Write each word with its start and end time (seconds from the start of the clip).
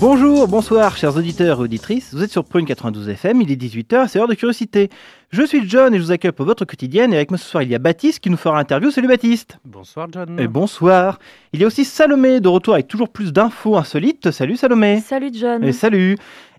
Bonjour, 0.00 0.48
bonsoir, 0.48 0.96
chers 0.96 1.14
auditeurs 1.14 1.58
et 1.58 1.64
auditrices. 1.64 2.14
Vous 2.14 2.22
êtes 2.22 2.30
sur 2.30 2.42
Prune 2.42 2.64
92 2.64 3.10
FM, 3.10 3.42
il 3.42 3.52
est 3.52 3.62
18h, 3.62 4.08
c'est 4.08 4.18
l'heure 4.18 4.28
de 4.28 4.34
curiosité. 4.34 4.88
Je 5.28 5.42
suis 5.42 5.68
John 5.68 5.92
et 5.92 5.98
je 5.98 6.02
vous 6.02 6.10
accueille 6.10 6.32
pour 6.32 6.46
votre 6.46 6.64
quotidienne. 6.64 7.12
Et 7.12 7.16
avec 7.16 7.30
moi 7.30 7.36
ce 7.36 7.44
soir, 7.44 7.62
il 7.62 7.68
y 7.68 7.74
a 7.74 7.78
Baptiste 7.78 8.20
qui 8.20 8.30
nous 8.30 8.38
fera 8.38 8.56
l'interview. 8.56 8.90
Salut 8.90 9.08
Baptiste. 9.08 9.58
Bonsoir 9.66 10.08
John. 10.10 10.40
Et 10.40 10.48
bonsoir. 10.48 11.18
Il 11.52 11.60
y 11.60 11.64
a 11.64 11.66
aussi 11.66 11.84
Salomé 11.84 12.40
de 12.40 12.48
retour 12.48 12.72
avec 12.72 12.88
toujours 12.88 13.10
plus 13.10 13.30
d'infos 13.30 13.76
insolites. 13.76 14.30
Salut 14.30 14.56
Salomé. 14.56 15.00
Salut 15.00 15.32
John. 15.34 15.62
Et 15.62 15.72
salut. 15.72 16.16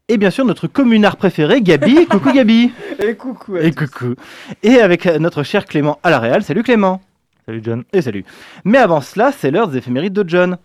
Et 0.08 0.18
bien 0.18 0.30
sûr, 0.30 0.46
notre 0.46 0.68
communard 0.68 1.18
préféré, 1.18 1.62
Gabi. 1.62 2.06
coucou 2.12 2.32
Gabi. 2.32 2.72
Et 3.00 3.16
coucou. 3.16 3.58
Et 3.58 3.72
coucou. 3.72 4.14
Et 4.62 4.80
avec 4.80 5.08
notre 5.20 5.42
cher 5.42 5.66
Clément 5.66 5.98
à 6.04 6.12
la 6.12 6.20
Réal. 6.20 6.44
Salut 6.44 6.62
Clément. 6.62 7.02
Salut 7.48 7.62
John. 7.64 7.86
Et 7.92 8.04
salut. 8.04 8.24
Mais 8.66 8.78
avant 8.78 9.02
cela, 9.02 9.32
c'est 9.32 9.50
l'heure 9.50 9.68
des 9.68 9.80
éphémérides 9.80 10.14
de 10.14 10.30
John. 10.30 10.58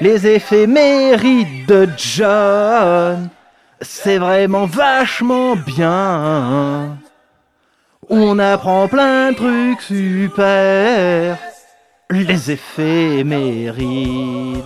Les 0.00 0.26
éphémérides 0.26 1.66
de 1.66 1.88
John, 1.96 3.28
c'est 3.80 4.18
vraiment 4.18 4.66
vachement 4.66 5.56
bien. 5.56 6.98
On 8.08 8.38
apprend 8.38 8.86
plein 8.88 9.32
de 9.32 9.36
trucs 9.36 9.82
super. 9.82 11.38
Les 12.10 12.50
éphémérides. 12.50 14.64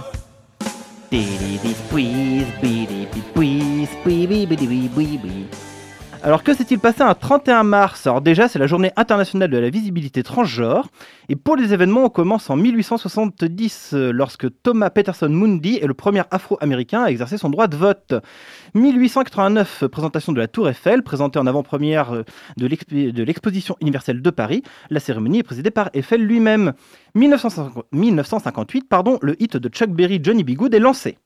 Alors 6.24 6.44
que 6.44 6.54
s'est-il 6.54 6.78
passé 6.78 7.02
un 7.02 7.14
31 7.14 7.64
mars? 7.64 8.06
Alors 8.06 8.20
déjà, 8.20 8.46
c'est 8.46 8.60
la 8.60 8.68
journée 8.68 8.92
internationale 8.94 9.50
de 9.50 9.58
la 9.58 9.70
visibilité 9.70 10.22
transgenre. 10.22 10.86
Et 11.28 11.34
pour 11.34 11.56
les 11.56 11.74
événements, 11.74 12.04
on 12.04 12.08
commence 12.10 12.48
en 12.48 12.54
1870, 12.54 13.90
euh, 13.94 14.12
lorsque 14.12 14.46
Thomas 14.62 14.90
Peterson 14.90 15.28
Mundy 15.28 15.80
est 15.82 15.86
le 15.88 15.94
premier 15.94 16.22
afro-américain 16.30 17.02
à 17.02 17.08
exercer 17.10 17.38
son 17.38 17.50
droit 17.50 17.66
de 17.66 17.76
vote. 17.76 18.14
1889, 18.74 19.86
présentation 19.88 20.32
de 20.32 20.38
la 20.38 20.46
Tour 20.46 20.68
Eiffel, 20.68 21.02
présentée 21.02 21.40
en 21.40 21.46
avant-première 21.48 22.14
euh, 22.14 22.22
de 22.56 22.66
l'exp- 22.68 22.92
de 22.94 23.22
l'exposition 23.24 23.76
universelle 23.80 24.22
de 24.22 24.30
Paris. 24.30 24.62
La 24.90 25.00
cérémonie 25.00 25.40
est 25.40 25.44
présidée 25.44 25.72
par 25.72 25.90
Eiffel 25.92 26.22
lui-même. 26.22 26.72
1950 27.16 27.84
1958, 27.90 28.88
pardon, 28.88 29.18
le 29.22 29.34
hit 29.42 29.56
de 29.56 29.68
Chuck 29.68 29.90
Berry, 29.90 30.20
Johnny 30.22 30.44
B. 30.44 30.50
Est 30.72 30.78
lancé. 30.78 31.18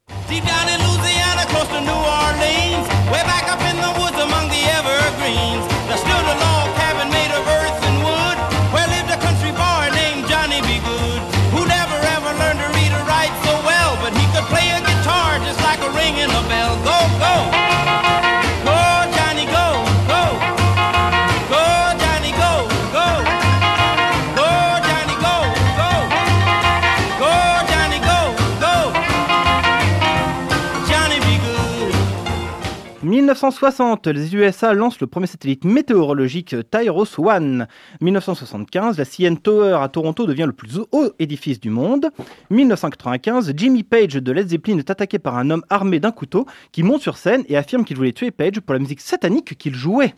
1960, 33.27 34.07
les 34.07 34.35
USA 34.35 34.73
lancent 34.73 35.01
le 35.01 35.07
premier 35.07 35.27
satellite 35.27 35.65
météorologique 35.65 36.55
Tyros 36.71 37.19
One. 37.19 37.67
1975, 37.99 38.97
la 38.97 39.03
CN 39.03 39.35
Tower 39.35 39.79
à 39.81 39.89
Toronto 39.89 40.25
devient 40.25 40.45
le 40.45 40.53
plus 40.53 40.79
haut 40.93 41.11
édifice 41.19 41.59
du 41.59 41.69
monde. 41.69 42.09
1995, 42.51 43.51
Jimmy 43.53 43.83
Page 43.83 44.13
de 44.13 44.31
Led 44.31 44.47
Zeppelin 44.47 44.77
est 44.77 44.89
attaqué 44.89 45.19
par 45.19 45.37
un 45.37 45.49
homme 45.49 45.65
armé 45.69 45.99
d'un 45.99 46.11
couteau 46.11 46.45
qui 46.71 46.83
monte 46.83 47.01
sur 47.01 47.17
scène 47.17 47.43
et 47.49 47.57
affirme 47.57 47.83
qu'il 47.83 47.97
voulait 47.97 48.13
tuer 48.13 48.31
Page 48.31 48.61
pour 48.61 48.71
la 48.71 48.79
musique 48.79 49.01
satanique 49.01 49.57
qu'il 49.57 49.75
jouait. 49.75 50.15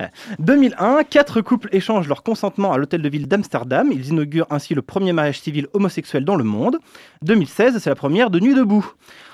Euh, 0.00 0.06
2001, 0.38 1.04
quatre 1.04 1.40
couples 1.40 1.68
échangent 1.72 2.08
leur 2.08 2.22
consentement 2.22 2.72
à 2.72 2.78
l'hôtel 2.78 3.02
de 3.02 3.08
ville 3.08 3.28
d'Amsterdam. 3.28 3.90
Ils 3.92 4.08
inaugurent 4.08 4.46
ainsi 4.50 4.74
le 4.74 4.82
premier 4.82 5.12
mariage 5.12 5.40
civil 5.40 5.66
homosexuel 5.72 6.24
dans 6.24 6.36
le 6.36 6.44
monde. 6.44 6.78
2016, 7.22 7.78
c'est 7.78 7.90
la 7.90 7.96
première 7.96 8.30
de 8.30 8.40
Nuit 8.40 8.54
debout. 8.54 8.92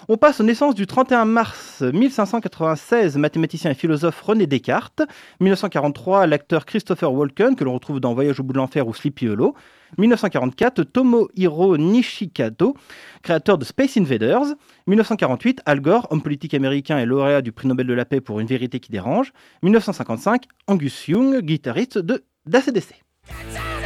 On 0.08 0.16
passe 0.16 0.40
aux 0.40 0.44
naissances 0.44 0.74
du 0.74 0.86
31 0.86 1.26
mars 1.26 1.82
1596, 1.82 3.18
mathématicien 3.18 3.70
et 3.70 3.74
philosophe 3.74 4.20
René 4.22 4.46
Descartes. 4.46 5.02
1943, 5.40 6.26
l'acteur 6.26 6.64
Christopher 6.64 7.12
Walken, 7.12 7.56
que 7.56 7.64
l'on 7.64 7.74
retrouve 7.74 8.00
dans 8.00 8.14
Voyage 8.14 8.40
au 8.40 8.42
bout 8.42 8.54
de 8.54 8.58
l'enfer 8.58 8.88
ou 8.88 8.94
Sleepy 8.94 9.28
Hollow. 9.28 9.54
1944, 9.96 10.82
Tomohiro 10.84 11.76
Nishikado, 11.76 12.74
créateur 13.22 13.58
de 13.58 13.64
Space 13.64 13.96
Invaders. 13.96 14.54
1948, 14.86 15.62
Al 15.64 15.80
Gore, 15.80 16.06
homme 16.10 16.22
politique 16.22 16.54
américain 16.54 16.98
et 16.98 17.06
lauréat 17.06 17.42
du 17.42 17.52
prix 17.52 17.68
Nobel 17.68 17.86
de 17.86 17.94
la 17.94 18.04
paix 18.04 18.20
pour 18.20 18.40
une 18.40 18.46
vérité 18.46 18.80
qui 18.80 18.90
dérange. 18.90 19.32
1955, 19.62 20.44
Angus 20.66 21.08
Young, 21.08 21.40
guitariste 21.40 21.98
de 21.98 22.24
d'ACDC.« 22.46 22.94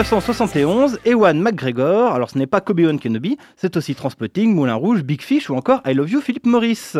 1971, 0.00 0.98
Ewan 1.04 1.38
McGregor, 1.42 2.14
alors 2.14 2.30
ce 2.30 2.38
n'est 2.38 2.46
pas 2.46 2.62
Kobe 2.62 2.80
Kenobi, 2.98 3.36
c'est 3.54 3.76
aussi 3.76 3.94
Transpotting, 3.94 4.54
Moulin 4.54 4.72
Rouge, 4.72 5.02
Big 5.02 5.20
Fish 5.20 5.50
ou 5.50 5.56
encore 5.56 5.82
I 5.86 5.92
Love 5.92 6.10
You 6.10 6.20
Philippe 6.22 6.46
Maurice. 6.46 6.96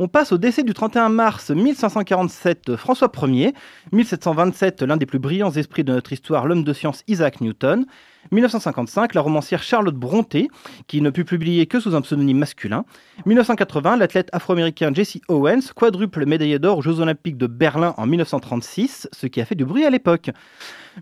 On 0.00 0.08
passe 0.08 0.32
au 0.32 0.38
décès 0.38 0.64
du 0.64 0.74
31 0.74 1.10
mars 1.10 1.50
1547, 1.50 2.74
François 2.74 3.12
Ier, 3.22 3.54
1727, 3.92 4.82
l'un 4.82 4.96
des 4.96 5.06
plus 5.06 5.20
brillants 5.20 5.52
esprits 5.52 5.84
de 5.84 5.92
notre 5.92 6.12
histoire, 6.12 6.44
l'homme 6.44 6.64
de 6.64 6.72
science 6.72 7.04
Isaac 7.06 7.40
Newton, 7.40 7.86
1955, 8.30 9.14
la 9.14 9.20
romancière 9.20 9.62
Charlotte 9.62 9.94
Brontë, 9.94 10.48
qui 10.86 11.00
ne 11.00 11.10
put 11.10 11.24
publier 11.24 11.66
que 11.66 11.80
sous 11.80 11.94
un 11.94 12.00
pseudonyme 12.00 12.38
masculin. 12.38 12.84
1980, 13.26 13.96
l'athlète 13.96 14.28
afro-américain 14.32 14.92
Jesse 14.94 15.18
Owens, 15.28 15.72
quadruple 15.74 16.26
médaillé 16.26 16.58
d'or 16.58 16.78
aux 16.78 16.82
Jeux 16.82 17.00
Olympiques 17.00 17.36
de 17.36 17.46
Berlin 17.46 17.94
en 17.96 18.06
1936, 18.06 19.08
ce 19.12 19.26
qui 19.26 19.40
a 19.40 19.44
fait 19.44 19.54
du 19.54 19.64
bruit 19.64 19.84
à 19.84 19.90
l'époque. 19.90 20.30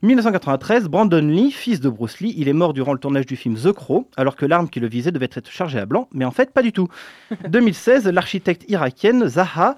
1993, 0.03 0.89
Brandon 0.89 1.27
Lee, 1.27 1.51
fils 1.51 1.81
de 1.81 1.89
Bruce 1.89 2.21
Lee, 2.21 2.35
il 2.37 2.49
est 2.49 2.53
mort 2.53 2.73
durant 2.73 2.93
le 2.93 2.99
tournage 2.99 3.27
du 3.27 3.37
film 3.37 3.57
The 3.57 3.73
Crow, 3.73 4.09
alors 4.17 4.37
que 4.37 4.47
l'arme 4.47 4.69
qui 4.69 4.81
le 4.81 4.89
visait 4.89 5.13
devait 5.13 5.31
être 5.33 5.51
chargée 5.51 5.79
à 5.79 5.87
blanc, 5.87 6.09
mais 6.13 6.25
en 6.25 6.31
fait 6.31 6.53
pas 6.53 6.63
du 6.63 6.73
tout. 6.73 6.89
2016, 7.49 8.07
l'architecte 8.09 8.65
irakienne 8.69 9.27
Zaha 9.27 9.77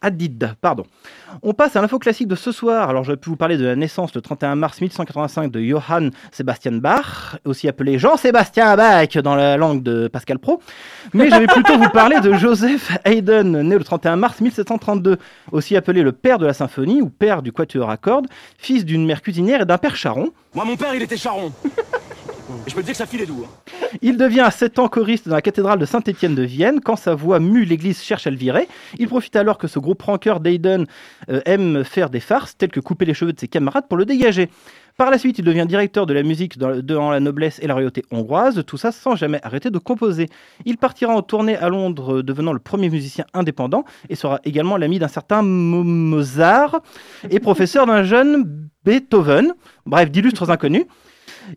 Hadid, 0.00 0.54
pardon. 0.60 0.84
On 1.42 1.52
passe 1.52 1.76
à 1.76 1.82
l'info 1.82 1.98
classique 1.98 2.28
de 2.28 2.34
ce 2.34 2.52
soir. 2.52 2.88
Alors 2.88 3.04
j'aurais 3.04 3.16
pu 3.16 3.28
vous 3.30 3.36
parler 3.36 3.56
de 3.56 3.64
la 3.64 3.76
naissance 3.76 4.14
le 4.14 4.20
31 4.20 4.54
mars 4.54 4.80
1185 4.80 5.50
de 5.50 5.60
Johann 5.60 6.10
Sebastian 6.32 6.72
Bach, 6.72 7.36
aussi 7.44 7.68
appelé 7.68 7.98
Jean-Sébastien 7.98 8.76
Bach 8.76 9.16
dans 9.18 9.34
la 9.34 9.56
langue 9.56 9.82
de 9.82 10.08
Pascal 10.08 10.38
Pro. 10.38 10.60
Mais 11.12 11.30
je 11.30 11.36
vais 11.36 11.46
plutôt 11.46 11.76
vous 11.76 11.90
parler 11.90 12.20
de 12.20 12.32
Joseph 12.34 12.96
Haydn, 13.04 13.60
né 13.62 13.76
le 13.76 13.84
31 13.84 14.16
mars 14.16 14.40
1732, 14.40 15.18
aussi 15.52 15.76
appelé 15.76 16.02
le 16.02 16.12
père 16.12 16.38
de 16.38 16.46
la 16.46 16.54
symphonie 16.54 17.02
ou 17.02 17.10
père 17.10 17.42
du 17.42 17.52
quatuor 17.52 17.90
à 17.90 17.96
cordes, 17.96 18.28
fils 18.56 18.84
d'une 18.84 19.04
mère 19.04 19.22
cuisinière 19.22 19.62
et 19.62 19.66
d'un 19.66 19.78
père 19.78 19.96
charron. 19.96 20.30
Moi, 20.54 20.64
mon 20.64 20.76
père, 20.76 20.94
il 20.94 21.02
était 21.02 21.16
charron. 21.16 21.52
Et 22.66 22.70
je 22.70 22.74
peux 22.74 22.82
te 22.82 22.86
dire 22.92 22.96
que 23.08 23.24
doux. 23.26 23.44
hein. 23.46 23.86
Il 24.02 24.16
devient 24.16 24.40
à 24.40 24.50
7 24.50 24.78
ans 24.78 24.88
choriste 24.88 25.28
dans 25.28 25.34
la 25.34 25.42
cathédrale 25.42 25.78
de 25.78 25.84
Saint-Étienne 25.86 26.34
de 26.34 26.42
Vienne. 26.42 26.80
Quand 26.80 26.96
sa 26.96 27.14
voix 27.14 27.40
mue, 27.40 27.64
l'église 27.64 28.02
cherche 28.02 28.26
à 28.26 28.30
le 28.30 28.36
virer. 28.36 28.68
Il 28.98 29.08
profite 29.08 29.34
alors 29.36 29.58
que 29.58 29.66
ce 29.66 29.78
gros 29.78 29.94
pranker 29.94 30.40
d'Aiden 30.40 30.86
euh, 31.30 31.40
aime 31.46 31.84
faire 31.84 32.10
des 32.10 32.20
farces, 32.20 32.56
telles 32.56 32.70
que 32.70 32.80
couper 32.80 33.04
les 33.04 33.14
cheveux 33.14 33.32
de 33.32 33.40
ses 33.40 33.48
camarades 33.48 33.86
pour 33.88 33.96
le 33.98 34.04
dégager. 34.04 34.48
Par 34.96 35.10
la 35.10 35.18
suite, 35.18 35.38
il 35.38 35.44
devient 35.44 35.64
directeur 35.66 36.04
de 36.06 36.12
la 36.12 36.22
musique 36.22 36.58
dans, 36.58 37.10
la 37.10 37.20
noblesse 37.20 37.58
et 37.62 37.66
la 37.66 37.74
royauté 37.74 38.04
hongroise, 38.10 38.62
tout 38.66 38.76
ça 38.76 38.92
sans 38.92 39.16
jamais 39.16 39.40
arrêter 39.42 39.70
de 39.70 39.78
composer. 39.78 40.28
Il 40.66 40.76
partira 40.76 41.14
en 41.14 41.22
tournée 41.22 41.56
à 41.56 41.68
Londres, 41.68 42.20
devenant 42.22 42.52
le 42.52 42.58
premier 42.58 42.90
musicien 42.90 43.24
indépendant, 43.32 43.84
et 44.10 44.14
sera 44.14 44.40
également 44.44 44.76
l'ami 44.76 44.98
d'un 44.98 45.08
certain 45.08 45.42
Mo- 45.42 45.84
Mozart 45.84 46.80
et 47.30 47.40
professeur 47.40 47.86
d'un 47.86 48.02
jeune 48.04 48.68
Beethoven, 48.84 49.54
bref, 49.86 50.10
d'illustres 50.10 50.50
inconnus. 50.50 50.84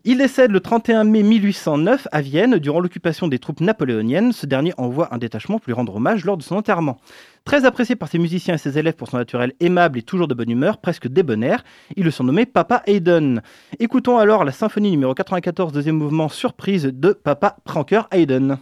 Il 0.02 0.18
décède 0.18 0.50
le 0.50 0.60
31 0.60 1.04
mai 1.04 1.22
1809 1.22 2.08
à 2.10 2.20
Vienne 2.20 2.58
durant 2.58 2.80
l'occupation 2.80 3.28
des 3.28 3.38
troupes 3.38 3.60
napoléoniennes. 3.60 4.32
Ce 4.32 4.46
dernier 4.46 4.72
envoie 4.76 5.14
un 5.14 5.18
détachement 5.18 5.58
pour 5.58 5.66
lui 5.68 5.74
rendre 5.74 5.94
hommage 5.94 6.24
lors 6.24 6.36
de 6.36 6.42
son 6.42 6.56
enterrement. 6.56 6.98
Très 7.44 7.64
apprécié 7.64 7.94
par 7.94 8.08
ses 8.08 8.18
musiciens 8.18 8.54
et 8.54 8.58
ses 8.58 8.78
élèves 8.78 8.94
pour 8.94 9.08
son 9.08 9.18
naturel 9.18 9.52
aimable 9.60 9.98
et 9.98 10.02
toujours 10.02 10.26
de 10.26 10.34
bonne 10.34 10.50
humeur, 10.50 10.78
presque 10.78 11.08
débonnaire, 11.08 11.62
il 11.96 12.04
le 12.04 12.10
surnommait 12.10 12.46
Papa 12.46 12.82
Haydn. 12.86 13.40
Écoutons 13.78 14.18
alors 14.18 14.44
la 14.44 14.52
symphonie 14.52 14.90
numéro 14.90 15.14
94, 15.14 15.72
deuxième 15.72 15.96
mouvement 15.96 16.28
surprise 16.28 16.84
de 16.84 17.12
Papa 17.12 17.56
Pranker 17.64 18.08
Haydn. 18.10 18.58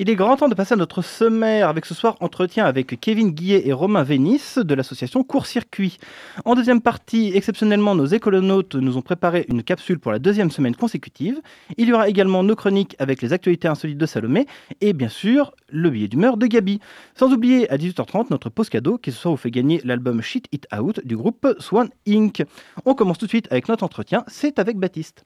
Il 0.00 0.08
est 0.08 0.14
grand 0.14 0.36
temps 0.36 0.48
de 0.48 0.54
passer 0.54 0.74
à 0.74 0.76
notre 0.76 1.02
sommaire 1.02 1.68
avec 1.68 1.84
ce 1.84 1.92
soir 1.92 2.14
entretien 2.20 2.64
avec 2.64 3.00
Kevin 3.00 3.32
Guillet 3.32 3.66
et 3.66 3.72
Romain 3.72 4.04
Vénis 4.04 4.54
de 4.56 4.74
l'association 4.76 5.24
Court-Circuit. 5.24 5.98
En 6.44 6.54
deuxième 6.54 6.80
partie, 6.80 7.32
exceptionnellement, 7.34 7.96
nos 7.96 8.06
écolonautes 8.06 8.76
nous 8.76 8.96
ont 8.96 9.02
préparé 9.02 9.44
une 9.48 9.64
capsule 9.64 9.98
pour 9.98 10.12
la 10.12 10.20
deuxième 10.20 10.52
semaine 10.52 10.76
consécutive. 10.76 11.40
Il 11.78 11.88
y 11.88 11.92
aura 11.92 12.08
également 12.08 12.44
nos 12.44 12.54
chroniques 12.54 12.94
avec 13.00 13.22
les 13.22 13.32
actualités 13.32 13.66
insolites 13.66 13.98
de 13.98 14.06
Salomé 14.06 14.46
et 14.80 14.92
bien 14.92 15.08
sûr 15.08 15.50
le 15.68 15.90
billet 15.90 16.06
d'humeur 16.06 16.36
de 16.36 16.46
Gabi. 16.46 16.78
Sans 17.16 17.32
oublier 17.32 17.68
à 17.68 17.76
18h30 17.76 18.26
notre 18.30 18.50
pause 18.50 18.68
cadeau 18.68 18.98
qui 18.98 19.10
ce 19.10 19.18
soir 19.18 19.34
vous 19.34 19.38
fait 19.38 19.50
gagner 19.50 19.80
l'album 19.82 20.22
Shit 20.22 20.46
It 20.52 20.68
Out 20.78 21.04
du 21.04 21.16
groupe 21.16 21.56
Swan 21.58 21.88
Inc. 22.06 22.44
On 22.84 22.94
commence 22.94 23.18
tout 23.18 23.26
de 23.26 23.30
suite 23.30 23.48
avec 23.50 23.68
notre 23.68 23.82
entretien, 23.82 24.22
c'est 24.28 24.60
avec 24.60 24.76
Baptiste. 24.76 25.24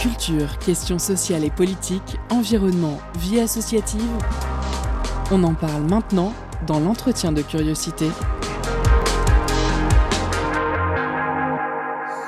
Culture, 0.00 0.58
questions 0.58 1.00
sociales 1.00 1.42
et 1.42 1.50
politiques, 1.50 2.18
environnement, 2.30 2.98
vie 3.18 3.40
associative. 3.40 4.00
On 5.32 5.42
en 5.42 5.54
parle 5.54 5.82
maintenant 5.82 6.32
dans 6.68 6.78
l'entretien 6.78 7.32
de 7.32 7.42
curiosité. 7.42 8.06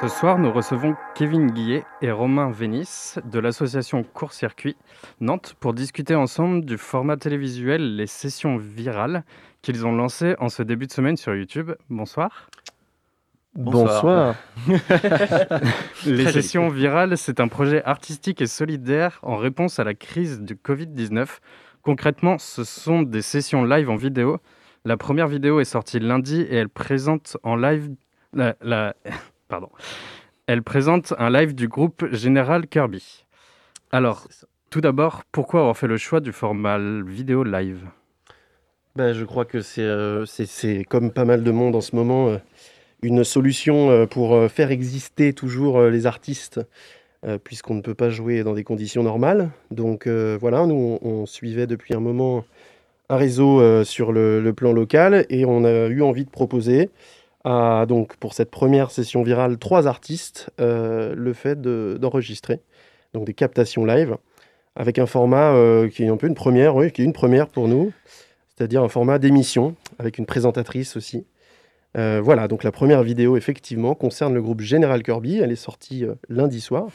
Ce 0.01 0.09
soir, 0.09 0.39
nous 0.39 0.51
recevons 0.51 0.97
Kevin 1.15 1.53
Guillet 1.53 1.85
et 2.03 2.11
Romain 2.11 2.51
Vénis 2.51 3.15
de 3.25 3.39
l'association 3.39 4.03
Court 4.03 4.33
Circuit 4.33 4.77
Nantes 5.21 5.55
pour 5.61 5.73
discuter 5.73 6.17
ensemble 6.17 6.65
du 6.65 6.77
format 6.77 7.19
télévisuel 7.19 7.95
Les 7.95 8.09
Sessions 8.09 8.57
Virales 8.57 9.23
qu'ils 9.63 9.87
ont 9.87 9.93
lancé 9.93 10.35
en 10.41 10.49
ce 10.49 10.65
début 10.65 10.87
de 10.87 10.93
semaine 10.93 11.17
sur 11.17 11.37
YouTube. 11.37 11.73
Bonsoir. 11.89 12.49
Bonsoir. 13.55 14.37
Les 16.07 16.31
Sessions 16.31 16.69
Virales, 16.69 17.17
c'est 17.19 17.41
un 17.41 17.49
projet 17.49 17.83
artistique 17.85 18.41
et 18.41 18.47
solidaire 18.47 19.19
en 19.23 19.37
réponse 19.37 19.79
à 19.79 19.85
la 19.85 19.95
crise 19.95 20.41
du 20.41 20.55
Covid-19. 20.55 21.27
Concrètement, 21.83 22.39
ce 22.39 22.63
sont 22.65 23.03
des 23.03 23.23
sessions 23.23 23.65
live 23.65 23.91
en 23.91 23.97
vidéo. 23.97 24.39
La 24.85 24.97
première 24.97 25.27
vidéo 25.29 25.61
est 25.61 25.65
sortie 25.65 25.99
lundi 25.99 26.41
et 26.43 26.55
elle 26.55 26.69
présente 26.69 27.37
en 27.43 27.57
live 27.57 27.91
la, 28.33 28.55
la- 28.61 28.95
pardon. 29.49 29.69
Elle 30.47 30.63
présente 30.63 31.13
un 31.19 31.31
live 31.31 31.55
du 31.55 31.69
groupe 31.69 32.07
Général 32.13 32.67
Kirby. 32.69 33.25
Alors, 33.93 34.29
tout 34.71 34.81
d'abord, 34.81 35.23
pourquoi 35.33 35.61
avoir 35.61 35.77
fait 35.77 35.89
le 35.89 35.97
choix 35.97 36.21
du 36.21 36.33
format 36.33 36.79
vidéo 36.79 37.43
live? 37.43 37.85
Ben, 38.97 39.13
je 39.13 39.25
crois 39.25 39.45
que 39.45 39.61
c'est 39.61 39.83
euh, 39.83 40.25
c'est- 40.27 40.47
c'est 40.47 40.85
comme 40.85 41.13
pas 41.13 41.25
mal 41.25 41.43
de 41.43 41.51
monde 41.51 41.75
en 41.77 41.81
ce 41.81 41.95
moment, 41.97 42.29
euh, 42.29 42.39
une 43.03 43.25
solution 43.25 43.91
euh, 43.91 44.07
pour 44.07 44.35
euh, 44.35 44.49
faire 44.49 44.71
exister 44.71 45.33
toujours 45.33 45.79
euh, 45.79 45.91
les 45.91 46.07
artistes, 46.07 46.61
puisqu'on 47.45 47.75
ne 47.75 47.83
peut 47.83 47.95
pas 47.95 48.09
jouer 48.09 48.43
dans 48.43 48.55
des 48.55 48.65
conditions 48.65 49.03
normales. 49.03 49.51
Donc 49.71 50.09
voilà, 50.09 50.65
nous, 50.65 50.99
on, 51.03 51.27
suivait 51.27 51.67
depuis 51.67 51.93
un 51.93 52.01
moment 52.01 52.47
un 53.11 53.19
réseau 53.19 53.85
sur 53.85 54.11
le, 54.11 54.51
plan 54.57 54.73
local 54.73 55.27
et 55.29 55.45
on 55.45 55.67
a 55.67 55.89
eu 55.89 56.01
envie 56.01 56.25
de 56.25 56.31
proposer 56.31 56.89
à, 57.45 57.85
donc, 57.87 58.17
pour 58.17 58.33
cette 58.33 58.51
première 58.51 58.91
session 58.91 59.23
virale, 59.23 59.59
trois 59.59 59.87
artistes, 59.87 60.49
le 60.59 61.33
fait 61.35 61.61
de- 61.61 61.99
d'enregistrer, 62.01 62.61
donc 63.13 63.27
des 63.27 63.35
captations 63.35 63.85
live, 63.85 64.17
avec 64.75 64.99
un 64.99 65.05
format 65.05 65.55
qui 65.93 66.05
est 66.05 66.09
un 66.09 66.17
peu 66.17 66.27
une 66.27 66.35
première, 66.35 66.75
oui, 66.75 66.91
qui 66.91 67.03
est 67.03 67.05
une 67.05 67.13
première 67.13 67.49
pour 67.49 67.69
nous 67.69 67.93
c'est-à-dire 68.61 68.83
un 68.83 68.91
format 68.91 69.19
d'émission 69.19 69.75
avec 69.99 70.19
une 70.19 70.27
présentatrice 70.27 70.95
aussi. 70.95 71.25
Euh, 71.97 72.21
voilà, 72.23 72.47
donc 72.49 72.63
la 72.63 72.71
première 72.73 73.03
vidéo, 73.03 73.37
effectivement, 73.37 73.95
concerne 73.95 74.35
le 74.35 74.43
groupe 74.43 74.61
General 74.61 75.03
Kirby. 75.03 75.39
Elle 75.39 75.51
est 75.53 75.57
sortie 75.57 76.05
euh, 76.05 76.15
lundi 76.29 76.61
soir 76.61 76.87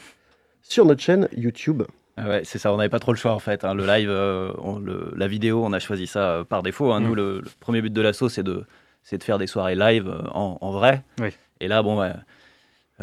sur 0.62 0.84
notre 0.86 1.02
chaîne 1.02 1.28
YouTube. 1.36 1.82
Ah 2.16 2.28
Ouais, 2.28 2.40
c'est 2.44 2.58
ça, 2.58 2.72
on 2.72 2.78
n'avait 2.78 2.88
pas 2.88 2.98
trop 2.98 3.12
le 3.12 3.18
choix 3.18 3.32
en 3.32 3.38
fait. 3.38 3.64
hein. 3.64 3.74
Le 3.74 3.84
live, 3.86 4.08
euh, 4.10 4.50
on- 4.58 4.78
le- 4.78 5.12
la 5.14 5.28
vidéo, 5.28 5.62
on 5.64 5.72
a 5.74 5.78
choisi 5.78 6.06
ça 6.06 6.30
euh, 6.30 6.44
par 6.44 6.62
défaut. 6.62 6.92
hein. 6.92 7.00
Nous, 7.00 7.12
Mm. 7.12 7.16
le, 7.16 7.40
le 7.40 7.48
premier 7.60 7.82
but 7.82 7.92
de 7.92 8.00
l'assaut, 8.00 8.30
c'est 8.30 8.42
de, 8.42 8.64
c'est 9.02 9.18
de 9.18 9.22
faire 9.22 9.36
des 9.38 9.46
soirées 9.46 9.74
live 9.74 10.08
euh, 10.08 10.22
en, 10.32 10.56
en 10.62 10.70
vrai. 10.72 11.02
Oui. 11.20 11.28
Et 11.60 11.68
là, 11.68 11.82
bon, 11.82 12.00
ouais, 12.00 12.12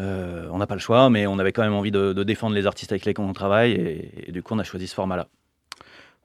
euh, 0.00 0.48
on 0.50 0.58
n'a 0.58 0.66
pas 0.66 0.74
le 0.74 0.80
choix, 0.80 1.08
mais 1.10 1.28
on 1.28 1.38
avait 1.38 1.52
quand 1.52 1.62
même 1.62 1.74
envie 1.74 1.92
de, 1.92 2.12
de 2.12 2.22
défendre 2.24 2.56
les 2.56 2.66
artistes 2.66 2.90
avec 2.90 3.04
lesquels 3.04 3.24
on 3.24 3.32
travaille. 3.32 3.70
Et, 3.72 4.28
et 4.28 4.32
du 4.32 4.42
coup, 4.42 4.54
on 4.54 4.58
a 4.58 4.64
choisi 4.64 4.88
ce 4.88 4.94
format-là. 4.96 5.28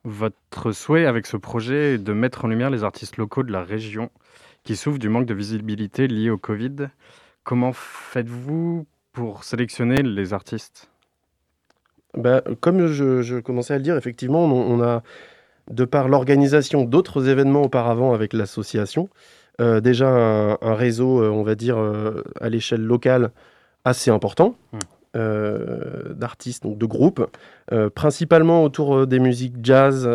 Votre 0.06 0.72
souhait 0.72 1.06
avec 1.06 1.28
ce 1.28 1.38
projet 1.38 1.94
est 1.96 1.98
de 1.98 2.14
mettre 2.14 2.46
en 2.46 2.48
lumière 2.48 2.70
les 2.70 2.84
artistes 2.84 3.18
locaux 3.18 3.44
de 3.44 3.52
la 3.52 3.64
région 3.64 4.10
qui 4.64 4.76
souffrent 4.76 5.00
du 5.00 5.10
manque 5.10 5.26
de 5.26 5.34
visibilité 5.34 6.08
lié 6.08 6.30
au 6.30 6.38
Covid. 6.38 6.90
Comment 7.44 7.72
faites-vous 7.74 8.86
pour 9.14 9.44
sélectionner 9.44 10.04
les 10.04 10.34
artistes? 10.34 10.90
Bah, 12.16 12.42
comme 12.62 12.88
je, 12.88 13.22
je 13.22 13.38
commençais 13.38 13.74
à 13.74 13.78
le 13.78 13.84
dire, 13.84 13.98
effectivement, 13.98 14.46
on, 14.46 14.80
on 14.80 14.82
a, 14.82 15.04
de 15.70 15.86
par 15.86 16.08
l'organisation 16.08 16.84
d'autres 16.84 17.28
événements 17.28 17.64
auparavant 17.64 18.14
avec 18.14 18.34
l'association, 18.34 19.10
euh, 19.62 19.82
déjà 19.82 20.10
un, 20.10 20.58
un 20.62 20.74
réseau, 20.76 21.22
euh, 21.22 21.30
on 21.30 21.44
va 21.44 21.56
dire, 21.56 21.78
euh, 21.78 22.24
à 22.40 22.50
l'échelle 22.50 22.82
locale 22.84 23.32
assez 23.86 24.12
important. 24.12 24.56
Euh, 25.16 26.14
d'artistes, 26.14 26.62
donc 26.62 26.78
de 26.78 26.86
groupes, 26.86 27.26
principalement 27.96 28.64
autour 28.64 29.08
des 29.08 29.18
musiques 29.18 29.56
jazz, 29.64 30.08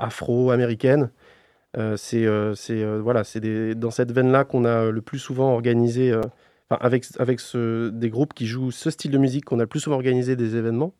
afro-américaines. 0.00 1.10
Euh, 1.76 1.96
c'est 1.96 2.26
euh, 2.26 2.54
euh, 2.70 3.00
voilà, 3.02 3.22
c'est 3.24 3.74
dans 3.76 3.90
cette 3.92 4.10
veine-là 4.12 4.44
qu'on 4.44 4.64
a 4.64 4.90
le 4.90 5.00
plus 5.02 5.18
souvent 5.20 5.52
organisé, 5.52 6.12
avec, 6.68 7.04
avec 7.18 7.38
ce- 7.40 7.90
des 7.90 8.10
groupes 8.10 8.34
qui 8.34 8.46
jouent 8.46 8.70
ce 8.72 8.90
style 8.90 9.10
de 9.12 9.18
musique 9.18 9.44
qu'on 9.44 9.58
a 9.58 9.62
le 9.62 9.66
plus 9.68 9.80
souvent 9.80 9.96
organisé 9.96 10.34
des 10.36 10.56
événements. 10.56 10.94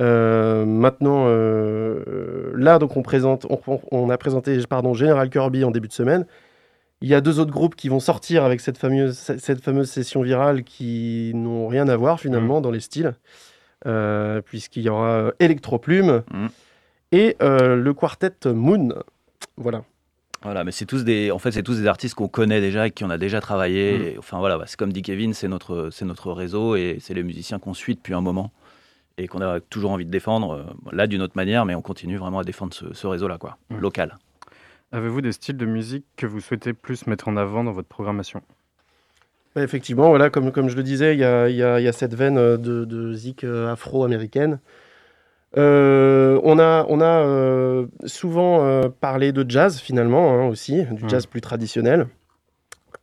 Euh, 0.00 0.64
maintenant, 0.66 1.26
euh, 1.28 2.52
là, 2.56 2.78
donc 2.78 2.96
on, 2.96 3.02
présente, 3.02 3.46
on, 3.92 4.10
a 4.10 4.18
présenté 4.18 4.58
pardon, 4.68 4.92
General 4.92 5.28
Kirby 5.30 5.62
en 5.64 5.70
début 5.70 5.88
de 5.88 5.92
semaine. 5.92 6.26
Il 7.00 7.08
y 7.08 7.14
a 7.14 7.20
deux 7.20 7.38
autres 7.38 7.52
groupes 7.52 7.74
qui 7.76 7.88
vont 7.88 8.00
sortir 8.00 8.44
avec 8.44 8.60
cette 8.60 8.78
fameuse, 8.78 9.16
cette 9.16 9.62
fameuse 9.62 9.90
session 9.90 10.22
virale 10.22 10.64
qui 10.64 11.32
n'ont 11.34 11.68
rien 11.68 11.88
à 11.88 11.96
voir 11.96 12.18
finalement 12.18 12.60
dans 12.60 12.70
les 12.70 12.80
styles, 12.80 13.14
euh, 13.86 14.40
puisqu'il 14.40 14.82
y 14.82 14.88
aura 14.88 15.32
Electroplume 15.38 16.22
Mhm. 16.32 16.48
et 17.12 17.36
le 17.40 17.92
quartet 17.92 18.32
Moon. 18.46 18.88
Voilà. 19.56 19.84
Voilà, 20.44 20.62
mais 20.62 20.72
c'est 20.72 20.84
tous 20.86 21.04
des, 21.04 21.30
en 21.30 21.38
fait, 21.38 21.52
c'est 21.52 21.62
tous 21.62 21.80
des 21.80 21.86
artistes 21.86 22.14
qu'on 22.14 22.28
connaît 22.28 22.60
déjà, 22.60 22.82
avec 22.82 22.94
qui 22.94 23.02
on 23.04 23.10
a 23.10 23.18
déjà 23.18 23.40
travaillé. 23.40 23.98
Mm. 23.98 24.02
Et, 24.02 24.18
enfin 24.18 24.38
voilà, 24.38 24.58
bah, 24.58 24.64
c'est 24.66 24.78
comme 24.78 24.92
dit 24.92 25.02
Kevin, 25.02 25.32
c'est 25.34 25.48
notre, 25.48 25.88
c'est 25.90 26.04
notre 26.04 26.30
réseau 26.32 26.76
et 26.76 26.98
c'est 27.00 27.14
les 27.14 27.22
musiciens 27.22 27.58
qu'on 27.58 27.74
suit 27.74 27.94
depuis 27.94 28.14
un 28.14 28.20
moment 28.20 28.52
et 29.16 29.26
qu'on 29.26 29.40
a 29.40 29.60
toujours 29.60 29.90
envie 29.92 30.04
de 30.04 30.10
défendre. 30.10 30.52
euh, 30.52 30.64
Là, 30.92 31.06
d'une 31.06 31.22
autre 31.22 31.36
manière, 31.36 31.64
mais 31.64 31.74
on 31.74 31.82
continue 31.82 32.16
vraiment 32.18 32.40
à 32.40 32.44
défendre 32.44 32.74
ce, 32.74 32.92
ce 32.92 33.06
réseau-là, 33.06 33.38
quoi, 33.38 33.56
Mm. 33.70 33.78
local. 33.78 34.18
Avez-vous 34.92 35.22
des 35.22 35.32
styles 35.32 35.56
de 35.56 35.66
musique 35.66 36.04
que 36.16 36.26
vous 36.26 36.40
souhaitez 36.40 36.72
plus 36.72 37.06
mettre 37.06 37.26
en 37.28 37.36
avant 37.36 37.64
dans 37.64 37.72
votre 37.72 37.88
programmation? 37.88 38.42
Ouais, 39.56 39.62
effectivement, 39.62 40.08
voilà, 40.08 40.30
comme, 40.30 40.52
comme 40.52 40.68
je 40.68 40.76
le 40.76 40.82
disais, 40.82 41.14
il 41.14 41.20
y 41.20 41.24
a, 41.24 41.48
il 41.48 41.56
y 41.56 41.62
a- 41.62 41.80
y 41.80 41.88
a 41.88 41.92
cette 41.92 42.14
veine 42.14 42.36
euh, 42.38 42.56
de, 42.56 42.84
de 42.84 43.12
zik 43.14 43.44
euh, 43.44 43.72
afro-américaine. 43.72 44.58
Euh, 45.56 46.40
on 46.42 46.58
a, 46.58 46.84
on 46.88 47.00
a 47.00 47.04
euh, 47.20 47.86
souvent 48.06 48.64
euh, 48.64 48.88
parlé 49.00 49.30
de 49.32 49.44
jazz 49.48 49.78
finalement 49.78 50.32
hein, 50.32 50.48
aussi, 50.48 50.82
du 50.84 51.04
Mm. 51.04 51.08
jazz 51.08 51.26
plus 51.26 51.40
traditionnel. 51.40 52.06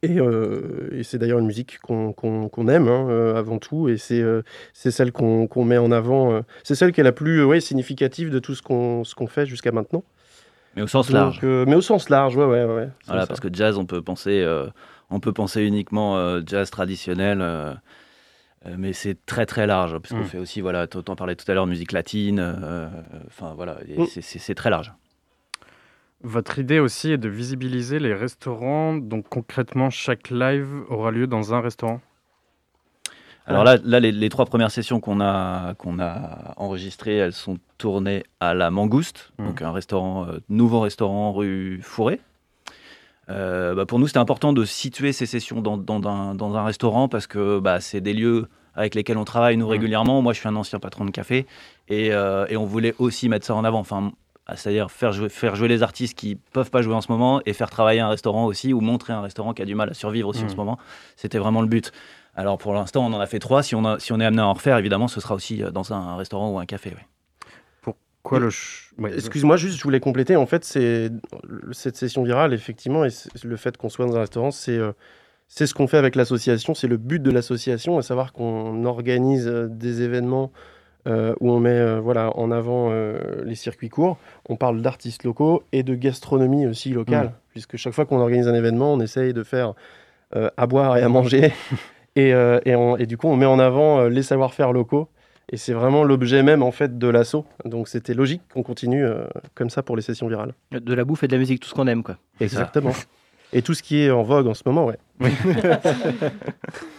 Et, 0.03 0.17
et 0.17 1.03
c'est 1.03 1.19
d'ailleurs 1.19 1.37
une 1.37 1.45
musique 1.45 1.77
qu'on 1.79 2.67
aime 2.69 2.87
hein, 2.87 3.35
avant 3.35 3.59
tout, 3.59 3.87
et 3.87 3.97
c'est 3.97 4.23
celle 4.73 5.11
qu'on 5.11 5.63
met 5.63 5.77
en 5.77 5.91
avant. 5.91 6.41
c'est 6.63 6.73
celle 6.73 6.91
qui 6.91 7.01
est 7.01 7.03
la 7.03 7.11
plus 7.11 7.43
ouais, 7.45 7.59
significative 7.59 8.31
de 8.31 8.39
tout 8.39 8.55
ce 8.55 8.63
qu'on 8.63 9.27
fait 9.27 9.45
jusqu'à 9.45 9.71
maintenant. 9.71 10.03
Mais 10.75 10.81
au 10.81 10.87
sens 10.87 11.05
Donc, 11.11 11.13
large. 11.13 11.39
mais 11.43 11.75
au 11.75 11.81
sens 11.81 12.09
large, 12.09 12.35
ouais, 12.35 12.45
ouais, 12.45 12.63
ouais. 12.65 12.87
c'est 13.01 13.07
Voilà, 13.07 13.21
ça. 13.21 13.27
parce 13.27 13.39
que 13.41 13.49
jazz, 13.53 13.77
on 13.77 13.85
peut 13.85 14.01
penser, 14.01 14.43
on 15.11 15.19
peut 15.19 15.33
penser 15.33 15.61
uniquement 15.61 16.39
jazz 16.47 16.71
traditionnel, 16.71 17.45
mais 18.77 18.93
c'est 18.93 19.25
très 19.25 19.45
très 19.45 19.65
large, 19.67 19.97
puisqu'on 19.99 20.21
Mm. 20.21 20.25
fait 20.25 20.37
aussi, 20.37 20.61
voilà, 20.61 20.87
tu 20.87 20.97
en 20.97 21.15
parlais 21.15 21.35
tout 21.35 21.49
à 21.49 21.53
l'heure, 21.53 21.65
de 21.65 21.71
musique 21.71 21.91
latine, 21.91 22.39
euh, 22.39 22.87
enfin 23.27 23.53
voilà, 23.55 23.77
Mm. 23.97 24.05
c'est- 24.05 24.53
très 24.55 24.69
large. 24.69 24.93
Votre 26.23 26.59
idée 26.59 26.77
aussi 26.79 27.11
est 27.11 27.17
de 27.17 27.29
visibiliser 27.29 27.97
les 27.99 28.13
restaurants. 28.13 28.95
Donc 28.95 29.27
concrètement, 29.29 29.89
chaque 29.89 30.29
live 30.29 30.83
aura 30.89 31.09
lieu 31.09 31.25
dans 31.25 31.53
un 31.53 31.61
restaurant? 31.61 31.99
Alors 33.47 33.63
là, 33.63 33.77
là 33.83 33.99
les, 33.99 34.11
les 34.11 34.29
trois 34.29 34.45
premières 34.45 34.69
sessions 34.69 34.99
qu'on 34.99 35.19
a, 35.19 35.73
qu'on 35.73 35.97
a 35.99 36.53
enregistrées, 36.57 37.15
elles 37.17 37.33
sont 37.33 37.57
tournées 37.79 38.23
à 38.39 38.53
la 38.53 38.69
Mangouste, 38.69 39.31
Mhm. 39.39 39.47
donc 39.47 39.61
un 39.63 39.71
restaurant, 39.71 40.27
euh, 40.27 40.37
nouveau 40.47 40.79
restaurant 40.81 41.33
rue 41.33 41.79
Fourré. 41.81 42.21
Euh, 43.29 43.75
bah, 43.75 43.85
pour 43.85 43.99
nous, 43.99 44.07
c'était 44.07 44.19
important 44.19 44.51
de 44.53 44.65
situer 44.65 45.13
ces 45.13 45.25
sessions 45.25 45.61
dans, 45.61 45.77
dans 45.77 46.01
un, 46.09 46.35
dans 46.35 46.55
un 46.55 46.63
restaurant 46.63 47.07
parce 47.07 47.27
que 47.27 47.59
bah, 47.59 47.79
c'est 47.79 48.01
des 48.01 48.13
lieux 48.13 48.47
avec 48.75 48.95
lesquels 48.95 49.17
on 49.17 49.25
travaille 49.25 49.57
nous 49.57 49.65
Mhm. 49.65 49.71
régulièrement. 49.71 50.21
Moi, 50.21 50.33
je 50.33 50.39
suis 50.39 50.47
un 50.49 50.55
ancien 50.55 50.79
patron 50.79 51.05
de 51.05 51.11
café 51.11 51.45
et, 51.87 52.11
euh, 52.13 52.45
et 52.49 52.57
on 52.57 52.65
voulait 52.65 52.93
aussi 52.99 53.29
mettre 53.29 53.45
ça 53.45 53.53
en 53.55 53.63
avant. 53.63 53.79
Enfin, 53.79 54.11
ah, 54.47 54.55
c'est-à-dire 54.55 54.89
faire 54.91 55.11
jouer, 55.13 55.29
faire 55.29 55.55
jouer 55.55 55.67
les 55.67 55.83
artistes 55.83 56.17
qui 56.17 56.35
peuvent 56.35 56.71
pas 56.71 56.81
jouer 56.81 56.95
en 56.95 57.01
ce 57.01 57.11
moment 57.11 57.41
et 57.45 57.53
faire 57.53 57.69
travailler 57.69 57.99
un 57.99 58.09
restaurant 58.09 58.45
aussi 58.45 58.73
ou 58.73 58.81
montrer 58.81 59.13
un 59.13 59.21
restaurant 59.21 59.53
qui 59.53 59.61
a 59.61 59.65
du 59.65 59.75
mal 59.75 59.89
à 59.89 59.93
survivre 59.93 60.27
aussi 60.29 60.43
en 60.45 60.49
ce 60.49 60.55
moment. 60.55 60.77
C'était 61.15 61.37
vraiment 61.37 61.61
le 61.61 61.67
but. 61.67 61.91
Alors 62.35 62.57
pour 62.57 62.73
l'instant, 62.73 63.05
on 63.05 63.13
en 63.13 63.19
a 63.19 63.27
fait 63.27 63.39
trois. 63.39 63.61
Si 63.61 63.75
on, 63.75 63.83
a- 63.85 63.99
si 63.99 64.13
on 64.13 64.19
est 64.19 64.25
amené 64.25 64.41
à 64.41 64.47
en 64.47 64.53
refaire, 64.53 64.77
évidemment, 64.77 65.07
ce 65.09 65.19
sera 65.21 65.35
aussi 65.35 65.61
euh, 65.63 65.69
dans 65.71 65.93
un, 65.93 66.15
restaurant 66.15 66.49
ou 66.49 66.59
un 66.59 66.65
café. 66.65 66.93
Quoi 68.23 68.39
le 68.39 68.49
ch- 68.51 68.91
ouais, 68.99 69.13
Excuse-moi, 69.15 69.57
juste, 69.57 69.77
je 69.77 69.83
voulais 69.83 69.99
compléter. 69.99 70.35
En 70.35 70.45
fait, 70.45 70.63
c'est 70.63 71.09
cette 71.71 71.95
session 71.95 72.23
virale, 72.23 72.53
effectivement, 72.53 73.03
et 73.05 73.09
le 73.43 73.55
fait 73.57 73.77
qu'on 73.77 73.89
soit 73.89 74.05
dans 74.05 74.15
un 74.15 74.19
restaurant, 74.21 74.51
c'est 74.51 74.77
euh, 74.77 74.91
c'est 75.47 75.65
ce 75.67 75.73
qu'on 75.73 75.87
fait 75.87 75.97
avec 75.97 76.15
l'association. 76.15 76.73
C'est 76.75 76.87
le 76.87 76.97
but 76.97 77.21
de 77.21 77.31
l'association, 77.31 77.97
à 77.97 78.01
savoir 78.03 78.31
qu'on 78.31 78.85
organise 78.85 79.47
euh, 79.47 79.67
des 79.69 80.01
événements 80.03 80.51
euh, 81.07 81.33
où 81.39 81.51
on 81.51 81.59
met 81.59 81.71
euh, 81.71 81.99
voilà, 81.99 82.29
en 82.37 82.51
avant 82.51 82.93
les 83.43 83.55
circuits 83.55 83.89
courts. 83.89 84.17
On 84.47 84.55
parle 84.55 84.81
d'artistes 84.81 85.23
locaux 85.23 85.63
et 85.71 85.81
de 85.83 85.95
gastronomie 85.95 86.67
aussi 86.67 86.89
locale, 86.91 87.33
puisque 87.49 87.75
chaque 87.77 87.93
fois 87.93 88.05
qu'on 88.05 88.19
organise 88.19 88.47
un 88.47 88.53
événement, 88.53 88.93
on 88.93 88.99
essaye 88.99 89.33
de 89.33 89.43
faire 89.43 89.73
à 90.57 90.67
boire 90.67 90.95
et 90.97 91.01
à 91.01 91.09
manger. 91.09 91.51
et, 92.15 92.29
et, 92.29 92.75
on- 92.75 92.95
et 92.97 93.05
du 93.07 93.17
coup, 93.17 93.27
on 93.27 93.35
met 93.35 93.45
en 93.47 93.57
avant 93.59 94.03
les 94.07 94.23
savoir-faire 94.23 94.71
locaux. 94.73 95.09
Et 95.53 95.57
c'est 95.57 95.73
vraiment 95.73 96.03
l'objet 96.05 96.43
même 96.43 96.63
en 96.63 96.71
fait 96.71 96.97
de 96.97 97.07
l'assaut. 97.07 97.45
Donc 97.65 97.87
c'était 97.89 98.13
logique 98.13 98.41
qu'on 98.53 98.63
continue 98.63 99.03
euh, 99.05 99.25
comme 99.53 99.69
ça 99.69 99.83
pour 99.83 99.95
les 99.97 100.01
sessions 100.01 100.27
virales. 100.27 100.53
De 100.71 100.93
la 100.93 101.03
bouffe 101.03 101.23
et 101.23 101.27
de 101.27 101.33
la 101.33 101.39
musique, 101.39 101.59
tout 101.61 101.67
ce 101.69 101.73
qu'on 101.73 101.87
aime, 101.87 102.03
quoi. 102.03 102.17
Exactement. 102.39 102.93
Et 103.53 103.61
tout 103.61 103.73
ce 103.73 103.83
qui 103.83 103.99
est 104.01 104.11
en 104.11 104.23
vogue 104.23 104.47
en 104.47 104.53
ce 104.53 104.63
moment, 104.65 104.85
ouais. 104.85 104.97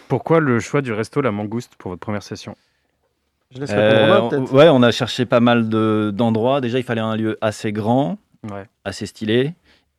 Pourquoi 0.07 0.39
le 0.39 0.59
choix 0.59 0.81
du 0.81 0.93
resto 0.93 1.21
La 1.21 1.31
Mangouste 1.31 1.75
pour 1.77 1.89
votre 1.91 1.99
première 2.01 2.23
session? 2.23 2.55
Je 3.53 3.59
laisse 3.59 3.71
Euh, 3.73 4.01
Romain, 4.05 4.19
on- 4.21 4.29
peut-être. 4.29 4.53
ouais, 4.53 4.69
on 4.69 4.81
a 4.83 4.91
cherché 4.91 5.25
pas 5.25 5.39
mal 5.39 5.69
de- 5.69 6.11
d'endroits. 6.13 6.61
Déjà, 6.61 6.77
il 6.79 6.83
fallait 6.83 7.01
un 7.01 7.15
lieu 7.15 7.37
assez 7.41 7.71
grand, 7.71 8.17
Ouais. 8.51 8.65
assez 8.85 9.05
stylé. 9.05 9.53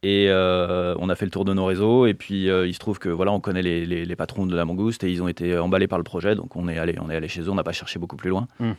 Et 0.04 0.26
euh, 0.28 0.94
on 0.98 1.08
a 1.08 1.14
fait 1.14 1.24
le 1.24 1.30
tour 1.30 1.44
de 1.46 1.54
nos 1.54 1.64
réseaux. 1.64 2.06
Et 2.06 2.14
puis, 2.14 2.50
euh, 2.50 2.66
il 2.66 2.74
se 2.74 2.78
trouve 2.78 2.98
que 2.98 3.08
voilà, 3.08 3.32
on 3.32 3.40
connaît 3.40 3.62
les, 3.62 3.86
les- 3.86 4.04
les 4.04 4.16
patrons 4.16 4.44
de 4.46 4.54
la 4.54 4.64
Mangouste 4.64 5.02
et 5.02 5.10
ils 5.10 5.22
ont 5.22 5.28
été 5.28 5.56
emballés 5.58 5.88
par 5.88 5.98
le 5.98 6.04
projet. 6.04 6.34
Donc, 6.34 6.56
on 6.56 6.68
est 6.68 6.78
allé, 6.78 6.96
on 7.00 7.08
est 7.10 7.16
allé 7.16 7.26
chez 7.28 7.40
eux. 7.40 7.48
On 7.50 7.54
n'a 7.54 7.62
pas 7.64 7.72
cherché 7.72 7.98
beaucoup 7.98 8.16
plus 8.16 8.28
loin. 8.30 8.46
Mm. 8.60 8.72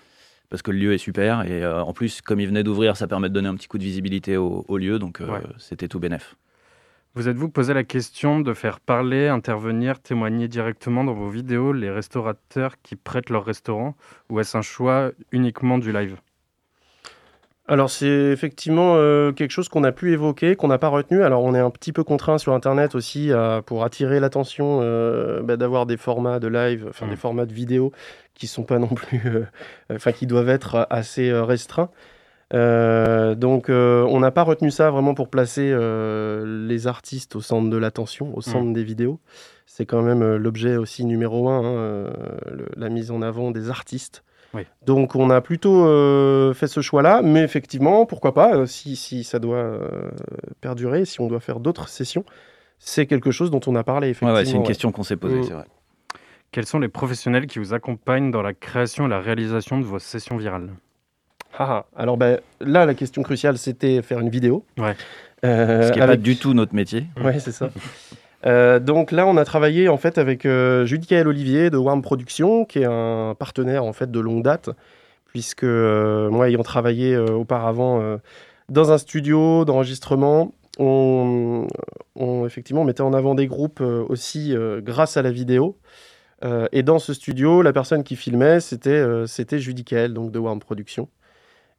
Parce 0.49 0.61
que 0.61 0.69
le 0.69 0.77
lieu 0.77 0.93
est 0.93 0.99
super. 0.99 1.41
Et 1.45 1.63
euh, 1.63 1.81
en 1.83 1.93
plus, 1.93 2.21
comme 2.21 2.39
il 2.39 2.45
venait 2.47 2.61
d'ouvrir, 2.63 2.95
ça 2.95 3.07
permet 3.07 3.29
de 3.29 3.33
donner 3.33 3.47
un 3.49 3.55
petit 3.55 3.67
coup 3.67 3.79
de 3.79 3.83
visibilité 3.83 4.37
au, 4.37 4.63
au 4.67 4.77
lieu. 4.77 4.99
Donc, 4.99 5.19
Ouais. 5.19 5.41
c'était 5.57 5.87
tout 5.87 5.99
bénef. 5.99 6.35
Vous 7.15 7.27
êtes-vous 7.29 7.47
posé 7.49 7.73
la 7.73 7.83
question 7.85 8.41
de 8.41 8.53
faire 8.53 8.79
parler, 8.81 9.27
intervenir, 9.29 9.99
témoigner 10.01 10.47
directement 10.49 11.03
dans 11.05 11.13
vos 11.13 11.29
vidéos 11.29 11.71
les 11.71 11.89
restaurateurs 11.89 12.73
qui 12.83 12.95
prêtent 12.97 13.29
leur 13.29 13.45
restaurant 13.45 13.95
Ou 14.29 14.41
est-ce 14.41 14.57
un 14.57 14.61
choix 14.61 15.11
uniquement 15.31 15.77
du 15.77 15.91
live? 15.93 16.17
Alors 17.67 17.89
c'est 17.89 18.05
effectivement 18.07 18.93
euh, 18.95 19.31
quelque 19.31 19.49
chose 19.49 19.69
qu'on 19.69 19.83
a 19.83 19.91
pu 19.91 20.11
évoquer, 20.13 20.55
qu'on 20.55 20.67
n'a 20.67 20.77
pas 20.77 20.89
retenu. 20.89 21.23
Alors 21.23 21.43
on 21.43 21.55
est 21.55 21.59
un 21.59 21.71
petit 21.71 21.91
peu 21.91 22.03
contraint 22.03 22.37
sur 22.37 22.53
Internet 22.53 22.93
aussi 22.93 23.31
à- 23.31 23.63
pour 23.65 23.83
attirer 23.83 24.19
l'attention 24.19 24.79
euh, 24.83 25.41
bah, 25.41 25.57
d'avoir 25.57 25.87
des 25.87 25.97
formats 25.97 26.39
de 26.39 26.47
live, 26.47 26.85
enfin 26.89 27.07
Mm. 27.07 27.09
des 27.09 27.15
formats 27.15 27.45
de 27.47 27.53
vidéo 27.53 27.91
qui 28.35 28.45
sont 28.45 28.63
pas 28.63 28.77
non 28.77 28.87
plus, 28.87 29.21
euh, 29.25 29.45
enfin 29.95 30.11
qui 30.11 30.27
doivent 30.27 30.49
être 30.49 30.85
assez 30.91 31.31
restreints. 31.33 31.89
Donc 32.51 33.65
on 33.69 34.19
n'a 34.19 34.31
pas 34.31 34.43
retenu 34.43 34.69
ça 34.71 34.91
vraiment 34.91 35.15
pour 35.15 35.29
placer 35.29 35.75
les 36.45 36.87
artistes 36.87 37.35
au 37.35 37.41
centre 37.41 37.69
de 37.69 37.77
l'attention, 37.77 38.31
au 38.37 38.41
centre 38.41 38.71
des 38.73 38.83
vidéos. 38.83 39.19
C'est 39.65 39.85
quand 39.87 40.03
même 40.03 40.35
l'objet 40.35 40.77
aussi 40.77 41.03
numéro 41.03 41.49
un, 41.49 41.59
hein, 41.65 42.13
le- 42.51 42.67
la 42.77 42.89
mise 42.89 43.09
en 43.11 43.21
avant 43.23 43.49
des 43.51 43.69
artistes. 43.71 44.23
Oui. 44.55 44.63
Donc 44.85 45.15
on 45.15 45.29
a 45.29 45.41
plutôt 45.41 45.85
euh, 45.85 46.53
fait 46.53 46.67
ce 46.67 46.81
choix-là, 46.81 47.21
mais 47.21 47.41
effectivement, 47.43 48.05
pourquoi 48.05 48.33
pas, 48.33 48.55
euh, 48.55 48.65
si, 48.65 48.95
si 48.95 49.23
ça 49.23 49.37
doit 49.39 49.57
euh, 49.57 50.09
perdurer, 50.61 51.05
si 51.05 51.19
on 51.21 51.27
doit 51.27 51.39
faire 51.41 51.59
d'autres 51.59 51.89
sessions, 51.89 52.23
c'est 52.79 53.05
quelque 53.05 53.31
chose 53.31 53.51
dont 53.51 53.59
on 53.67 53.75
a 53.75 53.83
parlé 53.83 54.07
Ouais, 54.07 54.11
effectivement. 54.11 54.33
ouais, 54.33 54.45
c'est 54.45 54.51
une 54.53 54.59
ouais. 54.61 54.67
question 54.67 54.91
qu'on 54.91 55.03
s'est 55.03 55.17
posée, 55.17 55.39
Mm. 55.39 55.43
c'est 55.43 55.53
vrai. 55.53 55.65
Quels 56.51 56.65
sont 56.65 56.79
les 56.79 56.87
professionnels 56.87 57.47
qui 57.47 57.59
vous 57.59 57.73
accompagnent 57.73 58.31
dans 58.31 58.41
la 58.41 58.53
création 58.53 59.07
et 59.07 59.09
la 59.09 59.19
réalisation 59.19 59.77
de 59.77 59.83
vos 59.83 59.99
sessions 59.99 60.37
virales? 60.37 60.69
Ah, 61.57 61.67
ah. 61.69 61.85
Alors 61.95 62.17
ben, 62.17 62.39
là, 62.61 62.85
la 62.85 62.93
question 62.93 63.23
cruciale, 63.23 63.57
c'était 63.57 64.01
faire 64.01 64.19
une 64.19 64.29
vidéo. 64.29 64.65
Ouais. 64.77 64.95
Euh, 65.43 65.87
Ce 65.87 65.91
qui 65.91 65.97
n'est 65.99 66.03
avec- 66.03 66.19
pas 66.19 66.23
du 66.23 66.37
tout 66.37 66.53
notre 66.53 66.73
métier. 66.75 67.05
Ouais, 67.21 67.39
c'est 67.39 67.51
ça. 67.51 67.69
Euh, 68.45 68.79
donc 68.79 69.11
là, 69.11 69.25
on 69.25 69.37
a 69.37 69.45
travaillé 69.45 69.89
en 69.89 69.97
fait 69.97 70.17
avec 70.17 70.45
euh, 70.45 70.85
Judicaël 70.85 71.27
Olivier 71.27 71.69
de 71.69 71.77
Warm 71.77 72.01
Productions, 72.01 72.65
qui 72.65 72.79
est 72.79 72.85
un 72.85 73.35
partenaire 73.37 73.83
en 73.83 73.93
fait 73.93 74.11
de 74.11 74.19
longue 74.19 74.43
date, 74.43 74.69
puisque 75.25 75.63
euh, 75.63 76.29
moi, 76.29 76.49
ayant 76.49 76.63
travaillé 76.63 77.15
euh, 77.15 77.31
auparavant 77.31 78.19
dans 78.69 78.91
un 78.91 78.97
studio 78.97 79.65
d'enregistrement, 79.65 80.53
on, 80.77 81.67
effectivement 82.45 82.83
mettait 82.83 83.01
en 83.01 83.13
avant 83.13 83.35
des 83.35 83.47
groupes 83.47 83.81
aussi 83.81 84.53
grâce 84.81 85.17
à 85.17 85.21
la 85.21 85.31
vidéo. 85.31 85.77
Et 86.71 86.83
dans 86.83 86.99
ce 86.99 87.13
studio, 87.13 87.61
la 87.61 87.73
personne 87.73 88.03
qui 88.03 88.15
filmait, 88.15 88.59
c'était 88.59 89.03
c'était 89.25 89.59
Judicaël, 89.59 90.13
donc 90.13 90.31
de 90.31 90.39
Warm 90.39 90.59
Productions. 90.59 91.07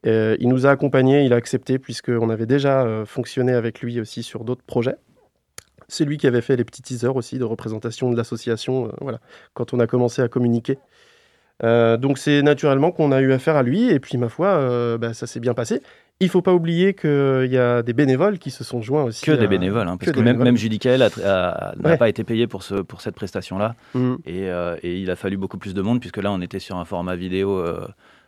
Il 0.05 0.49
nous 0.49 0.67
a 0.67 0.71
accompagnés, 0.71 1.25
il 1.25 1.33
a 1.33 1.37
accepté, 1.37 1.79
puisqu'on 1.79 2.31
avait 2.31 2.47
déjà 2.47 3.05
fonctionné 3.05 3.53
avec 3.53 3.81
lui 3.81 4.01
aussi 4.01 4.23
sur 4.23 4.45
d'autres 4.45 4.65
projets. 4.65 4.97
C'est 5.89 6.05
lui 6.05 6.17
qui 6.19 6.27
avait 6.27 6.41
fait 6.41 6.57
les 6.57 6.65
petits 6.65 6.83
teasers 6.83 7.15
aussi 7.17 7.39
de 7.39 7.45
représentation 7.45 8.11
de 8.11 8.17
l'association, 8.17 8.87
euh, 8.87 8.91
voilà, 9.01 9.19
quand 9.55 9.73
on 9.75 9.81
a 9.81 9.87
commencé 9.87 10.21
à 10.23 10.29
communiquer. 10.29 10.79
Euh, 11.65 11.97
donc 11.97 12.19
c'est 12.19 12.43
naturellement 12.43 12.91
qu'on 12.93 13.13
a 13.13 13.21
eu 13.21 13.33
affaire 13.33 13.57
à 13.57 13.63
lui, 13.63 13.89
et 13.91 13.99
puis 13.99 14.19
ma 14.19 14.29
foi, 14.29 14.49
euh, 14.49 14.99
bah, 14.99 15.15
ça 15.15 15.27
s'est 15.27 15.41
bien 15.41 15.55
passé. 15.55 15.81
Il 16.21 16.29
faut 16.29 16.43
pas 16.43 16.53
oublier 16.55 16.95
qu'il 16.95 17.49
y 17.51 17.59
a 17.59 17.83
des 17.83 17.93
bénévoles 17.93 18.39
qui 18.39 18.51
se 18.51 18.65
sont 18.65 18.81
joints 18.83 19.05
aussi. 19.05 19.25
Que 19.25 19.33
des 19.33 19.47
bénévoles, 19.49 19.87
hein, 19.87 19.97
parce 19.99 20.13
que 20.13 20.21
même, 20.21 20.39
même 20.39 20.57
a- 21.25 21.75
n'a 21.77 21.91
Ouais. 21.91 21.97
pas 21.99 22.09
été 22.09 22.25
payé 22.25 22.47
pour, 22.47 22.63
ce, 22.63 22.75
pour 22.77 23.01
cette 23.03 23.15
prestation-là. 23.15 23.75
Mm. 23.95 24.15
Et, 24.27 24.47
et 24.83 24.97
il 24.99 25.11
a 25.11 25.17
fallu 25.17 25.37
beaucoup 25.37 25.59
plus 25.59 25.75
de 25.75 25.83
monde, 25.83 26.01
puisque 26.01 26.17
là, 26.19 26.33
on 26.33 26.41
était 26.41 26.59
sur 26.59 26.77
un 26.77 26.85
format 26.87 27.17
vidéo 27.17 27.63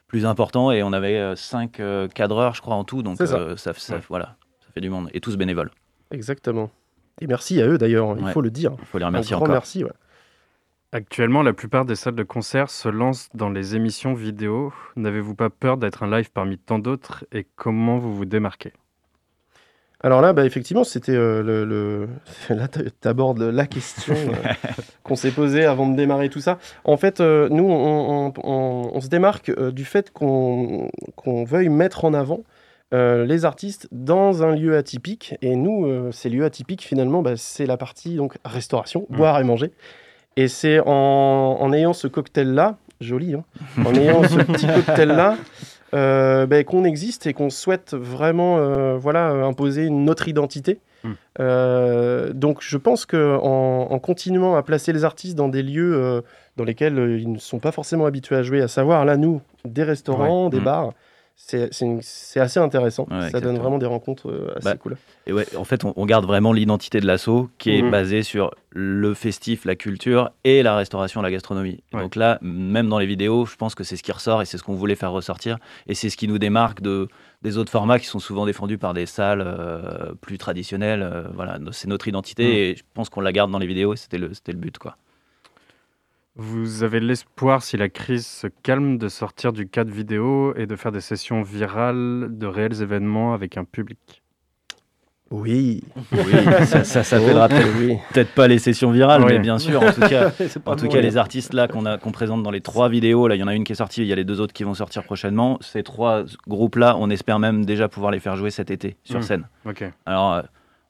plus 0.06 0.26
important 0.26 0.70
et 0.70 0.82
on 0.82 0.92
avait 0.92 1.34
5 1.34 1.80
cadreurs, 2.14 2.54
je 2.54 2.60
crois, 2.60 2.74
en 2.76 2.84
tout. 2.84 3.02
Donc, 3.02 3.16
C'est 3.18 3.26
ça. 3.26 3.56
ça, 3.56 3.72
ça- 3.74 3.94
Ouais. 3.96 4.00
voilà, 4.10 4.36
ça 4.60 4.68
fait 4.74 4.80
du 4.82 4.90
monde. 4.90 5.08
Et 5.14 5.20
tous 5.20 5.36
bénévoles. 5.38 5.70
Exactement. 6.10 6.70
Et 7.20 7.26
merci 7.26 7.60
à 7.60 7.66
eux 7.66 7.78
d'ailleurs, 7.78 8.16
il 8.18 8.24
Ouais. 8.24 8.32
faut 8.32 8.40
le 8.40 8.50
dire. 8.50 8.72
Il 8.78 8.84
faut 8.86 8.98
les 8.98 9.04
Un 9.04 9.08
remercier 9.08 9.34
grand 9.34 9.44
encore. 9.44 9.54
merci. 9.54 9.84
ouais. 9.84 9.90
Actuellement, 10.92 11.42
la 11.42 11.52
plupart 11.52 11.84
des 11.84 11.96
salles 11.96 12.14
de 12.14 12.22
concert 12.22 12.70
se 12.70 12.88
lancent 12.88 13.28
dans 13.34 13.50
les 13.50 13.76
émissions 13.76 14.14
vidéo. 14.14 14.72
N'avez-vous 14.96 15.34
pas 15.34 15.50
peur 15.50 15.76
d'être 15.76 16.02
un 16.02 16.10
live 16.10 16.30
parmi 16.32 16.56
tant 16.56 16.78
d'autres 16.78 17.26
et 17.32 17.46
comment 17.56 17.98
vous 17.98 18.14
vous 18.14 18.24
démarquez? 18.24 18.72
Alors 20.00 20.20
là, 20.22 20.32
bah, 20.32 20.46
effectivement, 20.46 20.84
c'était 20.84 21.12
euh, 21.14 21.42
le, 21.42 21.64
le- 21.64 22.08
Là, 22.54 22.68
tu 22.68 22.80
abordes 23.08 23.42
la 23.42 23.66
question 23.66 24.14
euh, 24.14 24.52
qu'on 25.02 25.16
s'est 25.16 25.32
posée 25.32 25.64
avant 25.64 25.88
de 25.88 25.96
démarrer 25.96 26.28
tout 26.30 26.40
ça. 26.40 26.58
En 26.84 26.96
fait, 26.96 27.20
euh, 27.20 27.48
nous, 27.50 27.64
on, 27.68 28.28
on- 28.28 28.32
on- 28.44 28.90
on 28.94 29.00
se 29.00 29.08
démarque 29.08 29.50
euh, 29.50 29.72
du 29.72 29.84
fait 29.84 30.10
qu'on 30.12 30.88
qu'on 31.16 31.44
veuille 31.44 31.68
mettre 31.68 32.04
en 32.04 32.14
avant 32.14 32.44
euh, 32.94 33.24
les 33.26 33.44
artistes 33.44 33.88
dans 33.92 34.42
un 34.42 34.54
lieu 34.54 34.76
atypique. 34.76 35.34
Et 35.42 35.56
nous, 35.56 35.86
euh, 35.86 36.10
ces 36.12 36.28
lieux 36.28 36.44
atypiques, 36.44 36.82
finalement, 36.82 37.22
bah, 37.22 37.36
c'est 37.36 37.66
la 37.66 37.76
partie 37.76 38.16
donc 38.16 38.36
restauration, 38.44 39.06
Mm. 39.10 39.16
boire 39.16 39.40
et 39.40 39.44
manger. 39.44 39.72
Et 40.36 40.48
c'est 40.48 40.80
en, 40.80 40.86
en 41.60 41.72
ayant 41.72 41.92
ce 41.92 42.06
cocktail-là, 42.08 42.76
joli, 43.00 43.34
hein, 43.34 43.44
en 43.84 43.94
ayant 43.94 44.22
ce 44.22 44.36
petit 44.38 44.66
cocktail-là, 44.74 45.36
euh, 45.94 46.46
ben, 46.46 46.64
qu'on 46.64 46.84
existe 46.84 47.26
et 47.26 47.32
qu'on 47.32 47.50
souhaite 47.50 47.94
vraiment 47.94 48.58
euh, 48.58 48.96
voilà, 48.96 49.28
imposer 49.30 49.84
une 49.84 50.08
autre 50.10 50.28
identité. 50.28 50.78
Mm. 51.04 51.10
Euh, 51.40 52.32
donc 52.32 52.58
je 52.60 52.76
pense 52.76 53.06
qu'en 53.06 53.86
en, 53.90 53.98
continuant 53.98 54.54
à 54.56 54.62
placer 54.62 54.92
les 54.92 55.04
artistes 55.04 55.36
dans 55.36 55.48
des 55.48 55.62
lieux 55.62 55.94
euh, 55.94 56.20
dans 56.56 56.64
lesquels 56.64 56.98
euh, 56.98 57.18
ils 57.18 57.30
ne 57.32 57.38
sont 57.38 57.58
pas 57.60 57.70
forcément 57.72 58.06
habitués 58.06 58.36
à 58.36 58.42
jouer, 58.42 58.60
à 58.60 58.68
savoir 58.68 59.04
là, 59.04 59.16
nous, 59.16 59.40
des 59.64 59.84
restaurants, 59.84 60.48
des 60.50 60.60
Mm. 60.60 60.64
bars, 60.64 60.92
c'est 61.40 62.40
assez 62.40 62.60
intéressant. 62.60 63.04
Ouais, 63.04 63.20
Ça 63.20 63.26
exactement. 63.28 63.52
donne 63.52 63.62
vraiment 63.62 63.78
des 63.78 63.86
rencontres 63.86 64.28
euh, 64.30 64.52
assez 64.56 64.64
Bah, 64.64 64.76
cool. 64.76 64.96
Et 65.26 65.32
ouais, 65.32 65.46
en 65.56 65.64
fait, 65.64 65.84
on, 65.84 65.94
on 65.96 66.04
garde 66.04 66.26
vraiment 66.26 66.52
l'identité 66.52 67.00
de 67.00 67.06
l'assaut 67.06 67.48
qui 67.58 67.70
est 67.76 67.82
Mhm. 67.82 67.90
basée 67.90 68.22
sur 68.22 68.50
le 68.70 69.14
festif, 69.14 69.64
la 69.64 69.76
culture 69.76 70.30
et 70.44 70.62
la 70.62 70.76
restauration, 70.76 71.22
la 71.22 71.30
gastronomie. 71.30 71.82
Ouais. 71.94 72.02
Donc 72.02 72.16
là, 72.16 72.38
même 72.42 72.88
dans 72.88 72.98
les 72.98 73.06
vidéos, 73.06 73.46
je 73.46 73.56
pense 73.56 73.74
que 73.74 73.84
c'est 73.84 73.96
ce 73.96 74.02
qui 74.02 74.12
ressort 74.12 74.42
et 74.42 74.44
c'est 74.44 74.58
ce 74.58 74.62
qu'on 74.62 74.74
voulait 74.74 74.94
faire 74.96 75.12
ressortir. 75.12 75.58
Et 75.86 75.94
c'est 75.94 76.10
ce 76.10 76.16
qui 76.16 76.28
nous 76.28 76.38
démarque 76.38 76.82
de, 76.82 77.08
des 77.42 77.56
autres 77.56 77.70
formats 77.72 77.98
qui 77.98 78.06
sont 78.06 78.18
souvent 78.18 78.44
défendus 78.44 78.76
par 78.78 78.92
des 78.92 79.06
salles 79.06 79.42
euh, 79.44 80.12
plus 80.20 80.38
traditionnelles. 80.38 81.02
Euh, 81.02 81.22
voilà, 81.34 81.58
c'est 81.72 81.88
notre 81.88 82.08
identité 82.08 82.44
Mhm. 82.44 82.52
et 82.52 82.76
je 82.76 82.82
pense 82.94 83.08
qu'on 83.08 83.20
la 83.20 83.32
garde 83.32 83.50
dans 83.50 83.58
les 83.58 83.66
vidéos 83.66 83.94
et 83.94 83.96
c'était 83.96 84.18
le, 84.18 84.34
c'était 84.34 84.52
le 84.52 84.58
but. 84.58 84.76
Quoi. 84.78 84.96
Vous 86.40 86.84
avez 86.84 87.00
l'espoir, 87.00 87.62
si 87.64 87.76
la 87.76 87.88
crise 87.88 88.24
se 88.26 88.46
calme, 88.62 88.96
de 88.96 89.08
sortir 89.08 89.52
du 89.52 89.68
cadre 89.68 89.90
vidéo 89.92 90.54
et 90.54 90.66
de 90.66 90.76
faire 90.76 90.92
des 90.92 91.00
sessions 91.00 91.42
virales 91.42 92.28
de 92.30 92.46
réels 92.46 92.80
événements 92.80 93.34
avec 93.34 93.56
un 93.56 93.64
public. 93.64 94.22
Oui, 95.30 95.82
Oui, 96.12 96.32
ça, 96.64 96.84
ça 96.84 97.02
s'appellera 97.02 97.48
Oh, 97.50 97.54
peut-être 97.54 97.76
oui. 97.78 97.96
peut-être 98.14 98.34
pas 98.34 98.46
les 98.48 98.58
sessions 98.58 98.90
virales, 98.92 99.22
Oui. 99.24 99.32
mais 99.32 99.38
bien 99.40 99.58
sûr, 99.58 99.82
en 99.82 99.92
tout 99.92 100.00
cas, 100.00 100.30
En 100.64 100.74
tout 100.76 100.88
cas, 100.88 101.00
les 101.02 101.18
artistes 101.18 101.52
là 101.52 101.68
qu'on 101.68 101.84
a 101.84 101.98
qu'on 101.98 102.12
présente 102.12 102.42
dans 102.42 102.50
les 102.50 102.62
trois 102.62 102.88
vidéos, 102.88 103.28
là, 103.28 103.34
il 103.34 103.38
y 103.40 103.42
en 103.42 103.48
a 103.48 103.54
une 103.54 103.64
qui 103.64 103.72
est 103.72 103.74
sortie, 103.74 104.00
il 104.02 104.06
y 104.06 104.12
a 104.12 104.16
les 104.16 104.24
deux 104.24 104.40
autres 104.40 104.54
qui 104.54 104.64
vont 104.64 104.72
sortir 104.74 105.02
prochainement. 105.02 105.58
Ces 105.60 105.82
trois 105.82 106.22
groupes 106.46 106.76
là, 106.76 106.96
on 106.98 107.10
espère 107.10 107.38
même 107.40 107.66
déjà 107.66 107.88
pouvoir 107.88 108.10
les 108.12 108.20
faire 108.20 108.36
jouer 108.36 108.50
cet 108.50 108.70
été 108.70 108.96
sur 109.04 109.18
Mm. 109.18 109.22
scène. 109.22 109.48
Ok, 109.66 109.84
Alors, 110.06 110.32
euh, 110.34 110.42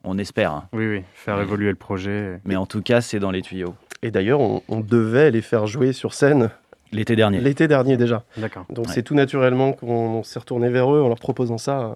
on 0.08 0.18
espère, 0.18 0.52
hein. 0.52 0.68
oui, 0.72 0.86
oui, 0.88 1.02
faire 1.14 1.36
Oui. 1.36 1.42
évoluer 1.42 1.70
le 1.70 1.76
projet. 1.76 2.40
mais 2.44 2.56
en 2.56 2.66
tout 2.66 2.82
cas, 2.82 3.00
c'est 3.00 3.18
dans 3.20 3.30
les 3.30 3.42
tuyaux. 3.42 3.74
Et 4.02 4.10
d'ailleurs, 4.10 4.40
on, 4.40 4.62
on 4.68 4.80
devait 4.80 5.30
les 5.30 5.42
faire 5.42 5.66
jouer 5.66 5.92
sur 5.92 6.14
scène 6.14 6.50
L'été 6.92 7.16
dernier. 7.16 7.40
l'été 7.40 7.68
dernier 7.68 7.96
déjà. 7.96 8.24
D'accord. 8.36 8.64
Donc 8.70 8.86
Ouais. 8.86 8.92
c'est 8.94 9.02
tout 9.02 9.14
naturellement 9.14 9.72
qu'on 9.72 10.22
s'est 10.22 10.38
retourné 10.38 10.70
vers 10.70 10.90
eux 10.94 11.02
en 11.02 11.08
leur 11.08 11.18
proposant 11.18 11.58
ça 11.58 11.80
euh, 11.80 11.94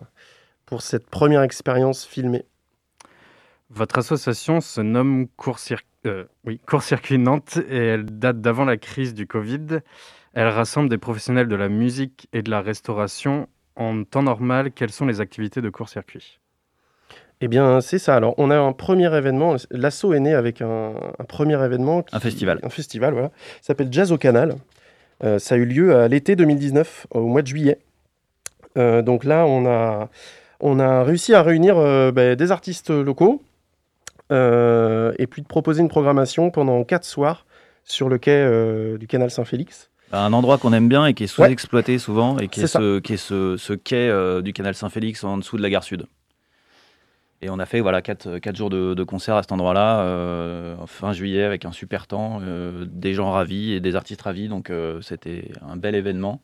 pour 0.66 0.82
cette 0.82 1.08
première 1.08 1.42
expérience 1.42 2.04
filmée. 2.04 2.44
Votre 3.70 3.98
association 3.98 4.60
se 4.60 4.80
nomme 4.82 5.26
euh, 6.04 6.24
oui, 6.44 6.60
Court 6.66 6.82
Circuit 6.82 7.16
Nantes 7.18 7.58
et 7.70 7.76
elle 7.78 8.04
date 8.04 8.40
d'avant 8.40 8.64
la 8.66 8.76
crise 8.76 9.14
du 9.14 9.26
Covid. 9.26 9.78
Elle 10.34 10.48
rassemble 10.48 10.88
des 10.90 10.98
professionnels 10.98 11.48
de 11.48 11.56
la 11.56 11.68
musique 11.68 12.28
et 12.32 12.42
de 12.42 12.50
la 12.50 12.60
restauration. 12.60 13.48
En 13.76 14.04
temps 14.04 14.22
normal, 14.22 14.72
quelles 14.72 14.90
sont 14.92 15.06
les 15.06 15.20
activités 15.22 15.62
de 15.62 15.70
Court 15.70 15.88
Circuit 15.88 16.38
Eh 17.44 17.48
bien, 17.48 17.80
c'est 17.80 17.98
ça. 17.98 18.14
Alors, 18.14 18.34
on 18.38 18.50
a 18.50 18.56
un 18.58 18.72
premier 18.72 19.14
événement. 19.16 19.56
L'assaut 19.72 20.14
est 20.14 20.20
né 20.20 20.32
avec 20.32 20.62
un, 20.62 20.92
un 21.18 21.24
premier 21.24 21.62
événement. 21.62 22.02
qui- 22.02 22.14
Un 22.14 22.20
festival. 22.20 22.60
Un 22.62 22.68
festival, 22.68 23.12
voilà. 23.14 23.28
Ça 23.60 23.68
s'appelle 23.68 23.88
Jazz 23.90 24.12
au 24.12 24.16
Canal. 24.18 24.54
Euh, 25.24 25.38
ça 25.38 25.56
a 25.56 25.58
eu 25.58 25.64
lieu 25.64 25.94
à 25.96 26.06
l'été 26.08 26.36
2019, 26.36 27.06
au 27.10 27.26
mois 27.26 27.42
de 27.42 27.46
juillet. 27.48 27.78
Euh, 28.78 29.02
donc 29.02 29.24
là, 29.24 29.44
on 29.46 29.66
a, 29.66 30.08
on 30.60 30.78
a 30.78 31.02
réussi 31.02 31.34
à 31.34 31.42
réunir 31.42 31.76
euh, 31.78 32.12
ben, 32.12 32.36
des 32.36 32.52
artistes 32.52 32.90
locaux 32.90 33.42
et 34.30 35.26
puis 35.28 35.42
de 35.42 35.46
proposer 35.46 35.82
une 35.82 35.88
programmation 35.90 36.50
pendant 36.50 36.84
quatre 36.84 37.04
soirs 37.04 37.44
sur 37.84 38.08
le 38.08 38.16
quai 38.16 38.96
du 38.98 39.06
canal 39.06 39.30
Saint-Félix. 39.30 39.90
Un 40.10 40.32
endroit 40.32 40.56
qu'on 40.56 40.72
aime 40.72 40.88
bien 40.88 41.04
et 41.04 41.12
qui 41.12 41.24
est 41.24 41.26
sous-exploité 41.26 41.98
souvent 41.98 42.38
et 42.38 42.48
qui 42.48 42.60
est, 42.60 42.66
ce, 42.66 42.98
qui 43.00 43.12
est 43.14 43.16
ce, 43.18 43.56
ce 43.58 43.74
quai 43.74 44.10
du 44.42 44.54
canal 44.54 44.74
Saint-Félix 44.74 45.22
en 45.24 45.36
dessous 45.36 45.58
de 45.58 45.62
la 45.62 45.68
gare 45.68 45.84
sud. 45.84 46.06
Et 47.42 47.50
on 47.50 47.58
a 47.58 47.66
fait 47.66 47.80
voilà, 47.80 48.02
quatre, 48.02 48.38
quatre 48.38 48.54
jours 48.54 48.70
de, 48.70 49.02
concert 49.02 49.34
à 49.34 49.42
cet 49.42 49.50
endroit-là, 49.50 50.02
euh, 50.02 50.76
fin 50.86 51.12
juillet, 51.12 51.42
avec 51.42 51.64
un 51.64 51.72
super 51.72 52.06
temps, 52.06 52.38
euh, 52.40 52.86
des 52.88 53.14
gens 53.14 53.32
ravis 53.32 53.72
et 53.72 53.80
des 53.80 53.96
artistes 53.96 54.22
ravis. 54.22 54.48
Donc 54.48 54.70
euh, 54.70 55.00
c'était 55.02 55.50
un 55.60 55.76
bel 55.76 55.96
événement. 55.96 56.40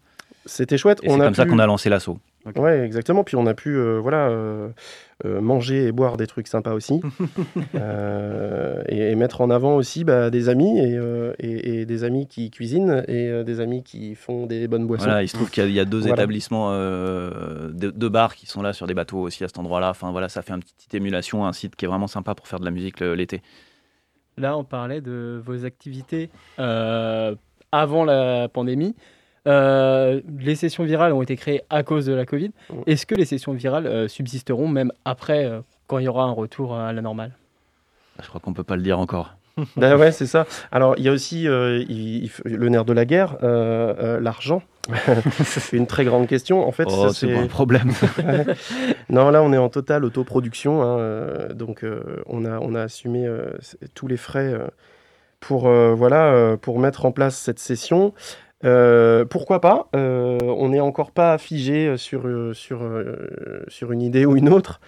C'était 0.49 0.79
chouette. 0.79 0.99
Et 1.03 1.09
c'est 1.11 1.19
comme 1.19 1.35
ça 1.35 1.45
qu'on 1.47 1.59
a 1.59 1.67
lancé 1.67 1.89
l'assaut. 1.91 2.19
Ouais, 2.57 2.81
exactement. 2.81 3.25
Puis 3.25 3.37
on 3.37 3.47
a 3.47 3.53
pu 3.53 3.77
euh, 3.77 3.99
voilà, 4.01 4.29
euh, 4.29 4.69
euh, 5.27 5.41
manger 5.43 5.85
et 5.87 5.93
boire 5.93 6.17
des 6.17 6.27
trucs 6.27 6.49
sympas 6.49 6.73
aussi. 6.73 7.01
Euh, 7.75 8.83
et, 8.89 9.11
et 9.11 9.15
mettre 9.15 9.41
en 9.41 9.51
avant 9.51 9.77
aussi 9.77 10.05
bah, 10.05 10.31
des 10.31 10.49
amis, 10.49 10.79
et, 10.79 10.97
euh, 10.97 11.33
et- 11.39 11.81
et 11.81 11.87
des 11.87 12.05
amis 12.05 12.27
qui 12.27 12.51
cuisinent, 12.51 13.05
et 13.09 13.29
euh, 13.29 13.45
des 13.45 13.61
amis 13.61 13.83
qui 13.83 14.15
font 14.15 14.47
des 14.47 14.67
bonnes 14.69 14.87
boissons. 14.87 15.05
Voilà, 15.05 15.23
il 15.23 15.29
se 15.29 15.35
trouve 15.37 15.51
qu'il 15.51 15.63
y 15.63 15.67
a- 15.67 15.69
il 15.69 15.75
y 15.75 15.81
a 15.81 15.85
deux 15.85 16.01
Voilà. 16.01 16.15
établissements, 16.15 16.69
euh, 16.73 17.69
deux, 17.71 17.93
deux 17.93 18.09
bars 18.09 18.35
qui 18.35 18.47
sont 18.47 18.63
là 18.63 18.73
sur 18.73 18.87
des 18.87 18.95
bateaux 18.95 19.19
aussi 19.21 19.45
à 19.45 19.49
cet 19.49 19.59
endroit-là. 19.59 19.91
Enfin 19.91 20.11
voilà, 20.13 20.29
ça 20.29 20.43
fait 20.43 20.53
une 20.55 20.61
petite 20.63 20.95
émulation, 20.95 21.47
un 21.47 21.53
site 21.53 21.77
qui 21.77 21.85
est 21.85 21.89
vraiment 21.89 22.07
sympa 22.07 22.35
pour 22.35 22.47
faire 22.49 22.61
de 22.61 22.65
la 22.65 22.71
musique 22.71 23.01
l'été. 23.01 23.43
Là, 24.37 24.57
on 24.57 24.65
parlait 24.65 25.01
de 25.01 25.41
vos 25.45 25.65
activités 25.65 26.31
euh, 26.59 27.35
avant 27.73 28.05
la 28.05 28.49
pandémie. 28.49 28.95
Euh, 29.47 30.21
les 30.39 30.55
sessions 30.57 30.85
virales 30.85 31.13
ont 31.13 31.23
été 31.23 31.37
créées 31.37 31.63
à 31.71 31.83
cause 31.83 32.07
de 32.07 32.13
la 32.13 32.27
Covid. 32.27 32.51
Est-ce 32.87 33.07
que 33.07 33.15
les 33.15 33.25
sessions 33.25 33.53
virales 33.53 33.87
euh, 33.87 34.09
subsisteront 34.09 34.69
même 34.69 34.93
après, 35.05 35.45
euh, 35.45 35.61
quand 35.87 35.99
il 35.99 36.05
y 36.05 36.09
aura 36.09 36.25
un 36.25 36.33
retour 36.33 36.77
à 36.77 36.93
la 36.93 37.01
normale? 37.03 37.33
Je 38.23 38.29
crois 38.29 38.41
qu'on 38.41 38.53
peut 38.53 38.65
pas 38.65 38.77
le 38.77 38.83
dire 38.83 38.99
encore. 38.99 39.35
Bah 39.77 39.97
ouais, 39.97 40.13
c'est 40.13 40.27
ça. 40.27 40.47
Alors, 40.71 40.95
il 40.99 41.05
y 41.05 41.09
a 41.09 41.13
aussi 41.13 41.49
euh, 41.49 41.85
il- 41.89 42.25
il 42.25 42.29
f- 42.29 42.43
le 42.45 42.69
nerf 42.69 42.85
de 42.85 42.93
la 42.93 43.05
guerre, 43.05 43.39
euh, 43.43 43.93
euh, 43.99 44.21
l'argent. 44.21 44.63
c'est 45.45 45.77
une 45.77 45.87
très 45.89 46.05
grande 46.05 46.27
question. 46.29 46.67
En 46.67 46.71
fait, 46.73 46.85
oh, 46.87 47.09
ça, 47.09 47.13
c'est 47.15 47.37
un 47.37 47.47
problème. 47.49 47.91
Non, 49.11 49.31
là, 49.31 49.43
on 49.43 49.53
est 49.53 49.59
en 49.59 49.69
totale 49.69 50.05
autoproduction. 50.05 50.83
hein, 50.83 51.49
donc, 51.55 51.83
euh, 51.85 52.23
on, 52.27 52.45
a, 52.45 52.59
on 52.61 52.75
a 52.75 52.83
assumé 52.83 53.27
euh, 53.27 53.51
tous 53.95 54.07
les 54.07 54.17
frais 54.17 54.53
euh, 54.53 54.67
pour, 55.41 55.67
euh, 55.69 55.93
voilà, 55.95 56.27
euh, 56.33 56.57
pour 56.57 56.79
mettre 56.79 57.05
en 57.07 57.11
place 57.13 57.37
cette 57.37 57.59
session. 57.59 58.13
Euh, 58.65 59.25
pourquoi 59.25 59.61
pas 59.61 59.89
Euh, 59.95 60.39
On 60.43 60.71
n'est 60.71 60.81
encore 60.81 61.13
pas 61.13 61.39
figé 61.39 61.97
sur, 61.97 62.27
euh, 62.27 62.53
sur, 62.55 62.83
euh, 62.83 63.63
sur 63.69 63.93
une 63.93 64.03
idée 64.03 64.27
ou 64.27 64.37
une 64.37 64.49
autre. 64.49 64.81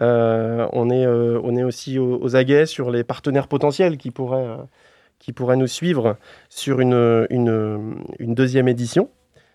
Euh, 0.00 0.66
on, 0.72 0.90
est, 0.90 1.06
on 1.06 1.56
est 1.56 1.64
aussi 1.64 1.98
aux, 1.98 2.18
aux 2.22 2.36
aguets 2.36 2.66
sur 2.66 2.90
les 2.90 3.04
partenaires 3.04 3.48
potentiels 3.48 3.96
qui 3.98 4.10
pourraient, 4.10 4.46
qui 5.18 5.32
pourraient 5.32 5.56
nous 5.56 5.66
suivre 5.66 6.16
sur 6.48 6.80
une, 6.80 7.26
une, 7.30 7.96
une 8.18 8.34
deuxième 8.34 8.68
édition. 8.68 9.10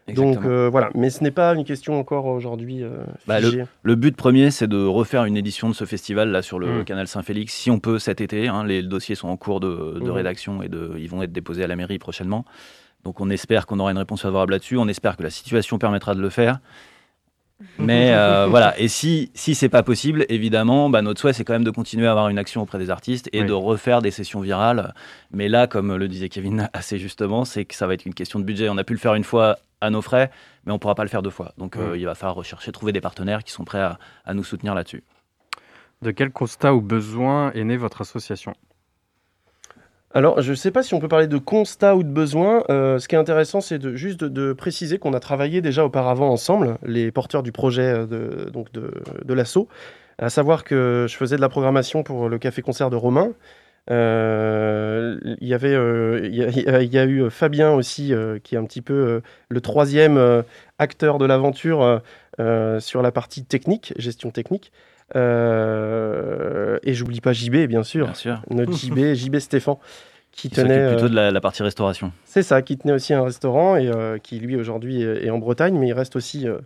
Donc 0.10 0.18
Exactement. 0.36 0.52
euh, 0.54 0.70
voilà, 0.70 0.90
mais 0.96 1.10
ce 1.10 1.24
n'est 1.24 1.32
pas 1.32 1.54
une 1.56 1.64
question 1.64 1.98
encore 1.98 2.26
aujourd'hui 2.26 2.84
euh, 2.84 2.90
Bah, 3.26 3.38
le- 3.40 3.96
but 3.96 4.18
premier, 4.18 4.52
c'est 4.52 4.68
de 4.68 4.84
refaire 4.86 5.24
une 5.24 5.38
édition 5.38 5.70
de 5.70 5.74
ce 5.74 5.86
festival 5.86 6.30
là 6.30 6.42
sur 6.42 6.60
le 6.60 6.82
Mm. 6.82 6.84
canal 6.84 7.08
Saint-Félix, 7.08 7.54
si 7.54 7.72
on 7.72 7.80
peut 7.80 8.00
cet 8.00 8.20
été. 8.20 8.50
hein. 8.50 8.66
les 8.66 8.84
dossiers 8.84 9.16
sont 9.16 9.30
en 9.30 9.38
cours 9.38 9.62
de, 9.62 9.94
de 10.00 10.02
Mhm. 10.02 10.12
rédaction 10.12 10.62
et 10.62 10.68
de, 10.68 10.92
ils 10.98 11.10
vont 11.10 11.24
être 11.24 11.32
déposés 11.32 11.64
à 11.64 11.68
la 11.68 11.78
mairie 11.78 12.00
prochainement. 12.00 12.44
Donc 13.04 13.20
on 13.22 13.30
espère 13.30 13.66
qu'on 13.66 13.80
aura 13.80 13.92
une 13.92 13.98
réponse 13.98 14.22
favorable 14.22 14.54
là-dessus. 14.54 14.78
On 14.78 14.88
espère 14.88 15.18
que 15.18 15.24
la 15.24 15.30
situation 15.30 15.78
permettra 15.78 16.16
de 16.16 16.22
le 16.22 16.30
faire. 16.30 16.60
Mais 17.78 18.14
euh, 18.14 18.48
voilà, 18.50 18.78
et 18.80 18.88
si, 18.90 19.32
si 19.36 19.56
c'est 19.56 19.70
pas 19.70 19.84
possible, 19.84 20.26
évidemment, 20.28 20.90
bah, 20.90 21.02
notre 21.02 21.22
souhait 21.22 21.34
c'est 21.34 21.46
quand 21.46 21.54
même 21.54 21.64
de 21.64 21.72
continuer 21.72 22.08
à 22.08 22.12
avoir 22.12 22.28
une 22.30 22.38
action 22.38 22.62
auprès 22.62 22.78
des 22.78 22.90
artistes 22.90 23.30
et 23.32 23.42
Oui. 23.42 23.48
de 23.48 23.54
refaire 23.54 24.02
des 24.02 24.12
sessions 24.12 24.42
virales. 24.42 24.94
Mais 25.32 25.48
là, 25.48 25.68
comme 25.68 25.96
le 25.96 26.08
disait 26.08 26.30
Kevin 26.30 26.70
assez 26.74 26.98
justement, 26.98 27.46
c'est 27.46 27.64
que 27.64 27.76
ça 27.76 27.88
va 27.88 27.94
être 27.94 28.06
une 28.06 28.14
question 28.14 28.40
de 28.40 28.44
budget. 28.44 28.68
On 28.70 28.78
a 28.78 28.84
pu 28.84 28.94
le 28.94 29.00
faire 29.00 29.16
une 29.16 29.24
fois 29.24 29.60
à 29.80 29.90
nos 29.92 30.02
frais, 30.02 30.30
mais 30.66 30.74
on 30.74 30.80
pourra 30.80 30.96
pas 30.96 31.04
le 31.04 31.10
faire 31.10 31.22
deux 31.22 31.30
fois. 31.30 31.54
Donc 31.58 31.78
euh, 31.78 31.96
il 31.98 32.06
va 32.06 32.16
falloir 32.16 32.36
rechercher, 32.36 32.72
trouver 32.72 32.92
des 32.92 33.02
partenaires 33.02 33.44
qui 33.44 33.52
sont 33.54 33.64
prêts 33.66 33.82
à, 33.82 33.98
à 34.26 34.34
nous 34.34 34.44
soutenir 34.44 34.76
là-dessus. 34.76 35.04
De 36.02 36.12
quel 36.12 36.32
constat 36.32 36.74
ou 36.74 36.82
besoin 36.82 37.52
est 37.54 37.64
née 37.64 37.78
votre 37.78 38.02
association? 38.02 38.54
Alors, 40.16 40.42
je 40.42 40.52
ne 40.52 40.56
sais 40.56 40.70
pas 40.70 40.84
si 40.84 40.94
on 40.94 41.00
peut 41.00 41.08
parler 41.08 41.26
de 41.28 41.40
constat 41.40 41.96
ou 41.96 42.04
de 42.04 42.10
besoin. 42.10 42.64
Euh, 42.70 43.00
ce 43.00 43.08
qui 43.08 43.16
est 43.16 43.18
intéressant, 43.18 43.62
c'est 43.62 43.96
juste 43.96 44.24
de, 44.24 44.54
préciser 44.54 45.00
qu'on 45.00 45.14
a 45.14 45.20
travaillé 45.20 45.60
déjà 45.62 45.84
auparavant 45.86 46.30
ensemble, 46.30 46.78
les 46.86 47.12
porteurs 47.12 47.42
du 47.42 47.52
projet 47.52 47.82
euh, 47.82 48.06
de, 48.06 48.52
de, 48.74 48.92
de 49.26 49.34
l'assaut. 49.34 49.68
À 50.20 50.30
savoir 50.30 50.64
que 50.64 51.08
je 51.10 51.16
faisais 51.16 51.36
de 51.36 51.42
la 51.42 51.50
programmation 51.50 52.04
pour 52.04 52.30
le 52.30 52.38
café-concert 52.38 52.92
de 52.92 52.96
Romain. 52.96 53.32
Euh, 53.90 55.18
Il 55.42 55.48
y 55.48 55.56
avait, 55.56 55.74
il 55.74 56.36
y, 56.36 56.98
a- 56.98 57.06
eu 57.06 57.30
Fabien 57.32 57.72
aussi, 57.72 58.14
qui 58.44 58.54
est 58.56 58.58
un 58.60 58.66
petit 58.66 58.82
peu 58.82 59.22
le 59.50 59.62
troisième 59.62 60.44
acteur 60.78 61.18
de 61.18 61.26
l'aventure 61.26 62.02
sur 62.80 63.02
la 63.02 63.12
partie 63.12 63.44
technique, 63.44 63.94
gestion 63.98 64.30
technique. 64.30 64.72
Euh, 65.16 66.80
et 66.84 66.94
j'oublie 66.94 67.22
pas 67.22 67.34
JB, 67.34 67.68
bien 67.68 67.84
sûr 67.84 68.06
Bien 68.06 68.14
sûr. 68.14 68.42
notre 68.50 68.74
JB, 68.78 69.14
JB 69.14 69.38
Stéphane, 69.40 69.76
qui 70.32 70.50
Qui 70.50 70.56
tenait. 70.56 70.88
plutôt 70.90 71.06
euh, 71.06 71.10
de 71.10 71.16
la, 71.16 71.32
la 71.32 71.42
partie 71.42 71.64
restauration. 71.64 72.12
C'est 72.26 72.44
ça, 72.44 72.62
qui 72.62 72.78
tenait 72.78 72.94
aussi 72.94 73.14
un 73.14 73.24
restaurant 73.24 73.76
et 73.76 73.88
euh, 73.88 74.18
qui 74.18 74.40
lui 74.40 74.56
aujourd'hui 74.56 75.02
est, 75.04 75.26
est 75.26 75.30
en 75.30 75.38
Bretagne, 75.40 75.78
mais 75.78 75.88
il 75.88 75.94
reste 75.94 76.16
aussi, 76.16 76.48
euh, 76.48 76.58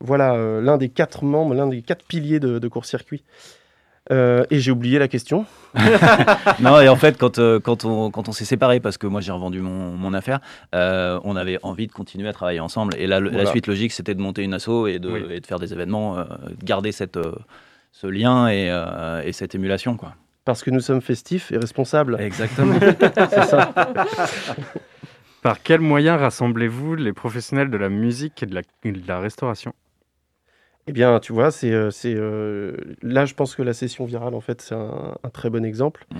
voilà, 0.00 0.34
euh, 0.34 0.60
l'un 0.60 0.76
des 0.76 0.88
quatre 0.88 1.24
membres, 1.24 1.54
l'un 1.54 1.66
des 1.66 1.82
quatre 1.82 2.04
piliers 2.04 2.40
de, 2.40 2.58
de 2.58 2.68
court-circuit. 2.68 3.22
Euh, 4.12 4.44
et 4.50 4.60
j'ai 4.60 4.70
oublié 4.70 5.00
la 5.00 5.08
question. 5.08 5.46
non, 6.60 6.78
et 6.80 6.88
en 6.88 6.94
fait, 6.94 7.18
quand, 7.18 7.40
euh, 7.40 7.58
quand 7.58 7.84
on, 7.84 8.12
quand 8.12 8.28
on 8.28 8.32
s'est 8.32 8.44
séparés, 8.44 8.78
parce 8.78 8.98
que 8.98 9.08
moi 9.08 9.20
j'ai 9.20 9.32
revendu 9.32 9.60
mon, 9.60 9.90
mon 9.96 10.14
affaire, 10.14 10.38
euh, 10.76 11.18
on 11.24 11.34
avait 11.34 11.58
envie 11.64 11.88
de 11.88 11.92
continuer 11.92 12.28
à 12.28 12.32
travailler 12.32 12.60
ensemble. 12.60 12.94
Et 12.98 13.06
Voilà. 13.08 13.18
la 13.28 13.46
suite 13.46 13.66
logique, 13.66 13.90
c'était 13.90 14.14
de 14.14 14.20
monter 14.20 14.44
une 14.44 14.54
asso 14.54 14.86
et 14.86 15.00
de, 15.00 15.10
Oui. 15.10 15.24
et 15.30 15.40
de 15.40 15.46
faire 15.46 15.58
des 15.58 15.72
événements, 15.72 16.18
euh, 16.18 16.22
de 16.50 16.64
garder 16.64 16.92
cette, 16.92 17.16
euh, 17.16 17.32
ce 17.96 18.06
lien 18.06 18.48
et, 18.48 18.68
euh, 18.70 19.22
et 19.24 19.32
cette 19.32 19.54
émulation. 19.54 19.96
Quoi. 19.96 20.14
Parce 20.44 20.62
que 20.62 20.70
nous 20.70 20.80
sommes 20.80 21.00
festifs 21.00 21.50
et 21.50 21.56
responsables. 21.56 22.20
Exactement. 22.20 22.78
C'est 23.30 23.44
ça. 23.44 23.72
Par 25.42 25.62
quels 25.62 25.80
moyens 25.80 26.20
rassemblez-vous 26.20 26.94
les 26.94 27.14
professionnels 27.14 27.70
de 27.70 27.76
la 27.78 27.88
musique 27.88 28.42
et 28.42 28.46
de 28.46 28.54
la, 28.54 28.62
de 28.84 29.08
la 29.08 29.18
restauration? 29.18 29.72
Eh 30.88 30.92
bien, 30.92 31.18
tu 31.20 31.32
vois, 31.32 31.50
c'est, 31.50 31.72
euh, 31.72 31.90
c'est, 31.90 32.14
euh, 32.14 32.76
là, 33.02 33.24
je 33.24 33.34
pense 33.34 33.56
que 33.56 33.62
la 33.62 33.72
session 33.72 34.04
virale, 34.04 34.34
en 34.34 34.40
fait, 34.40 34.60
c'est 34.60 34.74
un, 34.74 35.16
un 35.22 35.30
très 35.30 35.50
bon 35.50 35.64
exemple. 35.64 36.04
Mm. 36.12 36.18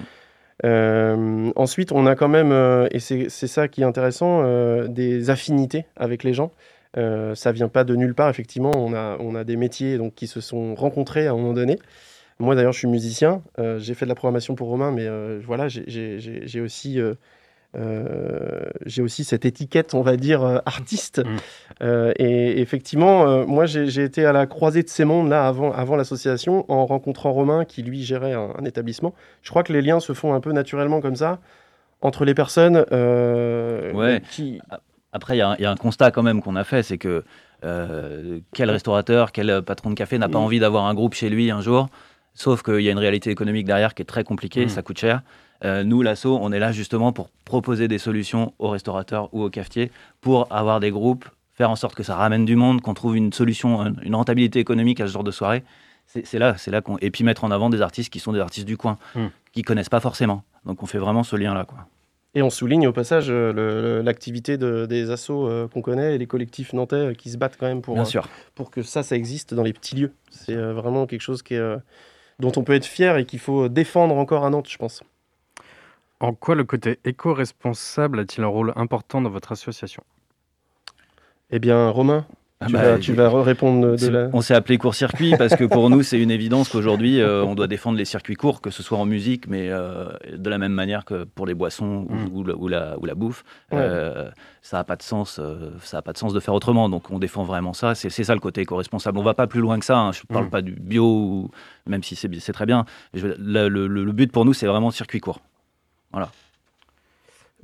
Euh, 0.64 1.52
ensuite, 1.56 1.92
on 1.92 2.06
a 2.06 2.14
quand 2.14 2.28
même, 2.28 2.52
euh, 2.52 2.88
et 2.90 2.98
c'est, 2.98 3.28
c'est 3.28 3.46
ça 3.46 3.68
qui 3.68 3.82
est 3.82 3.84
intéressant, 3.84 4.42
euh, 4.44 4.88
des 4.88 5.30
affinités 5.30 5.84
avec 5.96 6.24
les 6.24 6.32
gens. 6.32 6.52
Euh, 6.96 7.34
ça 7.34 7.52
vient 7.52 7.68
pas 7.68 7.84
de 7.84 7.94
nulle 7.96 8.14
part, 8.14 8.28
effectivement. 8.30 8.72
On 8.74 8.94
a, 8.94 9.16
on 9.20 9.34
a 9.34 9.44
des 9.44 9.56
métiers 9.56 9.98
donc, 9.98 10.14
qui 10.14 10.26
se 10.26 10.40
sont 10.40 10.74
rencontrés 10.74 11.26
à 11.26 11.32
un 11.32 11.36
moment 11.36 11.52
donné. 11.52 11.78
Moi, 12.38 12.54
d'ailleurs, 12.54 12.72
je 12.72 12.78
suis 12.78 12.88
musicien. 12.88 13.42
Euh, 13.58 13.78
j'ai 13.78 13.94
fait 13.94 14.06
de 14.06 14.10
la 14.10 14.14
programmation 14.14 14.54
pour 14.54 14.68
Romain, 14.68 14.92
mais 14.92 15.06
euh, 15.06 15.40
voilà, 15.44 15.68
j'ai, 15.68 16.60
aussi, 16.60 17.00
euh, 17.76 18.60
j'ai 18.84 19.02
aussi 19.02 19.24
cette 19.24 19.44
étiquette, 19.44 19.94
on 19.94 20.02
va 20.02 20.16
dire, 20.16 20.42
artiste. 20.66 21.18
Mm. 21.24 21.36
Euh, 21.82 22.12
et 22.18 22.60
effectivement, 22.60 23.46
moi, 23.46 23.66
j'ai 23.66 23.86
j'ai 23.88 24.04
été 24.04 24.24
à 24.24 24.32
la 24.32 24.46
croisée 24.46 24.82
de 24.82 24.88
ces 24.88 25.04
mondes 25.04 25.28
là 25.28 25.46
avant, 25.46 25.72
avant 25.72 25.96
l'association, 25.96 26.64
en 26.70 26.86
rencontrant 26.86 27.32
Romain 27.32 27.64
qui 27.64 27.82
lui 27.82 28.02
gérait 28.02 28.32
un, 28.34 28.50
un 28.58 28.64
établissement. 28.64 29.14
Je 29.42 29.50
crois 29.50 29.62
que 29.62 29.72
les 29.72 29.82
liens 29.82 30.00
se 30.00 30.12
font 30.12 30.34
un 30.34 30.40
peu 30.40 30.52
naturellement 30.52 31.00
comme 31.00 31.16
ça 31.16 31.40
entre 32.02 32.24
les 32.24 32.34
personnes 32.34 32.84
euh, 32.92 33.92
Ouais. 33.92 34.20
qui. 34.30 34.60
Après, 35.16 35.34
il 35.34 35.38
y, 35.38 35.42
a 35.42 35.48
un- 35.48 35.56
il 35.56 35.62
y 35.62 35.64
a 35.64 35.70
un 35.70 35.76
constat 35.76 36.10
quand 36.10 36.22
même 36.22 36.42
qu'on 36.42 36.56
a 36.56 36.64
fait, 36.64 36.82
c'est 36.82 36.98
que 36.98 37.24
euh, 37.64 38.38
quel 38.52 38.70
restaurateur, 38.70 39.32
quel 39.32 39.62
patron 39.62 39.88
de 39.88 39.94
café 39.94 40.18
n'a 40.18 40.28
pas 40.28 40.38
Mm. 40.38 40.42
envie 40.42 40.60
d'avoir 40.60 40.84
un 40.84 40.92
groupe 40.94 41.14
chez 41.14 41.30
lui 41.30 41.50
un 41.50 41.62
jour? 41.62 41.88
Sauf 42.34 42.62
qu'il 42.62 42.80
y 42.80 42.88
a 42.90 42.92
une 42.92 42.98
réalité 42.98 43.30
économique 43.30 43.64
derrière 43.66 43.94
qui 43.94 44.02
est 44.02 44.06
très 44.14 44.24
compliquée, 44.24 44.66
Mm. 44.66 44.68
ça 44.68 44.82
coûte 44.82 44.98
cher. 44.98 45.22
Euh, 45.64 45.82
nous, 45.84 46.02
l'asso, 46.02 46.26
on 46.26 46.52
est 46.52 46.58
là 46.58 46.70
justement 46.72 47.12
pour 47.12 47.30
proposer 47.46 47.88
des 47.88 47.96
solutions 47.96 48.52
aux 48.58 48.68
restaurateurs 48.68 49.30
ou 49.32 49.42
aux 49.42 49.48
cafetiers 49.48 49.90
pour 50.20 50.46
avoir 50.52 50.80
des 50.80 50.90
groupes, 50.90 51.24
faire 51.54 51.70
en 51.70 51.76
sorte 51.76 51.94
que 51.94 52.02
ça 52.02 52.14
ramène 52.14 52.44
du 52.44 52.56
monde, 52.56 52.82
qu'on 52.82 52.92
trouve 52.92 53.16
une 53.16 53.32
solution, 53.32 53.80
un- 53.80 53.94
une 54.02 54.14
rentabilité 54.14 54.58
économique 54.58 55.00
à 55.00 55.06
ce 55.06 55.12
genre 55.14 55.24
de 55.24 55.30
soirée. 55.30 55.64
C'est 56.04 56.38
là, 56.38 56.56
c'est 56.58 56.70
là 56.70 56.82
qu'on 56.82 56.98
et 56.98 57.10
puis 57.10 57.24
mettre 57.24 57.42
en 57.44 57.50
avant 57.50 57.68
des 57.70 57.80
artistes 57.80 58.12
qui 58.12 58.20
sont 58.20 58.32
des 58.34 58.38
artistes 58.40 58.66
du 58.66 58.76
coin, 58.76 58.98
Mm. 59.14 59.26
qui 59.52 59.62
connaissent 59.62 59.88
pas 59.88 60.00
forcément. 60.00 60.42
Donc 60.66 60.82
on 60.82 60.86
fait 60.86 60.98
vraiment 60.98 61.22
ce 61.24 61.34
lien 61.36 61.54
là, 61.54 61.64
quoi. 61.64 61.78
Et 62.36 62.42
on 62.42 62.50
souligne 62.50 62.86
au 62.86 62.92
passage 62.92 63.28
euh, 63.30 64.02
l'activité 64.02 64.58
de- 64.58 64.84
des 64.84 65.10
assos 65.10 65.48
euh, 65.48 65.68
qu'on 65.68 65.80
connaît 65.80 66.14
et 66.14 66.18
les 66.18 66.26
collectifs 66.26 66.74
nantais 66.74 66.96
euh, 66.96 67.14
qui 67.14 67.30
se 67.30 67.38
battent 67.38 67.56
quand 67.58 67.66
même 67.66 67.80
pour, 67.80 67.94
Bien 67.94 68.02
euh, 68.02 68.06
sûr. 68.06 68.28
pour 68.54 68.70
que 68.70 68.82
ça, 68.82 69.02
ça 69.02 69.16
existe 69.16 69.54
dans 69.54 69.62
les 69.62 69.72
petits 69.72 69.96
lieux. 69.96 70.12
C'est 70.30 70.54
euh, 70.54 70.74
vraiment 70.74 71.06
quelque 71.06 71.22
chose 71.22 71.42
qui 71.42 71.54
est, 71.54 71.58
euh, 71.58 71.78
dont 72.38 72.52
on 72.56 72.62
peut 72.62 72.74
être 72.74 72.84
fier 72.84 73.16
et 73.16 73.24
qu'il 73.24 73.38
faut 73.38 73.70
défendre 73.70 74.16
encore 74.18 74.44
à 74.44 74.50
Nantes, 74.50 74.68
je 74.68 74.76
pense. 74.76 75.02
En 76.20 76.34
quoi 76.34 76.54
le 76.54 76.64
côté 76.64 76.98
éco-responsable 77.06 78.20
a-t-il 78.20 78.44
un 78.44 78.48
rôle 78.48 78.74
important 78.76 79.22
dans 79.22 79.30
votre 79.30 79.52
association? 79.52 80.04
Eh 81.50 81.58
bien, 81.58 81.88
Romain, 81.88 82.26
Ah 82.58 82.66
tu, 82.68 82.72
bah, 82.72 82.82
vas, 82.92 82.98
tu 82.98 83.12
vas 83.12 83.28
re- 83.28 83.42
répondre 83.42 83.96
de 83.96 84.08
la... 84.08 84.28
On 84.32 84.40
s'est 84.40 84.54
appelé 84.54 84.78
court-circuit 84.78 85.34
parce 85.36 85.54
que 85.56 85.64
pour 85.64 85.90
nous, 85.90 86.02
c'est 86.02 86.18
une 86.18 86.30
évidence 86.30 86.70
qu'aujourd'hui, 86.70 87.20
euh, 87.20 87.44
on 87.44 87.54
doit 87.54 87.66
défendre 87.66 87.98
les 87.98 88.06
circuits 88.06 88.34
courts, 88.34 88.62
que 88.62 88.70
ce 88.70 88.82
soit 88.82 88.96
en 88.96 89.04
musique, 89.04 89.46
mais 89.46 89.68
euh, 89.70 90.08
de 90.34 90.48
la 90.48 90.56
même 90.56 90.72
manière 90.72 91.04
que 91.04 91.24
pour 91.24 91.44
les 91.46 91.52
boissons 91.52 92.06
ou, 92.08 92.14
Mm. 92.14 92.28
ou 92.32 92.44
la, 92.44 92.54
ou 92.56 92.68
la- 92.68 92.98
ou 92.98 93.04
la 93.04 93.14
bouffe. 93.14 93.44
Ouais. 93.72 93.78
Euh, 93.80 94.30
ça 94.62 94.78
n'a 94.78 94.84
pas 94.84 94.96
de 94.96 95.02
sens. 95.02 95.38
euh, 95.38 95.70
ça 95.82 95.98
a 95.98 96.02
pas 96.02 96.14
de 96.14 96.18
sens 96.18 96.32
de 96.32 96.40
faire 96.40 96.54
autrement. 96.54 96.88
Donc, 96.88 97.10
on 97.10 97.18
défend 97.18 97.42
vraiment 97.44 97.74
ça. 97.74 97.94
C'est 97.94 98.08
ça 98.08 98.32
le 98.32 98.40
côté 98.40 98.62
éco-responsable. 98.62 99.18
On 99.18 99.22
va 99.22 99.34
pas 99.34 99.46
plus 99.46 99.60
loin 99.60 99.78
que 99.78 99.84
ça. 99.84 99.98
hein. 99.98 100.12
Je 100.12 100.22
ne 100.26 100.32
parle 100.32 100.46
Mm. 100.46 100.50
pas 100.50 100.62
du 100.62 100.72
bio, 100.72 101.50
même 101.86 102.02
si 102.02 102.16
c'est 102.16 102.52
très 102.52 102.64
bien. 102.66 102.86
Je- 103.12 103.26
le, 103.38 103.68
le- 103.68 103.86
le 103.86 104.12
but 104.12 104.32
pour 104.32 104.46
nous, 104.46 104.54
c'est 104.54 104.66
vraiment 104.66 104.90
circuit 104.90 105.20
court. 105.20 105.40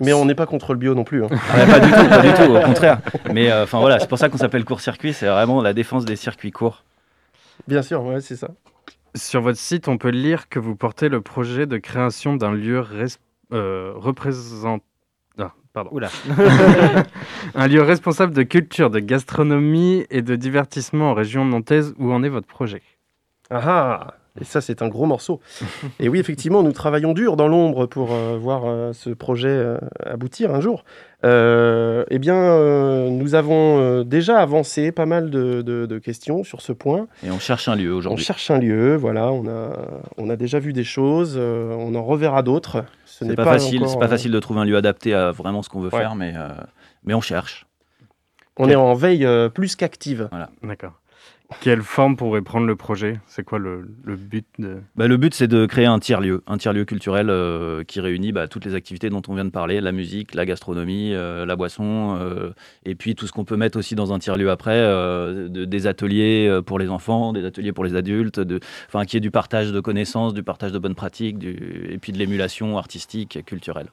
Mais 0.01 0.13
on 0.13 0.25
n'est 0.25 0.35
pas 0.35 0.47
contre 0.47 0.73
le 0.73 0.79
bio 0.79 0.95
non 0.95 1.05
plus. 1.05 1.25
hein. 1.25 1.29
Ah, 1.53 1.67
pas 1.67 1.81
du 1.81 1.91
tout, 1.91 2.09
pas 2.09 2.23
du 2.23 2.33
tout, 2.33 2.57
au 2.57 2.61
contraire. 2.61 3.01
Mais 3.33 3.51
euh, 3.51 3.65
enfin 3.65 3.79
voilà, 3.79 3.99
c'est 4.01 4.09
pour 4.09 4.19
ça 4.19 4.29
qu'on 4.29 4.39
s'appelle 4.39 4.65
court-circuit. 4.65 5.13
C'est 5.13 5.27
vraiment 5.29 5.61
la 5.63 5.75
défense 5.75 6.05
des 6.05 6.17
circuits 6.17 6.51
courts. 6.51 6.85
Bien 7.69 7.83
sûr, 7.83 8.03
ouais, 8.05 8.21
c'est 8.21 8.37
ça. 8.37 8.49
Sur 9.15 9.43
votre 9.43 9.59
site, 9.59 9.89
on 9.89 9.99
peut 9.99 10.09
lire 10.09 10.49
que 10.49 10.59
vous 10.59 10.75
portez 10.75 11.09
le 11.11 11.21
projet 11.21 11.67
de 11.67 11.77
création 11.77 12.35
d'un 12.35 12.53
lieu 12.53 12.81
res- 12.81 13.19
euh, 13.53 13.93
représent- 13.95 14.81
ah, 15.39 15.53
pardon. 15.75 15.91
Oula. 15.93 16.09
Un 17.55 17.67
lieu 17.69 17.83
responsable 17.83 18.33
de 18.35 18.43
culture, 18.43 18.89
de 18.91 18.99
gastronomie 19.01 20.07
et 20.11 20.23
de 20.23 20.35
divertissement 20.37 21.11
en 21.11 21.15
région 21.15 21.45
nantaise. 21.45 21.95
Où 21.99 22.13
en 22.13 22.23
est 22.23 22.29
votre 22.31 22.47
projet? 22.47 22.83
Ah 23.51 23.61
ah 23.65 24.15
Et 24.41 24.45
ça, 24.45 24.63
c'est 24.63 24.81
un 24.81 24.89
gros 24.89 25.05
morceau. 25.05 25.41
Et 26.01 26.09
oui, 26.09 26.19
effectivement, 26.19 26.63
nous 26.63 26.73
travaillons 26.73 27.13
dur 27.13 27.37
dans 27.37 27.49
l'ombre 27.49 27.85
pour 27.85 28.13
euh, 28.13 28.39
voir 28.41 28.63
euh, 28.65 28.93
ce 28.95 29.11
projet 29.11 29.49
euh, 29.51 29.77
aboutir 30.07 30.55
un 30.55 30.61
jour. 30.63 30.85
Euh, 31.25 32.05
eh 32.11 32.19
bien, 32.19 32.35
euh, 32.37 33.11
nous 33.11 33.35
avons 33.35 33.79
euh, 33.79 34.05
déjà 34.05 34.39
avancé 34.41 34.91
pas 34.91 35.05
mal 35.07 35.29
de, 35.31 35.61
de- 35.61 35.85
de 35.85 35.99
questions 35.99 36.45
sur 36.45 36.63
ce 36.63 36.73
point. 36.73 37.09
Et 37.23 37.31
on 37.31 37.39
cherche 37.39 37.69
un 37.69 37.77
lieu 37.77 37.95
On 37.95 37.99
aujourd'hui. 37.99 38.25
cherche 38.25 38.51
un 38.51 38.59
lieu, 38.59 38.97
voilà, 38.97 39.31
on 39.33 39.47
a, 39.47 39.77
on 40.17 40.31
a 40.31 40.37
déjà 40.37 40.59
vu 40.59 40.73
des 40.73 40.83
choses, 40.85 41.35
euh, 41.37 41.75
on 41.79 41.95
en 41.95 42.03
reverra 42.03 42.43
d'autres. 42.43 42.85
Ce 43.05 43.19
C'est 43.19 43.25
n'est 43.27 43.37
pas, 43.37 43.45
facile, 43.45 43.81
encore, 43.81 43.91
c'est 43.91 43.99
pas 43.99 44.07
euh, 44.07 44.09
facile 44.09 44.33
de 44.33 44.41
trouver 44.41 44.61
un 44.61 44.65
lieu 44.65 44.77
adapté 44.79 45.13
à 45.13 45.31
vraiment 45.31 45.63
ce 45.63 45.69
qu'on 45.69 45.81
veut 45.81 45.91
Ouais. 45.93 45.99
faire, 46.01 46.15
mais, 46.15 46.33
euh, 46.35 46.49
mais 47.05 47.13
on 47.13 47.21
cherche. 47.21 47.67
On 48.57 48.69
est 48.69 48.75
en 48.75 48.95
veille 48.95 49.25
euh, 49.27 49.49
plus 49.51 49.77
qu'active. 49.77 50.29
D'accord. 50.63 50.93
Quelle 51.61 51.83
forme 51.83 52.17
pourrait 52.17 52.43
prendre 52.43 52.67
le 52.67 52.77
projet? 52.77 53.21
C'est 53.27 53.45
quoi 53.45 53.59
le, 53.59 53.87
but 54.05 54.47
de... 54.59 54.79
Bah, 54.97 55.09
le 55.09 55.17
but, 55.17 55.35
c'est 55.35 55.49
de 55.49 55.67
créer 55.67 55.87
un 55.87 55.99
tiers-lieu, 55.99 56.43
un 56.47 56.59
tiers-lieu 56.59 56.85
culturel 56.85 57.31
euh, 57.31 57.85
qui 57.85 58.01
réunit 58.01 58.33
bah, 58.33 58.49
toutes 58.49 58.65
les 58.65 58.75
activités 58.75 59.11
dont 59.11 59.23
on 59.29 59.35
vient 59.35 59.45
de 59.45 59.51
parler, 59.51 59.81
la 59.81 59.93
musique, 59.93 60.35
la 60.35 60.45
gastronomie, 60.45 61.13
euh, 61.13 61.47
la 61.47 61.57
boisson, 61.57 62.19
euh, 62.21 62.51
et 62.85 62.95
puis 62.95 63.15
tout 63.15 63.27
ce 63.27 63.33
qu'on 63.33 63.45
peut 63.45 63.57
mettre 63.57 63.79
aussi 63.79 63.95
dans 63.95 64.13
un 64.13 64.19
tiers-lieu 64.19 64.51
après, 64.51 64.81
de- 64.81 65.65
des 65.65 65.87
ateliers 65.87 66.61
pour 66.67 66.79
les 66.79 66.89
enfants, 66.89 67.33
des 67.33 67.45
ateliers 67.45 67.73
pour 67.73 67.85
les 67.85 67.95
adultes, 67.95 68.41
enfin, 68.89 69.05
qui 69.05 69.17
est 69.17 69.21
du 69.21 69.31
partage 69.31 69.73
de 69.73 69.81
connaissances, 69.81 70.35
du 70.35 70.43
partage 70.43 70.73
de 70.73 70.79
bonnes 70.79 70.95
pratiques, 70.95 71.37
et 71.45 71.99
puis 71.99 72.13
de 72.13 72.19
l'émulation 72.19 72.79
artistique 72.79 73.37
et 73.37 73.43
culturelle. 73.43 73.89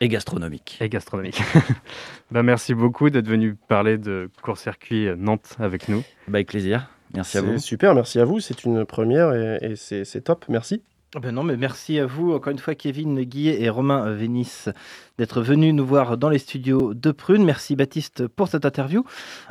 Et 0.00 0.08
gastronomique. 0.08 0.78
Et 0.80 0.88
gastronomique. 0.88 1.40
bah, 2.30 2.42
merci 2.42 2.74
beaucoup 2.74 3.08
d'être 3.10 3.28
venu 3.28 3.54
parler 3.54 3.96
de 3.98 4.30
court-circuit 4.42 5.08
Nantes 5.16 5.56
avec 5.58 5.88
nous. 5.88 6.00
Bah, 6.28 6.36
avec 6.38 6.48
plaisir. 6.48 6.88
Merci 7.14 7.38
à 7.38 7.40
C'est 7.40 7.46
vous. 7.46 7.58
super, 7.58 7.94
merci 7.94 8.18
à 8.20 8.24
vous, 8.24 8.40
c'est 8.40 8.64
une 8.64 8.84
première 8.84 9.32
et, 9.32 9.58
et 9.62 9.76
c'est 9.76 10.04
c'est 10.04 10.20
top, 10.22 10.44
merci. 10.48 10.82
Ah 11.14 11.20
Ben 11.20 11.32
non, 11.32 11.44
mais 11.44 11.56
merci 11.56 11.98
à 12.00 12.04
vous, 12.04 12.32
encore 12.32 12.50
une 12.50 12.58
fois, 12.58 12.74
Kevin 12.74 13.22
Guillet 13.22 13.62
et 13.62 13.70
Romain 13.70 14.10
Vénis, 14.12 14.64
d'être 15.18 15.40
venus 15.40 15.72
nous 15.72 15.86
voir 15.86 16.18
dans 16.18 16.28
les 16.28 16.38
studios 16.38 16.92
de 16.94 17.10
Prune. 17.12 17.44
Merci 17.44 17.76
Baptiste 17.76 18.26
pour 18.26 18.48
cette 18.48 18.66
interview. 18.66 19.04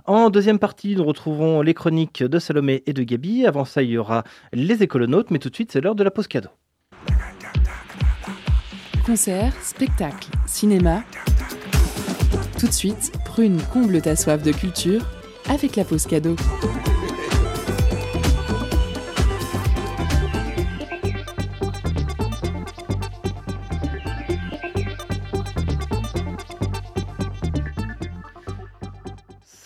En 0.06 0.30
deuxième 0.30 0.60
partie, 0.60 0.96
nous 0.96 1.06
retrouverons 1.06 1.62
les 1.62 1.74
chroniques 1.74 2.22
de 2.24 2.40
Salomé 2.40 2.84
et 2.86 2.94
de 2.94 3.02
Gabi. 3.04 3.48
Avant 3.48 3.66
ça, 3.66 3.82
il 3.82 3.90
y 3.92 3.98
aura 3.98 4.26
les 4.52 4.84
écolonautes, 4.84 5.32
mais 5.32 5.40
tout 5.40 5.50
de 5.50 5.56
suite, 5.56 5.72
c'est 5.72 5.82
l'heure 5.82 5.96
de 5.96 6.04
la 6.04 6.12
pause 6.12 6.28
cadeau. 6.28 6.50
Concerts, 9.06 9.54
spectacles, 9.62 10.30
cinéma. 10.48 11.04
Tout 12.60 12.66
de 12.66 12.72
suite, 12.72 13.12
Prune 13.24 13.62
comble 13.72 14.02
ta 14.02 14.16
soif 14.16 14.42
de 14.42 14.52
culture 14.52 15.06
avec 15.48 15.76
la 15.76 15.84
pause 15.84 16.08
cadeau. 16.08 16.36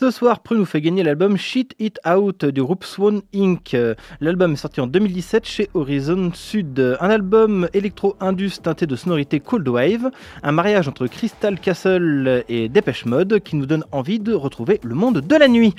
Ce 0.10 0.16
soir, 0.16 0.40
Prune 0.40 0.58
nous 0.58 0.66
fait 0.66 0.82
gagner 0.82 1.04
l'album 1.04 1.38
Shit 1.38 1.76
It 1.78 2.00
Out 2.04 2.44
du 2.44 2.64
groupe 2.64 2.84
Swan 2.84 3.22
Inc. 3.36 3.78
L'album 4.20 4.54
est 4.54 4.56
sorti 4.56 4.82
en 4.82 4.88
2017 4.88 5.46
chez 5.46 5.70
Horizon 5.76 6.32
Sud. 6.34 6.98
Un 7.00 7.10
album 7.12 7.70
électro-indus 7.74 8.60
teinté 8.64 8.88
de 8.88 8.96
sonorités 8.96 9.40
cold 9.40 9.68
wave, 9.68 10.10
un 10.42 10.52
mariage 10.52 10.88
entre 10.88 11.06
Crystal 11.06 11.60
Castle 11.60 12.44
et 12.50 12.70
Dépêche 12.70 13.06
Mode 13.06 13.40
qui 13.42 13.56
nous 13.56 13.68
donne 13.68 13.84
envie 13.92 14.20
de 14.20 14.34
retrouver 14.34 14.80
le 14.82 14.96
monde 14.96 15.22
de 15.22 15.36
la 15.36 15.48
nuit. 15.48 15.76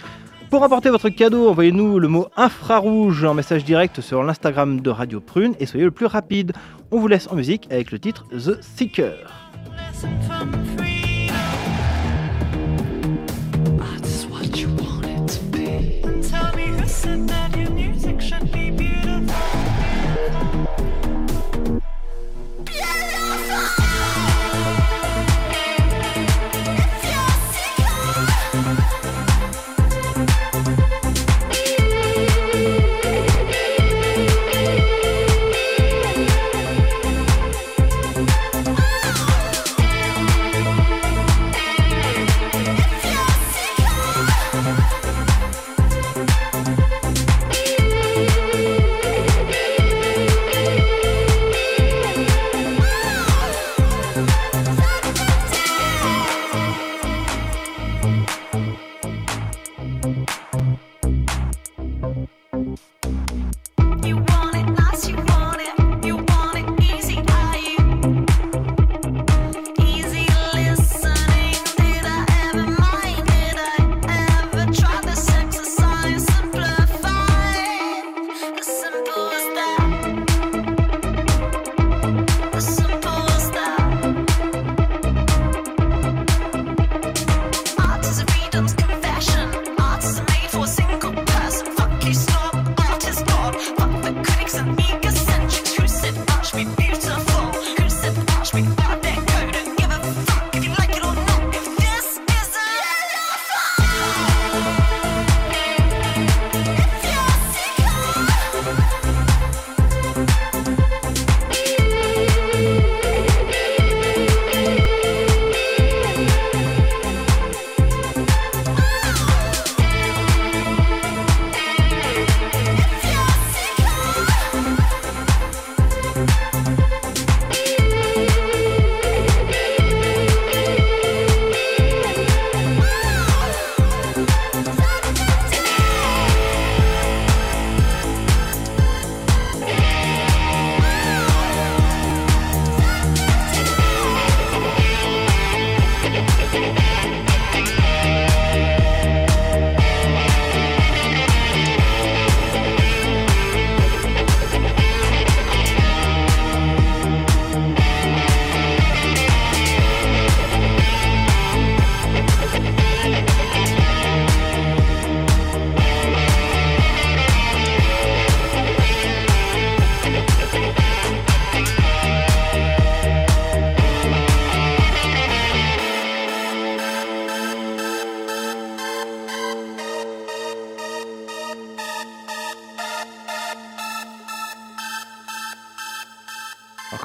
Pour 0.48 0.62
apporter 0.62 0.90
votre 0.90 1.08
cadeau, 1.08 1.48
envoyez-nous 1.48 1.98
le 1.98 2.06
mot 2.06 2.28
infrarouge 2.36 3.24
en 3.24 3.34
message 3.34 3.64
direct 3.64 4.00
sur 4.00 4.22
l'Instagram 4.22 4.80
de 4.80 4.90
Radio 4.90 5.18
Prune 5.18 5.56
et 5.58 5.66
soyez 5.66 5.84
le 5.84 5.90
plus 5.90 6.06
rapide. 6.06 6.52
On 6.92 7.00
vous 7.00 7.08
laisse 7.08 7.26
en 7.26 7.34
musique 7.34 7.66
avec 7.72 7.90
le 7.90 7.98
titre 7.98 8.26
The 8.30 8.62
Seeker. 8.62 9.26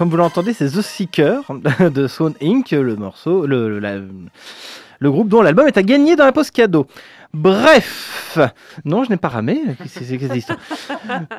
Vous 0.10 0.18
l'entendez, 0.18 0.54
c'est 0.54 0.68
The 0.68 0.82
Seeker 0.82 1.42
de 1.80 2.08
Swan 2.08 2.34
Inc., 2.42 2.72
le 2.72 2.96
morceau, 2.96 3.46
le, 3.46 3.80
le, 3.80 5.12
groupe 5.12 5.30
dont 5.30 5.42
l'album 5.42 5.68
est 5.68 5.78
à 5.78 5.84
gagner 5.84 6.16
dans 6.16 6.26
la 6.26 6.32
poste 6.32 6.52
cadeau. 6.52 6.88
Bref, 7.34 8.38
non, 8.86 9.04
je 9.04 9.10
n'ai 9.10 9.18
pas 9.18 9.28
ramé. 9.28 9.62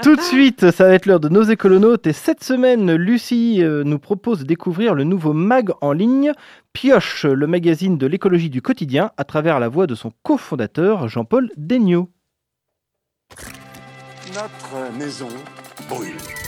Tout 0.02 0.16
de 0.16 0.20
suite, 0.20 0.70
ça 0.70 0.84
va 0.84 0.94
être 0.94 1.06
l'heure 1.06 1.20
de 1.20 1.30
nos 1.30 1.42
écolonautes. 1.42 2.06
Et 2.06 2.12
cette 2.12 2.44
semaine, 2.44 2.94
Lucie 2.94 3.62
euh, 3.62 3.82
nous 3.82 3.98
propose 3.98 4.40
de 4.40 4.44
découvrir 4.44 4.94
le 4.94 5.04
nouveau 5.04 5.32
mag 5.32 5.70
en 5.80 5.92
ligne, 5.92 6.32
Pioche, 6.72 7.24
le 7.24 7.46
magazine 7.46 7.96
de 7.96 8.06
l'écologie 8.06 8.50
du 8.50 8.60
quotidien, 8.60 9.10
à 9.16 9.24
travers 9.24 9.58
la 9.58 9.68
voix 9.68 9.86
de 9.86 9.94
son 9.94 10.12
cofondateur, 10.22 11.08
Jean-Paul 11.08 11.50
Degnaud. 11.56 12.10
Notre 14.34 14.92
maison 14.98 15.28
brûle. 15.88 16.45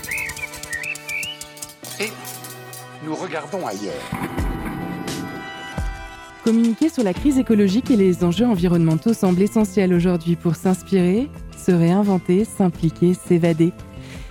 Et 2.00 2.12
nous 3.04 3.14
regardons 3.14 3.66
ailleurs. 3.66 3.92
Communiquer 6.44 6.88
sur 6.88 7.02
la 7.02 7.12
crise 7.12 7.38
écologique 7.38 7.90
et 7.90 7.96
les 7.96 8.22
enjeux 8.22 8.46
environnementaux 8.46 9.12
semble 9.14 9.42
essentiel 9.42 9.92
aujourd'hui 9.92 10.36
pour 10.36 10.54
s'inspirer, 10.54 11.28
se 11.56 11.72
réinventer, 11.72 12.44
s'impliquer, 12.44 13.14
s'évader. 13.14 13.72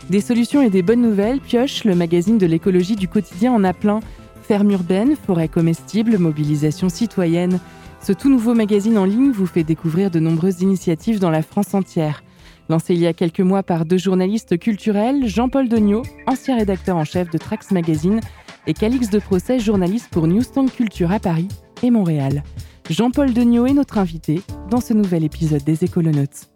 Des 0.09 0.21
solutions 0.21 0.61
et 0.61 0.69
des 0.69 0.81
bonnes 0.81 1.01
nouvelles, 1.01 1.41
Pioche, 1.41 1.83
le 1.83 1.93
magazine 1.93 2.37
de 2.37 2.45
l'écologie 2.45 2.95
du 2.95 3.09
quotidien, 3.09 3.51
en 3.51 3.65
a 3.65 3.73
plein. 3.73 3.99
Ferme 4.43 4.71
urbaine, 4.71 5.17
forêt 5.17 5.49
comestible, 5.49 6.17
mobilisation 6.17 6.87
citoyenne. 6.87 7.59
Ce 8.01 8.13
tout 8.13 8.29
nouveau 8.29 8.53
magazine 8.53 8.97
en 8.97 9.03
ligne 9.03 9.31
vous 9.31 9.45
fait 9.45 9.65
découvrir 9.65 10.09
de 10.09 10.21
nombreuses 10.21 10.61
initiatives 10.61 11.19
dans 11.19 11.31
la 11.31 11.41
France 11.41 11.73
entière. 11.73 12.23
Lancé 12.69 12.93
il 12.93 12.99
y 12.99 13.07
a 13.07 13.13
quelques 13.13 13.39
mois 13.39 13.63
par 13.63 13.85
deux 13.85 13.97
journalistes 13.97 14.59
culturels, 14.59 15.27
Jean-Paul 15.27 15.69
Degnaud, 15.69 16.03
ancien 16.25 16.57
rédacteur 16.57 16.97
en 16.97 17.05
chef 17.05 17.29
de 17.29 17.37
Trax 17.37 17.71
Magazine, 17.71 18.19
et 18.65 18.73
Calix 18.73 19.09
de 19.09 19.19
Procès, 19.19 19.59
journaliste 19.59 20.09
pour 20.11 20.27
Newsstand 20.27 20.67
Culture 20.69 21.11
à 21.11 21.19
Paris 21.19 21.47
et 21.81 21.91
Montréal. 21.91 22.43
Jean-Paul 22.89 23.33
Degnaud 23.33 23.65
est 23.67 23.73
notre 23.73 23.97
invité 23.97 24.41
dans 24.69 24.81
ce 24.81 24.93
nouvel 24.93 25.23
épisode 25.23 25.63
des 25.63 25.85
Écolonautes. 25.85 26.49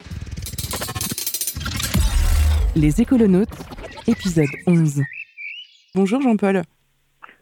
Les 2.76 3.02
Écolonautes, 3.02 3.50
épisode 4.08 4.50
11. 4.67 5.02
Bonjour 5.95 6.21
Jean-Paul. 6.21 6.63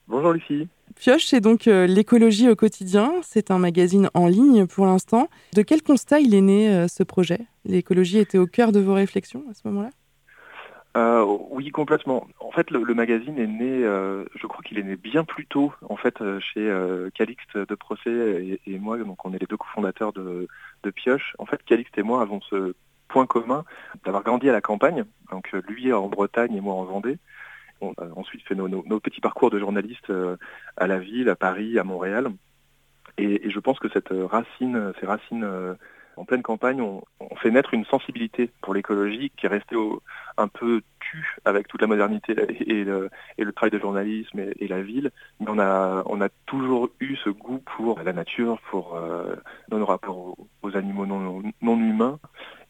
Bonjour 0.08 0.34
Lucie. 0.34 0.68
Pioche, 1.00 1.28
c'est 1.28 1.40
donc 1.40 1.70
euh, 1.70 1.88
l'écologie 1.88 2.50
au 2.50 2.58
quotidien. 2.58 3.14
C'est 3.22 3.52
un 3.52 3.58
magazine 3.58 4.10
en 4.14 4.28
ligne 4.28 4.68
pour 4.68 4.86
l'instant. 4.86 5.30
De 5.56 5.62
quel 5.62 5.82
constat 5.82 6.20
il 6.20 6.36
est 6.36 6.42
né 6.42 6.70
euh, 6.70 6.90
ce 6.90 7.04
projet? 7.04 7.40
L'écologie 7.64 8.18
était 8.18 8.38
au 8.38 8.48
cœur 8.48 8.74
de 8.74 8.82
vos 8.82 8.96
réflexions 8.96 9.46
à 9.50 9.54
ce 9.54 9.62
moment-là? 9.70 9.92
Euh, 10.98 11.24
oui, 11.52 11.72
complètement. 11.72 12.28
En 12.42 12.52
fait, 12.52 12.70
le, 12.70 12.94
magazine 12.94 13.40
est 13.40 13.48
né, 13.48 13.82
je 14.36 14.48
crois 14.48 14.62
qu'il 14.62 14.78
est 14.78 14.84
né 14.84 14.98
bien 14.98 15.24
plus 15.24 15.46
tôt, 15.46 15.72
en 15.88 15.96
fait, 15.96 16.18
chez 16.40 16.70
Calixte 17.16 17.56
de 17.56 17.76
Procès 17.76 18.60
et, 18.66 18.80
moi, 18.80 18.98
donc 18.98 19.24
on 19.24 19.34
est 19.34 19.40
les 19.40 19.46
deux 19.46 19.56
cofondateurs 19.56 20.12
de, 20.12 20.48
de 20.84 20.90
Pioche. 20.90 21.36
En 21.38 21.46
fait, 21.46 21.64
Calixte 21.64 21.98
et 21.98 22.04
moi 22.04 22.22
avons 22.22 22.42
ce 22.42 22.74
point 23.08 23.28
commun 23.28 23.64
d'avoir 24.04 24.24
grandi 24.24 24.50
à 24.50 24.52
la 24.52 24.62
campagne, 24.62 25.06
donc 25.32 25.52
lui 25.70 25.94
en 25.94 26.08
Bretagne 26.08 26.56
et 26.56 26.62
moi 26.62 26.74
en 26.74 26.84
Vendée. 26.84 27.20
On 27.82 27.94
a 27.94 28.06
ensuite 28.16 28.46
fait 28.48 28.56
nos, 28.56 29.00
petits 29.00 29.22
parcours 29.22 29.50
de 29.50 29.60
journalistes 29.60 30.10
euh, 30.10 30.38
à 30.78 30.88
la 30.88 31.00
ville, 31.00 31.30
à 31.30 31.36
Paris, 31.36 31.80
à 31.80 31.84
Montréal. 31.84 32.30
Et, 33.18 33.50
je 33.50 33.60
pense 33.60 33.80
que 33.80 33.90
cette 33.90 34.10
racine, 34.12 34.94
ces 35.00 35.06
racines 35.06 35.44
euh, 35.44 35.74
en 36.16 36.26
pleine 36.26 36.42
campagne, 36.42 36.82
ont 36.82 37.04
on 37.20 37.36
fait 37.36 37.52
naître 37.52 37.74
une 37.74 37.86
sensibilité 37.86 38.50
pour 38.62 38.74
l'écologie 38.74 39.32
qui 39.38 39.46
est 39.46 39.50
restée 39.50 39.76
un 40.38 40.48
peu 40.48 40.82
tue 41.00 41.38
avec 41.46 41.68
toute 41.68 41.82
la 41.82 41.88
modernité 41.88 42.34
et 42.34 42.84
le, 42.84 43.10
travail 43.54 43.72
de 43.72 43.80
journalisme 43.80 44.40
et, 44.40 44.68
la 44.68 44.82
ville. 44.82 45.12
Mais 45.40 45.48
on 45.50 45.60
a, 45.60 46.30
toujours 46.46 46.90
eu 47.00 47.16
ce 47.18 47.30
goût 47.30 47.60
pour 47.78 48.02
la 48.02 48.14
nature, 48.14 48.60
pour 48.70 48.96
euh, 48.96 49.36
nos 49.72 49.86
rapports 49.86 50.18
aux, 50.18 50.48
aux 50.64 50.78
animaux 50.78 51.06
non, 51.06 51.80
humains 51.80 52.20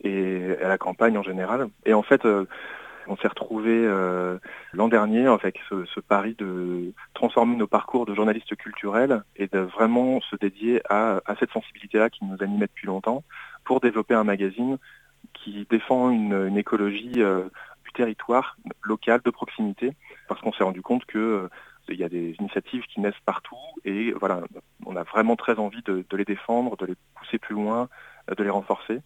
et 0.03 0.55
à 0.61 0.67
la 0.67 0.77
campagne 0.77 1.17
en 1.17 1.23
général. 1.23 1.69
Et 1.85 1.93
en 1.93 2.03
fait, 2.03 2.25
on 3.07 3.17
s'est 3.17 3.27
retrouvé 3.27 3.71
euh, 3.71 4.37
l'an 4.73 4.87
dernier 4.87 5.27
avec 5.27 5.59
ce, 5.69 5.85
ce 5.85 5.99
pari 5.99 6.35
de 6.37 6.93
transformer 7.13 7.55
nos 7.55 7.67
parcours 7.67 8.05
de 8.05 8.13
journalistes 8.13 8.55
culturels 8.55 9.23
et 9.35 9.47
de 9.47 9.59
vraiment 9.59 10.21
se 10.21 10.35
dédier 10.35 10.81
à, 10.89 11.21
cette 11.39 11.51
sensibilité-là 11.51 12.09
qui 12.09 12.25
nous 12.25 12.37
animait 12.41 12.67
depuis 12.67 12.87
longtemps 12.87 13.23
pour 13.63 13.79
développer 13.79 14.13
un 14.13 14.23
magazine 14.23 14.77
qui 15.33 15.65
défend 15.69 16.09
une, 16.09 16.57
écologie 16.57 17.13
euh, 17.17 17.43
du 17.85 17.91
territoire 17.93 18.57
local, 18.83 19.21
de 19.23 19.29
proximité, 19.31 19.93
parce 20.27 20.41
qu'on 20.41 20.53
s'est 20.53 20.63
rendu 20.63 20.81
compte 20.81 21.05
que 21.05 21.17
euh, 21.17 21.49
y 21.89 22.03
a 22.03 22.09
des 22.09 22.35
initiatives 22.39 22.83
qui 22.83 23.01
naissent 23.01 23.13
partout 23.25 23.57
et 23.83 24.11
voilà, 24.11 24.41
on 24.85 24.95
a 24.95 25.03
vraiment 25.03 25.35
très 25.35 25.57
envie 25.57 25.81
de, 25.81 26.05
les 26.15 26.25
défendre, 26.25 26.77
de 26.77 26.85
les 26.85 26.95
pousser 27.15 27.39
plus 27.39 27.55
loin, 27.55 27.89
de 28.37 28.43
les 28.43 28.49
renforcer, 28.51 28.99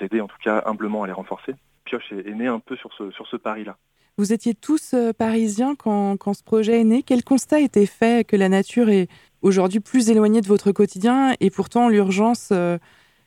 d'aider 0.00 0.20
en 0.20 0.26
tout 0.26 0.38
cas 0.42 0.64
humblement 0.66 1.04
à 1.04 1.06
les 1.06 1.12
renforcer. 1.12 1.54
Pioche 1.84 2.12
est, 2.12 2.28
est 2.28 2.34
né 2.34 2.46
un 2.46 2.60
peu 2.60 2.76
sur 2.76 2.92
ce, 2.94 3.10
sur 3.10 3.26
ce 3.26 3.36
pari-là. 3.36 3.76
Vous 4.16 4.32
étiez 4.32 4.54
tous 4.54 4.94
euh, 4.94 5.12
parisiens 5.12 5.74
quand, 5.74 6.16
quand 6.16 6.34
ce 6.34 6.44
projet 6.44 6.80
est 6.80 6.84
né. 6.84 7.02
Quel 7.02 7.24
constat 7.24 7.60
était 7.60 7.86
fait 7.86 8.26
que 8.26 8.36
la 8.36 8.48
nature 8.48 8.88
est 8.88 9.08
aujourd'hui 9.42 9.80
plus 9.80 10.08
éloignée 10.08 10.40
de 10.40 10.46
votre 10.46 10.72
quotidien 10.72 11.34
et 11.40 11.50
pourtant 11.50 11.88
l'urgence 11.88 12.50
euh, 12.52 12.78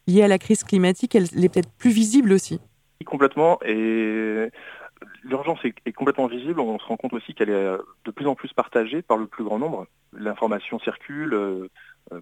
liée 0.08 0.24
à 0.24 0.28
la 0.30 0.40
crise 0.40 0.64
climatique, 0.64 1.14
elle, 1.14 1.28
elle 1.36 1.44
est 1.44 1.50
peut-être 1.50 1.72
plus 1.78 1.90
visible 1.90 2.32
aussi? 2.32 2.60
Complètement. 3.06 3.60
Et 3.66 4.50
l'urgence 5.24 5.60
est, 5.64 5.76
est 5.86 5.94
complètement 5.94 6.28
visible. 6.28 6.60
On 6.60 6.80
se 6.80 6.86
rend 6.86 6.98
compte 6.98 7.14
aussi 7.14 7.34
qu'elle 7.34 7.50
est 7.50 7.54
euh, 7.54 7.78
de 8.06 8.12
plus 8.12 8.28
en 8.28 8.36
plus 8.36 8.54
partagée 8.54 9.02
par 9.02 9.18
le 9.18 9.28
plus 9.28 9.44
grand 9.44 9.60
nombre. 9.60 9.88
L'information 10.14 10.80
circule 10.80 11.34
euh, 11.34 11.70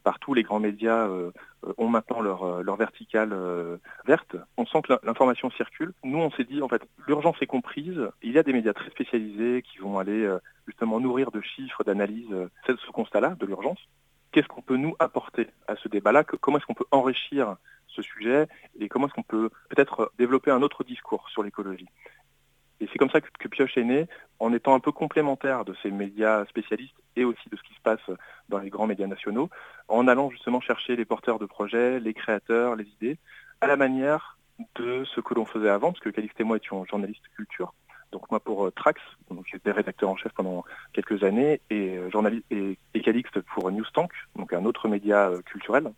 partout. 0.04 0.34
Les 0.34 0.44
grands 0.44 0.60
médias 0.60 1.08
euh, 1.08 1.32
euh, 1.66 1.74
ont 1.78 1.90
maintenant 1.90 2.22
leur, 2.22 2.44
euh, 2.44 2.64
leur 2.64 2.76
verticale 2.76 3.34
euh, 3.34 3.78
verte. 4.06 4.36
On 4.58 4.66
sent 4.66 4.82
que 4.84 4.94
l'information 5.04 5.50
circule. 5.52 5.94
Nous, 6.04 6.18
on 6.18 6.32
s'est 6.32 6.44
dit, 6.44 6.62
en 6.62 6.68
fait, 6.68 6.82
l'urgence 7.08 7.38
est 7.42 7.48
comprise. 7.48 8.00
Il 8.22 8.32
y 8.32 8.40
a 8.40 8.44
des 8.44 8.54
médias 8.54 8.74
très 8.74 8.90
spécialisés 8.90 9.62
qui 9.62 9.78
vont 9.80 10.00
aller 10.00 10.24
euh, 10.24 10.40
justement 10.68 11.00
nourrir 11.00 11.32
de 11.32 11.42
chiffres, 11.42 11.84
d'analyses, 11.84 12.32
euh, 12.32 12.50
ce 12.68 12.92
constat-là 12.92 13.36
de 13.40 13.46
l'urgence. 13.46 13.80
Qu'est-ce 14.32 14.48
qu'on 14.48 14.62
peut 14.62 14.78
nous 14.78 14.96
apporter 15.00 15.48
à 15.68 15.76
ce 15.76 15.88
débat-là? 15.88 16.24
Comment 16.24 16.58
est-ce 16.58 16.66
qu'on 16.66 16.74
peut 16.74 16.86
enrichir 16.92 17.56
ce 17.88 18.02
sujet? 18.02 18.48
Et 18.80 18.90
comment 18.90 19.08
est-ce 19.08 19.14
qu'on 19.14 19.24
peut 19.24 19.50
peut-être 19.70 20.12
développer 20.18 20.52
un 20.52 20.62
autre 20.62 20.84
discours 20.84 21.30
sur 21.30 21.42
l'écologie? 21.42 21.88
Et 22.82 22.88
c'est 22.92 22.98
comme 22.98 23.10
ça 23.10 23.22
que, 23.22 23.48
Pioche 23.48 23.78
est 23.78 23.84
né, 23.84 24.08
en 24.40 24.54
étant 24.54 24.76
un 24.76 24.80
peu 24.80 24.92
complémentaire 24.92 25.64
de 25.66 25.74
ces 25.82 25.92
médias 25.92 26.46
spécialistes 26.46 26.96
et 27.16 27.24
aussi 27.24 27.50
de 27.50 27.56
ce 27.56 27.64
qui 27.64 27.74
se 27.74 27.82
passe 27.82 28.02
dans 28.50 28.60
les 28.60 28.70
grands 28.70 28.88
médias 28.88 29.08
nationaux, 29.08 29.50
en 29.88 30.08
allant 30.08 30.30
justement 30.30 30.60
chercher 30.60 30.96
les 30.96 31.06
porteurs 31.06 31.40
de 31.40 31.46
projets, 31.46 32.00
les 32.00 32.14
créateurs, 32.14 32.76
les 32.76 32.86
idées, 33.00 33.18
à 33.62 33.68
la 33.68 33.78
manière 33.78 34.38
de 34.76 35.04
ce 35.06 35.22
que 35.22 35.34
l'on 35.34 35.46
faisait 35.46 35.70
avant, 35.70 35.92
parce 35.92 36.04
que 36.04 36.10
Calixte 36.10 36.40
et 36.40 36.44
moi 36.44 36.58
étions 36.58 36.86
journalistes 36.86 37.24
culture. 37.36 37.74
Donc 38.12 38.30
moi 38.32 38.40
pour 38.40 38.66
euh, 38.66 38.72
Trax, 38.72 39.02
j'étais 39.52 39.72
rédacteur 39.72 40.10
en 40.10 40.16
chef 40.16 40.32
pendant 40.34 40.64
quelques 40.94 41.24
années, 41.24 41.60
et, 41.70 41.98
euh, 41.98 42.76
Calixte 43.04 43.42
pour 43.42 43.72
Newstank, 43.72 44.12
donc 44.36 44.54
un 44.54 44.66
autre 44.66 44.88
média 44.88 45.30
euh, 45.30 45.42
culturel 45.42 45.92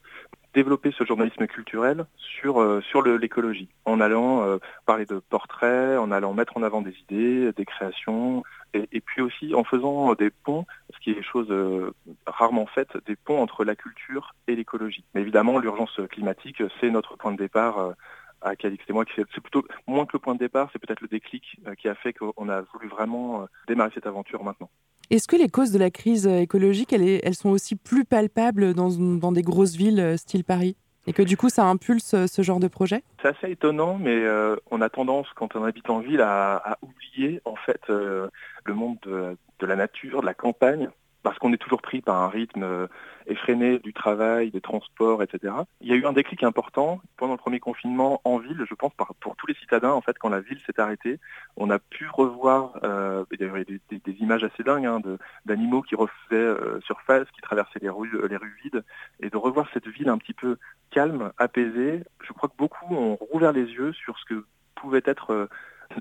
développer 0.53 0.91
ce 0.91 1.03
journalisme 1.03 1.45
culturel 1.47 2.05
sur, 2.17 2.61
euh, 2.61 2.81
sur 2.81 3.01
l'écologie, 3.01 3.69
en 3.85 3.99
allant 3.99 4.43
euh, 4.43 4.57
parler 4.85 5.05
de 5.05 5.19
portraits, 5.19 5.99
en 5.99 6.11
allant 6.11 6.33
mettre 6.33 6.57
en 6.57 6.63
avant 6.63 6.81
des 6.81 6.95
idées, 7.09 7.51
des 7.53 7.65
créations, 7.65 8.43
et, 8.73 9.01
puis 9.01 9.21
aussi 9.21 9.55
en 9.55 9.63
faisant 9.63 10.13
des 10.13 10.29
ponts, 10.29 10.65
ce 10.93 10.99
qui 10.99 11.11
est 11.11 11.21
chose 11.23 11.47
euh, 11.49 11.91
rarement 12.25 12.65
faite, 12.67 12.97
des 13.05 13.15
ponts 13.15 13.41
entre 13.41 13.63
la 13.63 13.75
culture 13.75 14.35
et 14.47 14.55
l'écologie. 14.55 15.03
Mais 15.13 15.21
évidemment, 15.21 15.59
l'urgence 15.59 15.99
climatique, 16.11 16.61
c'est 16.79 16.89
notre 16.89 17.17
point 17.17 17.31
de 17.31 17.37
départ 17.37 17.93
à 18.41 18.55
Calixte 18.55 18.89
et 18.89 18.93
moi, 18.93 19.05
c'est 19.15 19.41
plutôt 19.41 19.65
moins 19.87 20.05
que 20.05 20.11
le 20.13 20.19
point 20.19 20.35
de 20.35 20.39
départ, 20.39 20.69
c'est 20.71 20.79
peut-être 20.79 21.01
le 21.01 21.07
déclic 21.07 21.59
qui 21.79 21.87
a 21.87 21.95
fait 21.95 22.13
qu'on 22.13 22.49
a 22.49 22.61
voulu 22.73 22.87
vraiment 22.87 23.47
démarrer 23.67 23.91
cette 23.95 24.05
aventure 24.05 24.43
maintenant. 24.43 24.69
Est-ce 25.09 25.29
que 25.29 25.37
les 25.37 25.47
causes 25.47 25.71
de 25.71 25.79
la 25.79 25.89
crise 25.89 26.27
euh, 26.27 26.39
écologique, 26.39 26.91
elles, 26.91 27.33
sont 27.33 27.49
aussi 27.49 27.77
plus 27.77 28.03
palpables 28.03 28.73
dans, 28.73 29.31
des 29.31 29.41
grosses 29.41 29.75
villes 29.77 30.01
euh, 30.01 30.17
style 30.17 30.43
Paris? 30.43 30.75
Et 31.09 31.13
que 31.13 31.21
du 31.21 31.37
coup, 31.37 31.47
ça 31.47 31.63
impulse 31.63 32.13
euh, 32.13 32.27
ce 32.27 32.41
genre 32.41 32.59
de 32.59 32.67
projet? 32.67 33.03
C'est 33.21 33.29
assez 33.29 33.51
étonnant, 33.51 33.97
mais 33.97 34.25
on 34.69 34.81
a 34.81 34.89
tendance, 34.89 35.27
quand 35.33 35.55
on 35.55 35.63
habite 35.63 35.89
en 35.89 35.99
ville, 35.99 36.19
à, 36.19 36.77
oublier 36.81 37.41
en 37.45 37.55
fait 37.55 37.79
le 37.87 38.29
monde 38.73 38.97
de, 39.03 39.37
de 39.59 39.65
la 39.65 39.77
nature, 39.77 40.19
de 40.19 40.25
la 40.25 40.33
campagne, 40.33 40.89
parce 41.23 41.37
qu'on 41.39 41.51
est 41.51 41.57
toujours 41.57 41.81
pris 41.81 42.01
par 42.01 42.21
un 42.21 42.29
rythme 42.29 42.63
euh, 42.63 42.87
effréné 43.25 43.79
du 43.79 43.91
travail, 43.93 44.51
des 44.51 44.61
transports, 44.61 45.21
etc. 45.23 45.53
Il 45.81 45.87
y 45.89 45.91
a 45.91 45.95
eu 45.95 46.05
un 46.05 46.13
déclic 46.13 46.43
important 46.43 47.01
pendant 47.17 47.33
le 47.33 47.37
premier 47.37 47.59
confinement 47.59 48.21
en 48.23 48.37
ville, 48.37 48.63
je 48.69 48.73
pense, 48.75 48.93
pour 49.19 49.35
tous 49.35 49.47
les 49.47 49.55
citadins, 49.55 49.91
en 49.91 50.01
fait, 50.01 50.17
quand 50.17 50.29
la 50.29 50.39
ville 50.39 50.59
s'est 50.65 50.79
arrêtée, 50.79 51.19
on 51.57 51.69
a 51.69 51.79
pu 51.79 52.07
revoir 52.09 52.73
euh, 52.83 53.25
des, 53.37 53.49
des- 53.89 53.99
des 53.99 54.11
images 54.21 54.43
assez 54.43 54.63
dingues 54.63 54.85
hein, 54.85 55.01
d'animaux 55.45 55.81
qui 55.81 55.95
refaisaient 55.95 56.35
euh, 56.35 56.79
surface, 56.81 57.29
qui 57.31 57.41
traversaient 57.41 57.79
les 57.81 57.89
rues, 57.89 58.17
les 58.29 58.37
rues 58.37 58.55
vides, 58.63 58.83
et 59.19 59.29
de 59.29 59.37
revoir 59.37 59.67
cette 59.73 59.87
ville 59.87 60.09
un 60.09 60.17
petit 60.17 60.33
peu 60.33 60.57
calme, 60.91 61.31
apaisée. 61.37 62.03
Je 62.23 62.31
crois 62.33 62.47
que 62.49 62.55
beaucoup 62.57 62.85
ont 62.95 63.15
rouvert 63.17 63.51
les 63.51 63.65
yeux 63.65 63.91
sur 63.93 64.17
ce 64.19 64.25
que 64.25 64.45
pouvait 64.75 65.03
être 65.05 65.31
euh, 65.33 65.47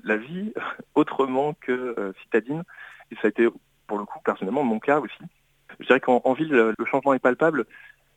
la 0.03 0.15
vie 0.17 0.53
autrement 0.95 1.53
que 1.59 1.95
euh, 1.97 2.13
citadine. 2.23 2.63
Et 3.11 3.15
ça 3.15 3.21
a 3.25 3.29
été 3.29 3.47
pour 3.87 3.97
le 3.97 4.05
coup, 4.05 4.19
personnellement, 4.23 4.63
mon 4.63 4.79
cas 4.79 4.99
aussi. 4.99 5.17
Je 5.79 5.85
dirais 5.85 5.99
qu'en 5.99 6.21
en 6.23 6.33
ville, 6.33 6.73
le 6.77 6.85
changement 6.85 7.13
est 7.13 7.19
palpable, 7.19 7.65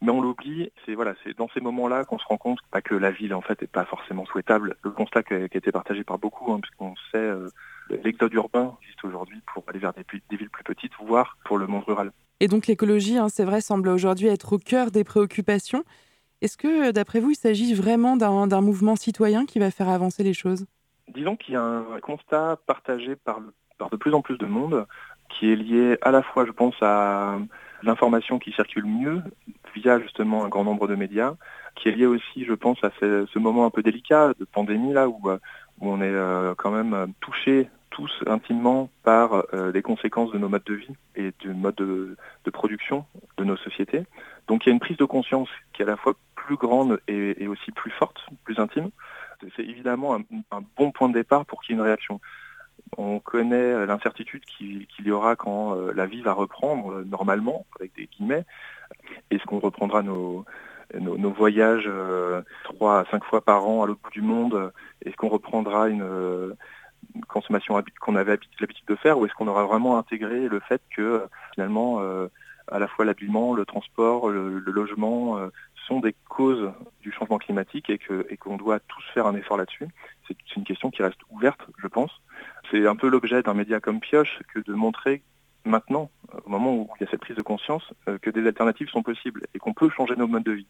mais 0.03 0.11
on 0.11 0.21
l'oublie. 0.21 0.71
C'est 0.85 0.95
voilà, 0.95 1.15
c'est 1.25 1.37
dans 1.37 1.49
ces 1.53 1.61
moments-là 1.61 2.05
qu'on 2.05 2.19
se 2.19 2.25
rend 2.27 2.37
compte 2.37 2.61
pas 2.71 2.81
que 2.81 2.95
la 2.95 3.11
ville 3.11 3.35
en 3.35 3.41
fait 3.41 3.61
n'est 3.61 3.69
pas 3.69 3.85
forcément 3.85 4.25
souhaitable. 4.27 4.77
Le 4.83 4.91
constat 4.91 5.23
qui 5.23 5.35
a, 5.35 5.49
qui 5.49 5.57
a 5.57 5.59
été 5.59 5.73
partagé 5.73 6.05
par 6.05 6.19
beaucoup, 6.19 6.53
hein, 6.53 6.61
puisqu'on 6.61 6.95
sait 7.11 7.19
euh, 7.19 7.49
l'exode 8.03 8.33
urbain 8.35 8.77
existe 8.83 9.05
aujourd'hui 9.05 9.41
pour 9.53 9.65
aller 9.69 9.79
vers 9.79 9.93
des, 9.93 10.05
des, 10.31 10.37
villes 10.37 10.51
plus 10.51 10.65
petites, 10.65 10.93
voire 11.05 11.37
pour 11.45 11.59
le 11.59 11.67
monde 11.67 11.85
rural. 11.85 12.13
Et 12.41 12.49
donc 12.49 12.67
l'écologie, 12.67 13.19
hein, 13.19 13.29
c'est 13.29 13.45
vrai, 13.45 13.61
semble 13.61 13.89
aujourd'hui 13.89 14.29
être 14.29 14.55
au 14.55 14.59
cœur 14.59 14.91
des 14.91 15.05
préoccupations. 15.05 15.85
Est-ce 16.41 16.57
que, 16.57 16.91
d'après 16.93 17.21
vous, 17.21 17.33
il 17.33 17.37
s'agit 17.37 17.75
vraiment 17.75 18.17
d'un 18.17 18.61
mouvement 18.63 18.97
citoyen 18.97 19.45
qui 19.45 19.59
va 19.59 19.71
faire 19.71 19.91
avancer 19.91 20.23
les 20.23 20.33
choses? 20.33 20.65
Disons 21.09 21.37
qu'il 21.37 21.53
y 21.53 21.57
a 21.59 21.63
un 21.63 22.01
constat 22.01 22.59
partagé 22.67 23.15
par, 23.15 23.41
par 23.77 23.91
de 23.91 23.97
plus 23.97 24.15
en 24.15 24.23
plus 24.23 24.39
de 24.39 24.47
monde 24.47 24.87
qui 25.41 25.51
est 25.51 25.57
lié 25.57 25.97
à 26.03 26.11
la 26.11 26.23
fois, 26.23 26.45
je 26.45 26.53
pense, 26.53 26.75
à 26.83 27.39
l'information 27.83 28.39
qui 28.39 28.53
circule 28.53 28.85
mieux 28.85 29.23
via 29.75 29.99
justement 29.99 30.45
un 30.45 30.49
grand 30.49 30.65
nombre 30.65 30.87
de 30.87 30.95
médias, 30.95 31.35
qui 31.77 31.89
est 31.89 31.93
lié 31.93 32.05
aussi, 32.05 32.45
je 32.45 32.53
pense, 32.53 32.77
à 32.85 32.91
ce, 33.01 33.39
moment 33.39 33.65
un 33.65 33.71
peu 33.71 33.83
délicat 33.83 34.35
de 34.39 34.45
pandémie 34.45 34.93
là 34.93 35.09
où, 35.09 35.19
où 35.31 35.91
on 35.91 36.03
est 36.03 36.05
euh, 36.05 36.55
quand 36.59 36.71
même 36.71 37.15
touché 37.21 37.71
tous 37.89 38.13
intimement 38.27 38.91
par 39.03 39.45
euh, 39.55 39.73
les 39.73 39.83
conséquences 39.83 40.31
de 40.31 40.39
nos 40.39 40.49
modes 40.49 40.65
de 40.65 40.75
vie 40.75 40.95
et 41.17 41.33
du 41.41 41.55
mode 41.55 41.77
de, 41.77 42.17
production 42.53 43.07
de 43.39 43.45
nos 43.45 43.57
sociétés. 43.57 44.05
Donc 44.47 44.65
il 44.65 44.69
y 44.69 44.73
a 44.73 44.75
une 44.75 44.81
prise 44.81 44.99
de 44.99 45.05
conscience 45.07 45.49
qui 45.73 45.81
est 45.81 45.87
à 45.87 45.89
la 45.89 45.97
fois 45.97 46.15
plus 46.35 46.57
grande 46.57 47.01
et, 47.09 47.47
aussi 47.47 47.71
plus 47.73 47.91
forte, 47.93 48.19
plus 48.45 48.59
intime. 48.59 48.91
C'est 49.57 49.63
évidemment 49.63 50.17
un, 50.17 50.63
bon 50.77 50.91
point 50.91 51.09
de 51.09 51.15
départ 51.15 51.47
pour 51.47 51.63
qu'il 51.63 51.75
y 51.75 51.79
ait 51.79 51.81
une 51.81 51.87
réaction. 51.87 52.21
On 52.97 53.21
connaît 53.21 53.87
l'incertitude 53.87 54.45
qu'il 54.45 54.87
y 54.99 55.11
aura 55.11 55.37
quand 55.37 55.77
euh, 55.77 55.93
la 55.95 56.07
vie 56.07 56.23
va 56.23 56.33
reprendre 56.33 56.93
euh, 56.93 57.05
normalement, 57.05 57.67
avec 57.79 57.95
des 57.95 58.07
guillemets. 58.07 58.45
Est-ce 59.31 59.45
qu'on 59.45 59.61
reprendra 59.61 60.03
nos, 60.03 60.45
voyages 61.31 61.85
euh, 61.87 62.43
trois 62.65 63.01
à 63.01 63.05
cinq 63.11 63.25
fois 63.25 63.43
par 63.43 63.67
an 63.67 63.83
à 63.83 63.87
l'autre 63.87 64.01
bout 64.03 64.11
du 64.11 64.23
monde? 64.23 64.73
Est-ce 65.05 65.17
qu'on 65.17 65.29
reprendra 65.29 65.89
une, 65.89 66.03
euh, 66.03 66.55
consommation 67.29 67.81
qu'on 68.01 68.17
avait 68.17 68.39
l'habitude 68.61 68.87
de 68.87 68.97
faire? 68.97 69.19
Ou 69.19 69.27
est-ce 69.27 69.35
qu'on 69.35 69.49
aura 69.49 69.65
vraiment 69.65 69.97
intégré 69.97 70.49
le 70.49 70.61
fait 70.61 70.83
que 70.95 71.25
finalement 71.55 72.01
à 72.71 72.79
la 72.79 72.87
fois 72.87 73.05
l'habillement, 73.05 73.55
le 73.55 73.65
transport, 73.65 74.29
le, 74.29 74.59
logement 74.59 75.39
sont 75.89 75.99
des 75.99 76.15
causes 76.29 76.71
du 77.01 77.11
changement 77.11 77.39
climatique 77.39 77.91
et 77.91 78.37
qu'on 78.37 78.57
doit 78.57 78.79
tous 78.81 79.03
faire 79.13 79.27
un 79.27 79.35
effort 79.35 79.57
là-dessus? 79.57 79.89
C'est 80.29 80.57
une 80.57 80.65
question 80.65 80.91
qui 80.91 81.03
reste 81.03 81.21
ouverte, 81.31 81.61
je 81.79 81.89
pense. 81.89 82.13
C'est 82.71 82.87
un 82.87 82.97
peu 82.97 83.09
l'objet 83.09 83.43
d'un 83.43 83.55
média 83.55 83.81
comme 83.81 84.01
Pioche 84.01 84.41
que 84.53 84.61
de 84.61 84.75
montrer 84.75 85.23
maintenant, 85.65 86.11
au 86.45 86.51
moment 86.51 86.75
où 86.75 86.89
il 86.99 87.05
y 87.05 87.07
a 87.07 87.11
cette 87.11 87.21
prise 87.21 87.37
de 87.37 87.43
conscience, 87.43 87.83
que 88.23 88.31
des 88.31 88.47
alternatives 88.47 88.89
sont 88.89 89.03
possibles 89.03 89.47
et 89.55 89.59
qu'on 89.59 89.75
peut 89.75 89.91
changer 89.91 90.15
nos 90.17 90.27
modes 90.27 90.45
de 90.45 90.53
vie. 90.53 90.67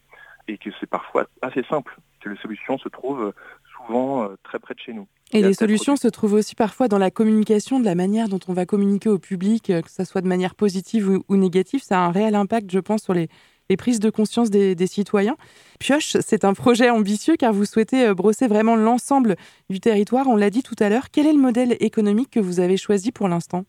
Et 0.48 0.58
que 0.58 0.70
c'est 0.80 0.88
parfois 0.88 1.26
assez 1.42 1.62
simple, 1.64 1.96
que 2.20 2.28
les 2.28 2.36
solutions 2.36 2.76
se 2.78 2.88
trouvent 2.88 3.32
souvent 3.76 4.28
très 4.42 4.58
près 4.58 4.74
de 4.74 4.80
chez 4.80 4.92
nous. 4.92 5.06
Et, 5.32 5.42
les 5.42 5.54
solutions 5.54 5.94
se 5.94 6.08
trouvent 6.08 6.32
aussi 6.32 6.56
parfois 6.56 6.88
dans 6.88 6.98
la 6.98 7.10
communication, 7.10 7.78
de 7.78 7.84
la 7.84 7.94
manière 7.94 8.28
dont 8.28 8.40
on 8.48 8.52
va 8.52 8.66
communiquer 8.66 9.08
au 9.10 9.18
public, 9.18 9.66
que 9.66 9.90
ce 9.90 10.04
soit 10.04 10.22
de 10.22 10.26
manière 10.26 10.56
positive 10.56 11.08
ou, 11.08 11.24
ou 11.28 11.36
négative. 11.36 11.82
Ça 11.82 12.02
a 12.02 12.06
un 12.06 12.10
réel 12.10 12.34
impact, 12.34 12.70
je 12.72 12.80
pense, 12.80 13.02
sur 13.04 13.14
les, 13.14 13.28
les 13.70 13.76
prises 13.76 14.00
de 14.00 14.10
conscience 14.10 14.50
des, 14.50 14.86
citoyens. 14.86 15.36
Pioche, 15.78 16.16
c'est 16.20 16.44
un 16.44 16.52
projet 16.52 16.90
ambitieux 16.90 17.36
car 17.36 17.52
vous 17.52 17.64
souhaitez 17.64 18.12
brosser 18.12 18.48
vraiment 18.48 18.76
l'ensemble 18.76 19.36
du 19.70 19.80
territoire. 19.80 20.26
On 20.26 20.36
l'a 20.36 20.50
dit 20.50 20.62
tout 20.62 20.74
à 20.80 20.88
l'heure. 20.88 21.10
Quel 21.10 21.26
est 21.26 21.32
le 21.32 21.38
modèle 21.38 21.76
économique 21.80 22.30
que 22.30 22.40
vous 22.40 22.60
avez 22.60 22.76
choisi 22.76 23.12
pour 23.12 23.28
l'instant? 23.28 23.64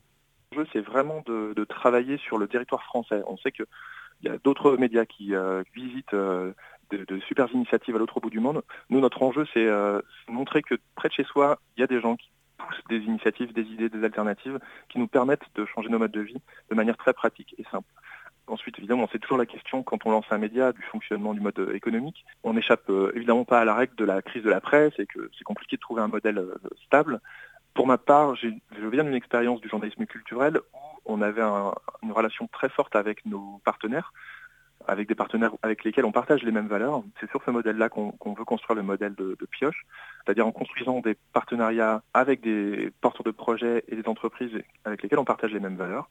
Le 0.52 0.64
jeu, 0.64 0.70
c'est 0.72 0.80
vraiment 0.80 1.22
de, 1.24 1.64
travailler 1.64 2.18
sur 2.18 2.36
le 2.36 2.48
territoire 2.48 2.82
français. 2.82 3.22
On 3.26 3.36
sait 3.38 3.52
qu'il 3.52 3.66
y 4.24 4.28
a 4.28 4.36
d'autres 4.44 4.76
médias 4.76 5.06
qui 5.06 5.34
euh, 5.34 5.62
visitent 5.74 6.14
euh, 6.14 6.52
de, 6.90 7.04
de, 7.04 7.20
super 7.20 7.48
initiatives 7.52 7.94
à 7.94 7.98
l'autre 7.98 8.20
bout 8.20 8.30
du 8.30 8.40
monde. 8.40 8.62
Nous, 8.90 9.00
notre 9.00 9.22
enjeu, 9.22 9.46
c'est 9.54 9.66
euh, 9.66 10.00
montrer 10.28 10.62
que 10.62 10.74
près 10.96 11.08
de 11.08 11.14
chez 11.14 11.24
soi, 11.24 11.60
il 11.76 11.80
y 11.80 11.84
a 11.84 11.86
des 11.86 12.00
gens 12.00 12.16
qui 12.16 12.28
poussent 12.58 12.82
des 12.90 12.98
initiatives, 12.98 13.52
des 13.52 13.62
idées, 13.62 13.88
des 13.88 14.04
alternatives 14.04 14.58
qui 14.88 14.98
nous 14.98 15.06
permettent 15.08 15.46
de 15.54 15.64
changer 15.64 15.88
nos 15.88 15.98
modes 15.98 16.12
de 16.12 16.20
vie 16.20 16.40
de 16.70 16.74
manière 16.74 16.96
très 16.96 17.12
pratique 17.12 17.54
et 17.58 17.64
simple. 17.70 17.88
Ensuite, 18.48 18.78
évidemment, 18.78 19.08
c'est 19.12 19.18
toujours 19.18 19.38
la 19.38 19.46
question 19.46 19.82
quand 19.82 20.04
on 20.04 20.10
lance 20.10 20.26
un 20.30 20.38
média 20.38 20.72
du 20.72 20.82
fonctionnement 20.82 21.32
du 21.32 21.40
mode 21.40 21.70
économique. 21.74 22.24
On 22.42 22.54
n'échappe 22.54 22.90
euh, 22.90 23.12
évidemment 23.14 23.44
pas 23.44 23.60
à 23.60 23.64
la 23.64 23.74
règle 23.74 23.94
de 23.94 24.04
la 24.04 24.20
crise 24.20 24.42
de 24.42 24.50
la 24.50 24.60
presse 24.60 24.92
et 24.98 25.06
que 25.06 25.30
c'est 25.38 25.44
compliqué 25.44 25.76
de 25.76 25.80
trouver 25.80 26.02
un 26.02 26.08
modèle 26.08 26.38
euh, 26.38 26.54
stable. 26.84 27.20
Pour 27.74 27.86
ma 27.86 27.98
part, 27.98 28.34
je 28.34 28.48
viens 28.88 29.04
d'une 29.04 29.14
expérience 29.14 29.60
du 29.60 29.68
journalisme 29.68 30.04
culturel 30.06 30.58
où 30.74 30.78
on 31.06 31.22
avait 31.22 31.40
un, 31.40 31.72
une 32.02 32.12
relation 32.12 32.48
très 32.48 32.68
forte 32.68 32.96
avec 32.96 33.24
nos 33.24 33.60
partenaires, 33.64 34.12
avec 34.86 35.08
des 35.08 35.14
partenaires 35.14 35.52
avec 35.62 35.84
lesquels 35.84 36.04
on 36.04 36.12
partage 36.12 36.42
les 36.42 36.52
mêmes 36.52 36.66
valeurs. 36.66 37.02
C'est 37.20 37.30
sur 37.30 37.42
ce 37.44 37.50
modèle-là 37.50 37.88
qu'on 37.88 38.12
qu 38.12 38.34
veut 38.36 38.44
construire 38.44 38.76
le 38.76 38.82
modèle 38.82 39.14
de, 39.14 39.36
de 39.38 39.46
Pioche, 39.46 39.86
c'est-à-dire 40.24 40.46
en 40.46 40.52
construisant 40.52 41.00
des 41.00 41.16
partenariats 41.32 42.02
avec 42.12 42.40
des 42.42 42.92
porteurs 43.00 43.24
de 43.24 43.30
projets 43.30 43.84
et 43.88 43.96
des 43.96 44.06
entreprises 44.06 44.52
avec 44.84 45.02
lesquels 45.02 45.20
on 45.20 45.24
partage 45.24 45.52
les 45.52 45.60
mêmes 45.60 45.76
valeurs 45.76 46.10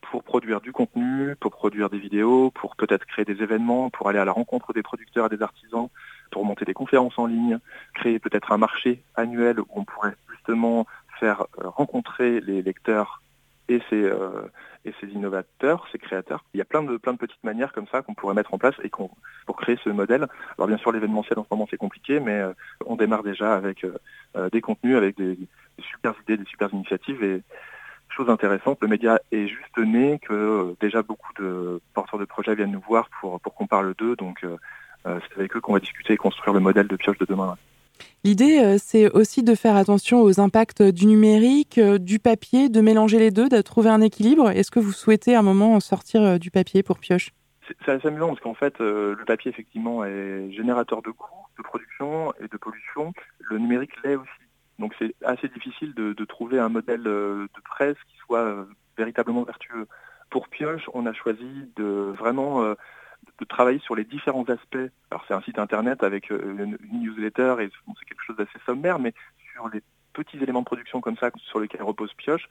pour 0.00 0.22
produire 0.22 0.60
du 0.60 0.72
contenu, 0.72 1.36
pour 1.36 1.50
produire 1.50 1.90
des 1.90 1.98
vidéos, 1.98 2.50
pour 2.50 2.76
peut-être 2.76 3.04
créer 3.06 3.24
des 3.24 3.42
événements, 3.42 3.90
pour 3.90 4.08
aller 4.08 4.18
à 4.18 4.24
la 4.24 4.32
rencontre 4.32 4.72
des 4.72 4.82
producteurs 4.82 5.26
et 5.26 5.36
des 5.36 5.42
artisans, 5.42 5.88
pour 6.30 6.44
monter 6.44 6.64
des 6.64 6.74
conférences 6.74 7.18
en 7.18 7.26
ligne, 7.26 7.58
créer 7.94 8.18
peut-être 8.18 8.52
un 8.52 8.58
marché 8.58 9.02
annuel 9.16 9.60
où 9.60 9.66
on 9.74 9.84
pourrait 9.84 10.16
justement 10.30 10.86
faire 11.18 11.46
rencontrer 11.58 12.40
les 12.40 12.62
lecteurs 12.62 13.22
et 13.68 13.80
ces, 13.90 14.02
euh, 14.02 14.50
et 14.84 14.94
ces 15.00 15.08
innovateurs, 15.08 15.86
ces 15.92 15.98
créateurs. 15.98 16.44
Il 16.54 16.58
y 16.58 16.60
a 16.60 16.64
plein 16.64 16.82
de, 16.82 16.96
plein 16.96 17.12
de 17.12 17.18
petites 17.18 17.44
manières 17.44 17.72
comme 17.72 17.86
ça 17.88 18.02
qu'on 18.02 18.14
pourrait 18.14 18.34
mettre 18.34 18.54
en 18.54 18.58
place 18.58 18.74
et 18.82 18.88
qu'on 18.88 19.10
pour 19.46 19.56
créer 19.56 19.78
ce 19.84 19.90
modèle. 19.90 20.26
Alors 20.56 20.68
bien 20.68 20.78
sûr, 20.78 20.92
l'événementiel 20.92 21.38
en 21.38 21.44
ce 21.44 21.48
moment 21.50 21.66
c'est 21.70 21.76
compliqué, 21.76 22.20
mais 22.20 22.38
euh, 22.38 22.52
on 22.86 22.96
démarre 22.96 23.22
déjà 23.22 23.54
avec 23.54 23.84
euh, 23.84 24.48
des 24.50 24.60
contenus, 24.60 24.96
avec 24.96 25.16
des, 25.16 25.36
des 25.36 25.84
super 25.90 26.14
idées, 26.22 26.38
des 26.38 26.46
super 26.46 26.72
initiatives 26.72 27.22
et 27.22 27.42
chose 28.18 28.30
intéressante, 28.30 28.78
le 28.82 28.88
média 28.88 29.20
est 29.32 29.46
juste 29.46 29.78
né, 29.78 30.18
que 30.18 30.32
euh, 30.32 30.76
déjà 30.80 31.02
beaucoup 31.02 31.32
de 31.40 31.80
porteurs 31.94 32.20
de 32.20 32.24
projets 32.24 32.54
viennent 32.54 32.72
nous 32.72 32.84
voir 32.86 33.08
pour, 33.20 33.40
pour 33.40 33.54
qu'on 33.54 33.66
parle 33.66 33.94
d'eux, 33.96 34.16
donc 34.16 34.44
euh, 34.44 34.56
c'est 35.04 35.38
avec 35.38 35.56
eux 35.56 35.60
qu'on 35.60 35.72
va 35.72 35.80
discuter 35.80 36.12
et 36.12 36.16
construire 36.16 36.52
le 36.52 36.60
modèle 36.60 36.88
de 36.88 36.96
pioche 36.96 37.18
de 37.18 37.26
demain. 37.26 37.56
L'idée, 38.24 38.58
euh, 38.58 38.76
c'est 38.78 39.10
aussi 39.10 39.42
de 39.42 39.54
faire 39.54 39.76
attention 39.76 40.22
aux 40.22 40.40
impacts 40.40 40.82
du 40.82 41.06
numérique, 41.06 41.78
euh, 41.78 41.98
du 41.98 42.18
papier, 42.18 42.68
de 42.68 42.80
mélanger 42.80 43.18
les 43.18 43.30
deux, 43.30 43.48
de 43.48 43.60
trouver 43.60 43.90
un 43.90 44.00
équilibre. 44.00 44.50
Est-ce 44.50 44.70
que 44.70 44.80
vous 44.80 44.92
souhaitez 44.92 45.34
à 45.34 45.40
un 45.40 45.42
moment 45.42 45.78
sortir 45.80 46.22
euh, 46.22 46.38
du 46.38 46.50
papier 46.50 46.82
pour 46.82 46.98
pioche? 46.98 47.30
C'est 47.84 47.92
assez 47.92 48.08
amusant 48.08 48.28
parce 48.28 48.40
qu'en 48.40 48.54
fait, 48.54 48.80
euh, 48.80 49.14
le 49.16 49.24
papier, 49.24 49.50
effectivement, 49.50 50.04
est 50.04 50.50
générateur 50.52 51.02
de 51.02 51.10
coûts, 51.10 51.46
de 51.58 51.62
production 51.62 52.32
et 52.40 52.48
de 52.48 52.56
pollution. 52.56 53.12
Le 53.40 53.58
numérique 53.58 53.92
l'est 54.02 54.16
aussi. 54.16 54.30
Donc 54.78 54.94
c'est 54.98 55.14
assez 55.24 55.48
difficile 55.48 55.94
de, 55.94 56.24
trouver 56.24 56.58
un 56.58 56.68
modèle 56.68 57.02
de 57.02 57.48
presse 57.64 57.96
qui 58.08 58.16
soit 58.18 58.40
euh, 58.40 58.64
véritablement 58.96 59.42
vertueux. 59.42 59.86
Pour 60.30 60.48
Pioche, 60.48 60.88
on 60.94 61.06
a 61.06 61.12
choisi 61.12 61.70
de 61.76 62.12
vraiment 62.16 62.62
euh, 62.62 62.74
de 63.40 63.44
travailler 63.44 63.80
sur 63.80 63.94
les 63.94 64.04
différents 64.04 64.44
aspects. 64.44 64.76
Alors 65.10 65.24
c'est 65.26 65.34
un 65.34 65.40
site 65.42 65.58
internet 65.58 66.02
avec 66.02 66.30
euh, 66.30 66.54
une, 66.58 66.78
newsletter 66.92 67.56
et 67.60 67.70
c'est 67.70 68.04
quelque 68.04 68.22
chose 68.24 68.36
d'assez 68.36 68.58
sommaire, 68.66 68.98
mais 68.98 69.14
sur 69.52 69.68
les 69.68 69.82
petits 70.12 70.38
éléments 70.38 70.60
de 70.60 70.66
production 70.66 71.00
comme 71.00 71.16
ça 71.16 71.30
sur 71.36 71.60
lesquels 71.60 71.82
repose 71.82 72.12
Pioche, 72.14 72.48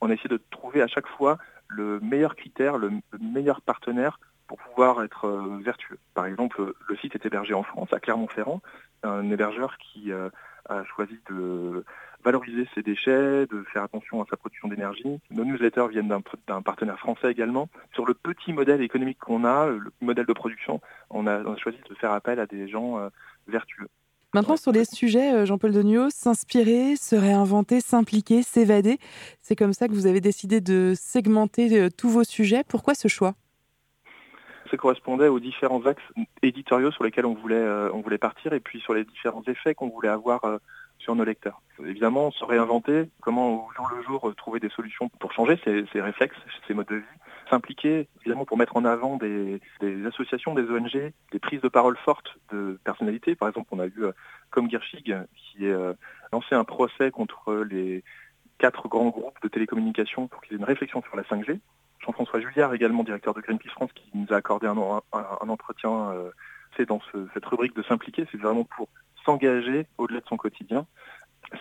on 0.00 0.10
a 0.10 0.14
essayé 0.14 0.28
de 0.28 0.40
trouver 0.50 0.82
à 0.82 0.86
chaque 0.86 1.06
fois 1.06 1.38
le 1.68 1.98
meilleur 2.00 2.36
critère, 2.36 2.78
le, 2.78 2.90
le 3.10 3.18
meilleur 3.18 3.60
partenaire 3.60 4.18
pour 4.46 4.58
pouvoir 4.58 5.02
être 5.02 5.26
euh, 5.26 5.58
vertueux. 5.62 5.98
Par 6.14 6.26
exemple, 6.26 6.74
le 6.88 6.96
site 6.96 7.14
est 7.14 7.26
hébergé 7.26 7.54
en 7.54 7.62
France, 7.62 7.92
à 7.92 8.00
Clermont-Ferrand, 8.00 8.60
un 9.02 9.30
hébergeur 9.30 9.76
qui 9.78 10.12
euh, 10.12 10.28
a 10.68 10.84
choisi 10.84 11.18
de 11.30 11.84
valoriser 12.24 12.66
ses 12.74 12.82
déchets, 12.82 13.46
de 13.46 13.64
faire 13.72 13.84
attention 13.84 14.22
à 14.22 14.26
sa 14.28 14.36
production 14.36 14.68
d'énergie. 14.68 15.20
Nos 15.30 15.44
newsletters 15.44 15.88
viennent 15.90 16.12
d'un 16.48 16.62
partenaire 16.62 16.98
français 16.98 17.30
également. 17.30 17.68
Sur 17.94 18.06
le 18.06 18.14
petit 18.14 18.52
modèle 18.52 18.82
économique 18.82 19.18
qu'on 19.18 19.44
a, 19.44 19.66
le 19.66 19.92
modèle 20.00 20.26
de 20.26 20.32
production, 20.32 20.80
on 21.10 21.26
a, 21.26 21.40
on 21.42 21.52
a, 21.52 21.56
choisi 21.56 21.78
de 21.88 21.94
faire 21.94 22.12
appel 22.12 22.40
à 22.40 22.46
des 22.46 22.68
gens 22.68 22.98
euh, 22.98 23.08
vertueux. 23.46 23.88
Maintenant, 24.34 24.56
sur 24.56 24.72
les 24.72 24.84
sujets, 24.84 25.46
Jean-Paul 25.46 25.72
Degnaud, 25.72 26.10
s'inspirer, 26.10 26.96
se 26.96 27.14
réinventer, 27.14 27.80
s'impliquer, 27.80 28.42
s'évader, 28.42 28.98
c'est 29.40 29.56
comme 29.56 29.72
ça 29.72 29.88
que 29.88 29.92
vous 29.92 30.06
avez 30.06 30.20
décidé 30.20 30.60
de 30.60 30.94
segmenter 30.94 31.88
tous 31.96 32.10
vos 32.10 32.24
sujets. 32.24 32.62
Pourquoi 32.68 32.94
ce 32.94 33.08
choix? 33.08 33.34
Ça 34.70 34.76
correspondait 34.76 35.28
aux 35.28 35.40
différents 35.40 35.84
axes 35.86 36.02
éditoriaux 36.42 36.90
sur 36.90 37.04
lesquels 37.04 37.26
on 37.26 37.34
voulait, 37.34 37.56
euh, 37.56 37.90
on 37.92 38.00
voulait 38.00 38.18
partir 38.18 38.52
et 38.52 38.60
puis 38.60 38.80
sur 38.80 38.94
les 38.94 39.04
différents 39.04 39.42
effets 39.46 39.74
qu'on 39.74 39.88
voulait 39.88 40.08
avoir 40.08 40.44
euh, 40.44 40.58
sur 40.98 41.14
nos 41.14 41.24
lecteurs. 41.24 41.60
Évidemment, 41.84 42.30
se 42.30 42.44
réinventer, 42.44 43.10
comment 43.20 43.66
au 43.66 43.72
jour 43.72 43.88
le 43.94 44.02
jour 44.02 44.34
trouver 44.36 44.60
des 44.60 44.70
solutions 44.70 45.08
pour 45.20 45.32
changer 45.32 45.60
ces, 45.64 46.00
réflexes, 46.00 46.36
ces 46.66 46.74
modes 46.74 46.88
de 46.88 46.96
vie, 46.96 47.04
s'impliquer 47.50 48.08
évidemment 48.20 48.44
pour 48.44 48.56
mettre 48.56 48.76
en 48.76 48.84
avant 48.84 49.16
des, 49.16 49.60
associations, 50.06 50.54
des 50.54 50.62
ONG, 50.62 51.12
des 51.32 51.38
prises 51.38 51.60
de 51.60 51.68
parole 51.68 51.96
fortes 51.98 52.38
de 52.50 52.78
personnalités. 52.84 53.34
Par 53.34 53.48
exemple, 53.48 53.68
on 53.72 53.80
a 53.80 53.86
euh, 53.86 54.12
comme 54.50 54.70
Gershig 54.70 55.14
qui 55.34 55.66
a 55.66 55.68
euh, 55.68 55.94
lancé 56.32 56.54
un 56.54 56.64
procès 56.64 57.10
contre 57.10 57.54
les 57.70 58.02
quatre 58.58 58.88
grands 58.88 59.10
groupes 59.10 59.40
de 59.42 59.48
télécommunications 59.48 60.28
pour 60.28 60.40
qu'il 60.40 60.52
y 60.52 60.54
ait 60.54 60.58
une 60.58 60.64
réflexion 60.64 61.02
sur 61.02 61.16
la 61.16 61.22
5G. 61.24 61.60
Jean-François 62.00 62.40
Julliard, 62.40 62.72
également 62.74 63.02
directeur 63.04 63.34
de 63.34 63.40
Greenpeace 63.40 63.70
France, 63.70 63.90
qui 63.94 64.08
nous 64.14 64.26
a 64.32 64.36
accordé 64.36 64.66
un, 64.66 64.76
un- 64.76 65.02
un 65.40 65.48
entretien. 65.48 66.10
euh, 66.12 66.30
c'est 66.76 66.86
dans 66.86 67.00
ce- 67.12 67.26
cette 67.32 67.46
rubrique 67.46 67.74
de 67.74 67.82
s'impliquer, 67.82 68.26
c'est 68.30 68.38
vraiment 68.40 68.64
pour 68.64 68.88
s'engager 69.24 69.86
au-delà 69.98 70.20
de 70.20 70.26
son 70.26 70.36
quotidien. 70.36 70.86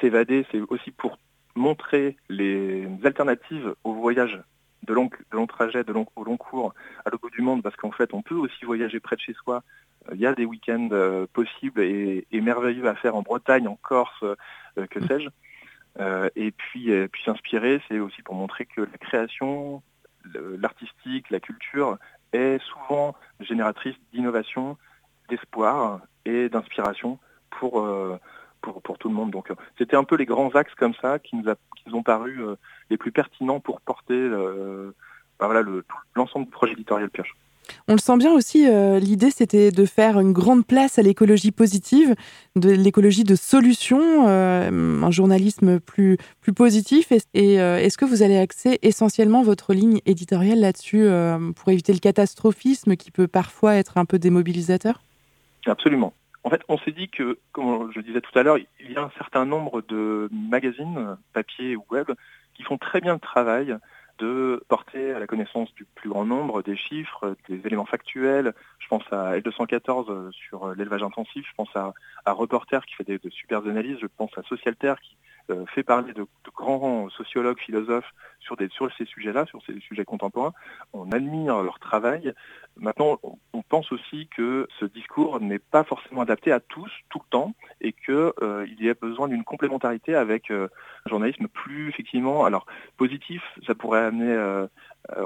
S'évader, 0.02 0.46
c'est 0.52 0.62
aussi 0.70 0.92
pour 0.92 1.18
montrer 1.56 2.18
les 2.28 2.88
alternatives 3.06 3.74
au 3.86 3.94
voyage 3.94 4.42
de 4.84 4.94
long, 4.94 5.06
de 5.06 5.38
long 5.38 5.48
trajet, 5.48 5.84
de 5.84 5.94
long, 5.94 6.06
au 6.18 6.24
long 6.26 6.38
cours 6.38 6.74
à 7.06 7.10
l'autre 7.10 7.22
bout 7.22 7.30
du 7.30 7.42
monde, 7.42 7.64
parce 7.64 7.76
qu'en 7.78 7.92
fait, 7.92 8.14
on 8.14 8.22
peut 8.22 8.36
aussi 8.36 8.66
voyager 8.66 9.00
près 9.00 9.16
de 9.16 9.22
chez 9.22 9.34
soi. 9.34 9.64
Euh, 10.10 10.16
Il 10.16 10.20
y 10.20 10.26
a 10.28 10.34
des 10.34 10.46
week-ends 10.46 10.90
euh, 10.92 11.26
possibles 11.32 11.82
et, 11.82 12.28
et 12.32 12.42
merveilleux 12.42 12.88
à 12.88 12.96
faire 12.96 13.16
en 13.16 13.22
Bretagne, 13.22 13.68
en 13.68 13.78
Corse, 13.82 14.22
euh, 14.24 14.86
que 14.90 15.00
sais-je. 15.08 15.30
Euh, 16.00 16.30
et 16.36 16.52
puis, 16.52 16.92
euh, 16.92 17.08
puis 17.08 17.24
s'inspirer, 17.24 17.82
c'est 17.88 18.00
aussi 18.00 18.22
pour 18.22 18.36
montrer 18.36 18.66
que 18.66 18.82
la 18.82 18.98
création, 19.00 19.82
l'artistique, 20.34 21.30
la 21.30 21.40
culture 21.40 21.98
est 22.34 22.60
souvent 22.64 23.16
génératrice 23.40 23.96
d'innovation, 24.14 24.78
d'espoir 25.30 26.02
et 26.26 26.50
d'inspiration 26.50 27.20
pour, 27.52 27.82
euh, 27.82 28.18
pour, 28.62 28.82
pour 28.82 28.98
tout 28.98 29.10
le 29.10 29.16
monde. 29.16 29.32
Donc 29.32 29.52
c'était 29.78 29.96
un 29.96 30.04
peu 30.04 30.16
les 30.16 30.26
grands 30.26 30.50
axes 30.50 30.76
comme 30.76 30.94
ça 30.96 31.20
qui 31.20 31.36
nous, 31.36 31.50
a- 31.50 31.56
qui 31.78 31.84
nous 31.88 31.96
ont 31.96 32.04
paru 32.04 32.44
euh, 32.44 32.56
les 32.90 32.98
plus 32.98 33.12
pertinents 33.12 33.60
pour 33.60 33.82
porter 33.82 34.14
euh, 34.14 34.92
bah 35.40 35.48
voilà, 35.48 35.64
l'ensemble 36.16 36.46
du 36.46 36.52
projet 36.52 36.74
éditorial 36.74 37.10
Pioche. 37.10 37.36
On 37.88 37.94
le 37.94 38.00
sent 38.00 38.18
bien 38.18 38.32
aussi, 38.32 38.68
euh, 38.68 39.00
l'idée 39.00 39.32
c'était 39.32 39.72
de 39.72 39.86
faire 39.86 40.20
une 40.20 40.34
grande 40.34 40.66
place 40.66 40.98
à 41.00 41.02
l'écologie 41.02 41.52
positive, 41.52 42.16
de 42.56 42.72
l'écologie 42.72 43.24
de 43.24 43.36
solutions, 43.36 44.28
euh, 44.28 45.04
un 45.04 45.12
journalisme 45.12 45.80
plus, 45.80 46.18
plus 46.42 46.54
positif. 46.54 47.12
Et, 47.34 47.60
euh, 47.60 47.78
est-ce 47.78 47.98
que 47.98 48.06
vous 48.06 48.24
allez 48.24 48.38
axer 48.38 48.80
essentiellement 48.82 49.44
votre 49.44 49.74
ligne 49.74 50.00
éditoriale 50.06 50.60
là-dessus 50.60 51.08
pour 51.56 51.70
éviter 51.70 51.94
le 51.94 52.00
catastrophisme 52.00 52.96
qui 52.96 53.12
peut 53.12 53.28
parfois 53.28 53.76
être 53.76 53.98
un 53.98 54.06
peu 54.06 54.20
démobilisateur? 54.20 55.02
Absolument. 55.66 56.14
En 56.44 56.50
fait, 56.50 56.62
on 56.70 56.78
s'est 56.78 56.92
dit 56.92 57.10
que, 57.10 57.40
comme 57.52 57.92
je 57.92 58.00
le 58.00 58.04
disais 58.04 58.22
tout 58.22 58.38
à 58.38 58.44
l'heure, 58.44 58.58
il 58.58 58.92
y 58.92 58.96
a 58.96 59.02
un 59.02 59.12
certain 59.18 59.46
nombre 59.46 59.82
de 59.88 60.30
magazines, 60.32 61.18
papier 61.34 61.76
ou 61.76 61.84
web, 61.90 62.08
qui 62.54 62.64
font 62.64 62.78
très 62.78 63.02
bien 63.02 63.14
le 63.14 63.20
travail 63.20 63.76
de 64.20 64.64
porter 64.68 65.14
à 65.14 65.20
la 65.20 65.28
connaissance 65.28 65.74
du 65.76 65.86
plus 65.86 66.10
grand 66.10 66.26
nombre 66.26 66.62
des 66.62 66.76
chiffres, 66.76 67.36
des 67.50 67.66
éléments 67.66 67.86
factuels. 67.86 68.54
Je 68.80 68.88
pense 68.88 69.04
à 69.12 69.38
L214 69.38 70.10
euh, 70.10 70.32
sur 70.32 70.66
euh, 70.66 70.76
l'élevage 70.76 71.04
intensif, 71.04 71.46
je 71.48 71.54
pense 71.56 71.76
à, 71.76 71.94
à 72.26 72.32
Reporter 72.32 72.86
qui 72.86 72.96
fait 72.96 73.04
des, 73.04 73.18
de 73.18 73.30
super 73.30 73.60
analyses, 73.60 73.98
je 74.02 74.08
pense 74.08 74.32
à 74.38 74.44
Socialterre 74.44 75.00
qui 75.02 75.18
fait 75.74 75.84
parler 75.84 76.14
de, 76.14 76.22
de 76.22 76.52
grands 76.56 77.10
sociologues, 77.10 77.60
philosophes 77.60 78.12
sur, 78.40 78.56
des, 78.56 78.70
sur 78.70 78.90
ces 78.98 79.06
sujets-là, 79.06 79.46
sur 79.46 79.62
ces 79.66 79.80
sujets 79.80 80.06
contemporains. 80.06 80.54
On 80.94 81.12
admire 81.12 81.62
leur 81.62 81.80
travail. 81.80 82.34
Maintenant, 82.78 83.20
on- 83.24 83.38
pense 83.68 83.92
aussi 83.92 84.28
que 84.28 84.68
ce 84.80 84.86
discours 84.86 85.40
n'est 85.42 85.60
pas 85.60 85.84
forcément 85.84 86.22
adapté 86.22 86.52
à 86.52 86.60
tous, 86.60 86.92
tout 87.10 87.20
le 87.20 87.30
temps, 87.30 87.54
et 87.82 87.94
qu'il 87.94 88.78
y 88.80 88.90
a 88.90 88.94
besoin 88.94 89.28
d'une 89.28 89.44
complémentarité 89.44 90.16
avec 90.16 90.52
euh, 90.52 90.68
un 91.06 91.10
journalisme 91.10 91.48
plus, 91.48 91.90
effectivement, 91.90 92.46
alors 92.46 92.66
positif, 92.98 93.42
ça 93.66 93.76
pourrait 93.76 94.06
amener, 94.06 94.32
euh, 94.32 94.64
euh, 94.64 94.68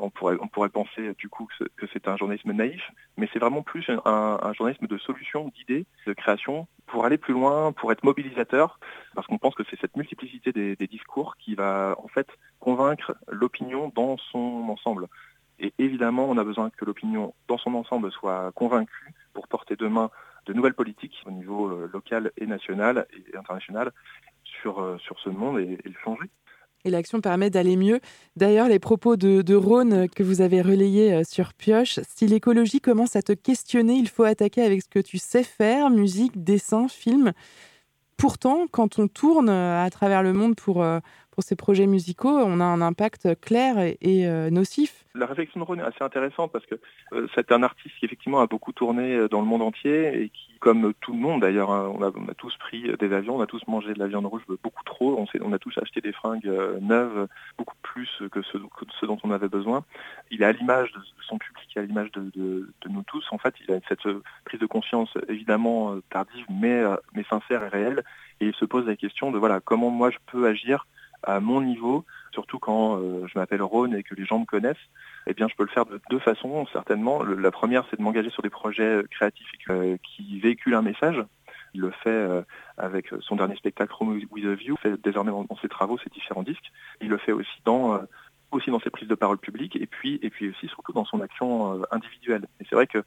on, 0.02 0.10
pourrait, 0.10 0.38
on 0.42 0.48
pourrait 0.48 0.70
penser 0.70 1.02
euh, 1.02 1.14
du 1.18 1.30
coup 1.30 1.48
que 1.78 1.88
c'est- 1.92 2.08
un 2.08 2.18
journalisme 2.18 2.52
naïf, 2.54 2.82
mais 3.18 3.30
c'est 3.32 3.40
vraiment 3.40 3.62
plus 3.62 3.86
un, 3.90 4.54
journalisme 4.54 4.88
de 4.88 4.98
solutions, 4.98 5.50
d'idées, 5.50 5.86
de 6.08 6.14
création, 6.14 6.68
pour 6.88 7.06
aller 7.06 7.18
plus 7.18 7.34
loin, 7.34 7.72
pour 7.72 7.92
être 7.92 8.04
mobilisateur, 8.04 8.80
parce 9.14 9.28
qu'on 9.28 9.38
pense 9.38 9.54
que 9.54 9.64
c'est 9.70 9.80
cette 9.80 9.96
multiplicité 9.96 10.52
des, 10.52 10.88
discours 10.88 11.36
qui 11.38 11.54
va 11.56 11.96
en 12.04 12.08
fait 12.08 12.28
convaincre 12.60 13.16
l'opinion 13.28 13.92
dans 13.96 14.18
son 14.18 14.66
ensemble. 14.70 15.08
Et 15.60 15.74
évidemment, 15.78 16.26
on 16.28 16.38
a 16.38 16.44
besoin 16.44 16.70
que 16.70 16.86
l'opinion 16.86 17.34
dans 17.48 17.58
son 17.58 17.76
ensemble 17.76 18.12
soit 18.12 18.52
convaincue 18.54 19.14
pour 19.34 19.48
porter 19.48 19.76
demain 19.76 20.10
de 20.46 20.54
nouvelles 20.54 20.74
politiques 20.74 21.22
au 21.28 21.32
niveau 21.32 21.68
euh, 21.68 21.90
local 21.94 22.32
et 22.38 22.48
national 22.48 23.06
et 23.14 23.38
international 23.38 23.92
sur, 24.44 24.80
euh, 24.80 24.98
ce 25.24 25.30
monde 25.30 25.60
et 25.60 25.78
le 25.84 25.94
changer. 26.04 26.30
Et 26.86 26.90
l'action 26.90 27.20
permet 27.20 27.50
d'aller 27.50 27.76
mieux. 27.76 28.00
D'ailleurs, 28.38 28.70
les 28.70 28.80
propos 28.80 29.18
de, 29.18 29.42
de 29.42 29.56
Rhône 29.56 30.08
que 30.10 30.24
vous 30.24 30.42
avez 30.42 30.62
relayés 30.62 31.14
euh, 31.14 31.24
sur 31.24 31.54
Pioche, 31.54 32.00
si 32.16 32.26
l'écologie 32.26 32.80
commence 32.80 33.16
à 33.16 33.22
te 33.22 33.34
questionner, 33.34 33.96
il 33.96 34.08
faut 34.08 34.24
attaquer 34.24 34.62
avec 34.62 34.82
ce 34.82 34.88
que 34.88 35.00
tu 35.00 35.18
sais 35.18 35.44
faire, 35.44 35.90
musique, 35.90 36.42
dessin, 36.42 36.88
film. 36.88 37.34
Pourtant, 38.16 38.68
quand 38.70 39.00
on 39.00 39.08
tourne 39.08 39.50
euh, 39.50 39.84
à 39.84 39.90
travers 39.90 40.24
le 40.24 40.34
monde 40.34 40.56
pour, 40.56 40.82
euh, 40.84 41.00
pour 41.40 41.46
ces 41.46 41.56
projets 41.56 41.88
musicaux, 41.88 42.38
on 42.38 42.60
a 42.60 42.66
un 42.66 42.82
impact 42.82 43.40
clair 43.40 43.78
et, 43.80 44.28
euh, 44.28 44.50
nocif. 44.50 45.06
La 45.16 45.26
réflexion 45.26 45.62
de 45.62 45.66
Rhône 45.66 45.80
est 45.80 45.84
assez 45.84 46.04
intéressante 46.04 46.52
parce 46.52 46.66
que 46.66 46.76
euh, 47.14 47.28
c'est 47.34 47.54
un 47.54 47.64
artiste 47.64 47.96
qui 47.98 48.04
effectivement 48.04 48.42
a 48.42 48.46
beaucoup 48.46 48.74
tourné 48.74 49.16
euh, 49.16 49.30
dans 49.30 49.40
le 49.40 49.46
monde 49.46 49.62
entier 49.62 50.22
et 50.22 50.28
qui, 50.28 50.60
comme 50.60 50.94
tout 51.00 51.14
le 51.14 51.20
monde 51.20 51.40
d'ailleurs, 51.40 51.72
hein, 51.72 51.94
on, 51.96 52.04
a, 52.04 52.34
tous 52.34 52.54
pris 52.58 52.92
des 53.00 53.14
avions, 53.14 53.38
on 53.38 53.42
a 53.42 53.48
tous 53.48 53.66
mangé 53.68 53.94
de 53.94 54.00
la 54.00 54.08
viande 54.08 54.26
rouge 54.26 54.42
beaucoup 54.62 54.84
trop, 54.84 55.26
on, 55.42 55.54
a 55.54 55.60
tous 55.60 55.78
acheté 55.82 56.02
des 56.02 56.12
fringues 56.12 56.52
neuves 56.82 57.30
beaucoup 57.58 57.78
plus 57.84 58.10
que 58.34 58.42
ce, 58.42 59.06
dont 59.06 59.18
on 59.24 59.32
avait 59.32 59.48
besoin. 59.48 59.86
Il 60.32 60.42
est 60.42 60.46
à 60.46 60.52
l'image 60.52 60.92
de, 60.92 61.00
son 61.26 61.38
public, 61.38 61.78
à 61.78 61.84
l'image 61.84 62.12
de, 62.12 62.68
nous 62.90 63.04
tous. 63.04 63.26
En 63.32 63.38
fait, 63.38 63.56
il 63.66 63.74
a 63.74 63.80
cette 63.88 64.04
prise 64.44 64.60
de 64.60 64.66
conscience 64.66 65.10
évidemment 65.30 65.96
tardive, 66.10 66.48
mais, 66.50 66.84
mais 67.14 67.24
sincère 67.30 67.64
et 67.64 67.70
réelle. 67.70 68.04
Et 68.42 68.48
il 68.48 68.56
se 68.56 68.66
pose 68.66 68.86
la 68.86 68.98
question 68.98 69.32
de 69.32 69.38
voilà 69.38 69.62
comment 69.62 69.90
moi 69.90 70.10
je 70.10 70.18
peux 70.28 70.46
agir 70.46 70.86
à 71.24 71.40
mon 71.40 71.62
niveau, 71.62 72.06
surtout 72.34 72.60
quand 72.60 72.98
euh, 72.98 73.26
je 73.28 73.38
m'appelle 73.38 73.62
Rhône 73.62 73.96
et 73.96 74.04
que 74.04 74.16
les 74.16 74.26
gens 74.26 74.40
me 74.40 74.46
connaissent, 74.46 74.78
eh 75.28 75.34
bien 75.34 75.48
je 75.48 75.56
peux 75.56 75.64
le 75.64 75.70
faire 75.70 75.86
de 75.86 76.00
deux 76.10 76.20
façons 76.20 76.66
certainement. 76.72 77.24
La 77.24 77.52
première 77.52 77.86
c'est 77.90 77.98
de 77.98 78.02
m'engager 78.02 78.30
sur 78.30 78.44
des 78.44 78.50
projets 78.50 78.84
euh, 78.84 79.04
créatifs 79.10 79.48
euh, 79.70 79.98
qui 80.04 80.40
véhiculent 80.40 80.76
un 80.76 80.82
message. 80.82 81.24
Il 81.76 81.82
le 81.82 81.92
fait 81.92 82.28
avec 82.80 83.12
son 83.20 83.36
dernier 83.36 83.56
spectacle 83.56 83.94
Home 84.00 84.20
with 84.32 84.46
a 84.46 84.56
View, 84.56 84.76
fait 84.78 85.00
désormais 85.04 85.30
dans, 85.30 85.58
ses 85.62 85.68
travaux 85.68 86.00
ses 86.00 86.10
différents 86.10 86.42
disques. 86.42 86.72
Il 87.00 87.10
le 87.10 87.18
fait 87.20 87.32
aussi 87.32 87.62
dans 87.64 88.02
aussi 88.50 88.72
dans 88.72 88.80
ses 88.80 88.90
prises 88.90 89.08
de 89.08 89.14
parole 89.14 89.38
publiques 89.38 89.76
et 89.76 89.86
puis 89.86 90.18
et 90.24 90.32
puis 90.32 90.50
aussi 90.50 90.68
surtout 90.68 90.94
dans 90.94 91.06
son 91.06 91.22
action 91.22 91.80
individuelle. 91.92 92.48
Et 92.60 92.66
c'est 92.68 92.74
vrai 92.74 92.88
que 92.88 93.04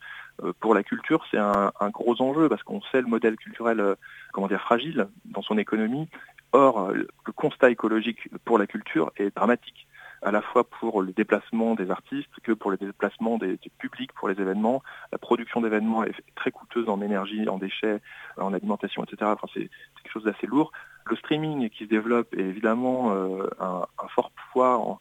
pour 0.61 0.77
la 0.77 0.85
culture 0.85 1.25
c'est 1.29 1.39
un, 1.39 1.73
un 1.81 1.91
gros 1.91 2.23
enjeu 2.23 2.49
parce 2.49 2.63
qu'on 2.63 2.81
sait 2.93 3.01
le 3.01 3.09
modèle 3.09 3.35
culturel 3.35 3.97
comment 4.33 4.47
dire 4.47 4.61
fragile 4.61 5.09
dans 5.25 5.43
son 5.43 5.59
économie. 5.59 6.07
Or 6.53 6.81
euh, 6.81 6.95
le 6.95 7.33
constat 7.33 7.71
écologique 7.71 8.29
pour 8.45 8.59
la 8.59 8.67
culture 8.67 9.11
est 9.17 9.35
dramatique 9.35 9.87
à 10.23 10.31
la 10.31 10.41
fois 10.41 10.65
pour 10.65 11.03
le 11.03 11.13
déplacement 11.13 11.75
des 11.75 11.91
artistes 11.91 12.31
que 12.43 12.53
pour 12.53 12.71
le 12.71 12.77
déplacement 12.77 13.39
des, 13.39 13.57
des 13.57 13.71
publics 13.79 14.13
pour 14.13 14.29
les 14.29 14.41
événements. 14.41 14.83
La 15.11 15.19
production 15.19 15.61
d'événements 15.61 16.05
est 16.05 16.15
très 16.37 16.53
coûteuse 16.53 16.89
en 16.89 17.01
énergie, 17.01 17.49
en 17.49 17.59
déchets, 17.59 18.01
en 18.37 18.55
alimentation, 18.55 19.03
etc. 19.03 19.33
Enfin, 19.35 19.49
c'est 19.53 19.69
quelque 20.03 20.13
chose 20.13 20.25
d'assez 20.25 20.47
lourd. 20.47 20.71
Le 21.07 21.17
streaming 21.17 21.69
qui 21.71 21.85
se 21.85 21.89
développe 21.89 22.33
est 22.35 22.41
évidemment 22.41 23.13
euh, 23.13 23.49
un, 23.59 23.85
un 24.03 24.09
fort 24.15 24.31
poids 24.53 24.79
en, 24.79 25.01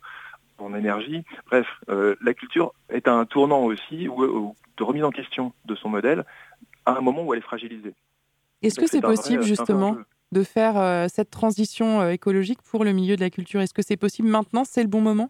en 0.58 0.74
énergie. 0.74 1.24
Bref, 1.48 1.68
euh, 1.90 2.16
la 2.22 2.34
culture 2.34 2.74
est 2.90 3.08
un 3.08 3.26
tournant 3.26 3.62
aussi 3.62 4.06
de 4.06 4.84
remise 4.84 5.04
en 5.04 5.12
question 5.12 5.54
de 5.66 5.76
son 5.76 5.90
modèle 5.90 6.26
à 6.86 6.98
un 6.98 7.02
moment 7.02 7.24
où 7.24 7.34
elle 7.34 7.40
est 7.40 7.44
fragilisée. 7.44 7.94
Est-ce 8.64 8.80
que 8.80 8.88
c'est 8.88 9.02
possible 9.02 9.40
vrai 9.40 9.48
justement. 9.48 9.98
De 10.32 10.44
faire 10.44 10.78
euh, 10.78 11.08
cette 11.10 11.30
transition 11.30 12.02
euh, 12.02 12.12
écologique 12.12 12.62
pour 12.62 12.84
le 12.84 12.94
milieu 12.94 13.16
de 13.16 13.22
la 13.22 13.30
culture. 13.30 13.62
Est-ce 13.62 13.74
que 13.74 13.82
c'est 13.82 13.98
possible 13.98 14.28
maintenant? 14.28 14.64
C'est 14.64 14.84
le 14.84 14.90
bon 14.90 15.02
moment? 15.02 15.30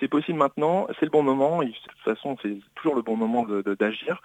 C'est 0.00 0.08
possible 0.08 0.38
maintenant, 0.38 0.86
c'est 0.98 1.06
le 1.06 1.10
bon 1.10 1.24
moment, 1.24 1.60
de 1.60 1.66
toute 1.66 1.98
façon 2.04 2.36
c'est 2.40 2.56
toujours 2.76 2.94
le 2.94 3.02
bon 3.02 3.16
moment 3.16 3.44
d'agir, 3.44 4.22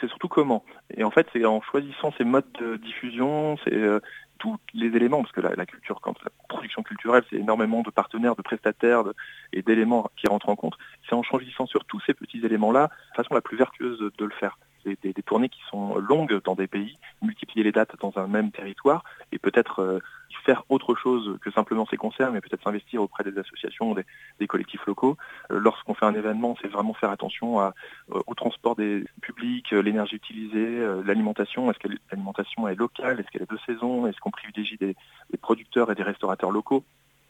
c'est 0.00 0.08
surtout 0.08 0.26
comment. 0.26 0.64
Et 0.96 1.04
en 1.04 1.12
fait 1.12 1.28
c'est 1.32 1.44
en 1.44 1.60
choisissant 1.60 2.12
ces 2.18 2.24
modes 2.24 2.50
de 2.58 2.76
diffusion, 2.78 3.56
c'est 3.62 3.74
euh, 3.74 4.00
tous 4.38 4.56
les 4.72 4.88
éléments, 4.88 5.22
parce 5.22 5.30
que 5.30 5.40
la, 5.40 5.54
la 5.54 5.66
culture, 5.66 6.00
quand 6.00 6.16
la 6.24 6.30
production 6.48 6.82
culturelle, 6.82 7.22
c'est 7.30 7.36
énormément 7.36 7.82
de 7.82 7.90
partenaires, 7.90 8.34
de 8.34 8.42
prestataires 8.42 9.04
et 9.52 9.62
d'éléments 9.62 10.10
qui 10.16 10.26
rentrent 10.26 10.48
en 10.48 10.56
compte, 10.56 10.76
c'est 11.08 11.14
en 11.14 11.22
choisissant 11.22 11.66
sur 11.66 11.84
tous 11.84 12.00
ces 12.04 12.14
petits 12.14 12.44
éléments-là, 12.44 12.90
de 13.12 13.16
façon 13.16 13.34
la 13.34 13.40
plus 13.40 13.56
vertueuse 13.56 14.00
de, 14.00 14.24
le 14.24 14.32
faire. 14.32 14.58
Des 14.84 15.14
tournées 15.24 15.48
qui 15.48 15.60
sont 15.70 15.96
longues 15.96 16.42
dans 16.42 16.56
des 16.56 16.66
pays, 16.66 16.98
multiplier 17.22 17.62
les 17.62 17.72
dates 17.72 17.94
dans 18.00 18.12
un 18.16 18.26
même 18.26 18.50
territoire, 18.50 19.04
et 19.34 19.38
peut-être 19.38 19.80
euh, 19.80 19.98
faire 20.44 20.62
autre 20.68 20.94
chose 20.94 21.38
que 21.42 21.50
simplement 21.50 21.86
ces 21.90 21.96
concerts, 21.96 22.30
mais 22.30 22.40
peut-être 22.40 22.62
s'investir 22.62 23.02
auprès 23.02 23.24
des 23.24 23.36
associations, 23.38 23.94
des, 23.94 24.04
des 24.38 24.46
collectifs 24.46 24.86
locaux. 24.86 25.16
Euh, 25.50 25.58
Lorsqu'on 25.58 25.94
fait 25.94 26.06
un 26.06 26.14
événement, 26.14 26.56
c'est 26.62 26.68
vraiment 26.68 26.94
faire 26.94 27.10
attention 27.10 27.58
à, 27.58 27.74
euh, 28.12 28.20
au 28.26 28.34
transport 28.34 28.76
des 28.76 29.04
publics, 29.20 29.72
l'énergie 29.72 30.16
utilisée, 30.16 30.86
l'alimentation. 31.04 31.70
Est-ce 31.70 31.80
que 31.80 31.88
l'alimentation 32.10 32.68
est 32.68 32.76
locale? 32.76 33.18
Est-ce 33.18 33.28
qu'elle 33.30 33.42
est 33.42 33.50
de 33.50 33.58
saison? 33.66 34.06
Est-ce 34.06 34.18
qu'on 34.20 34.30
privilégie 34.30 34.76
des, 34.76 34.96
producteurs 35.42 35.90
et 35.90 35.94
des 35.94 36.02
restaurateurs 36.02 36.52
locaux? 36.52 36.84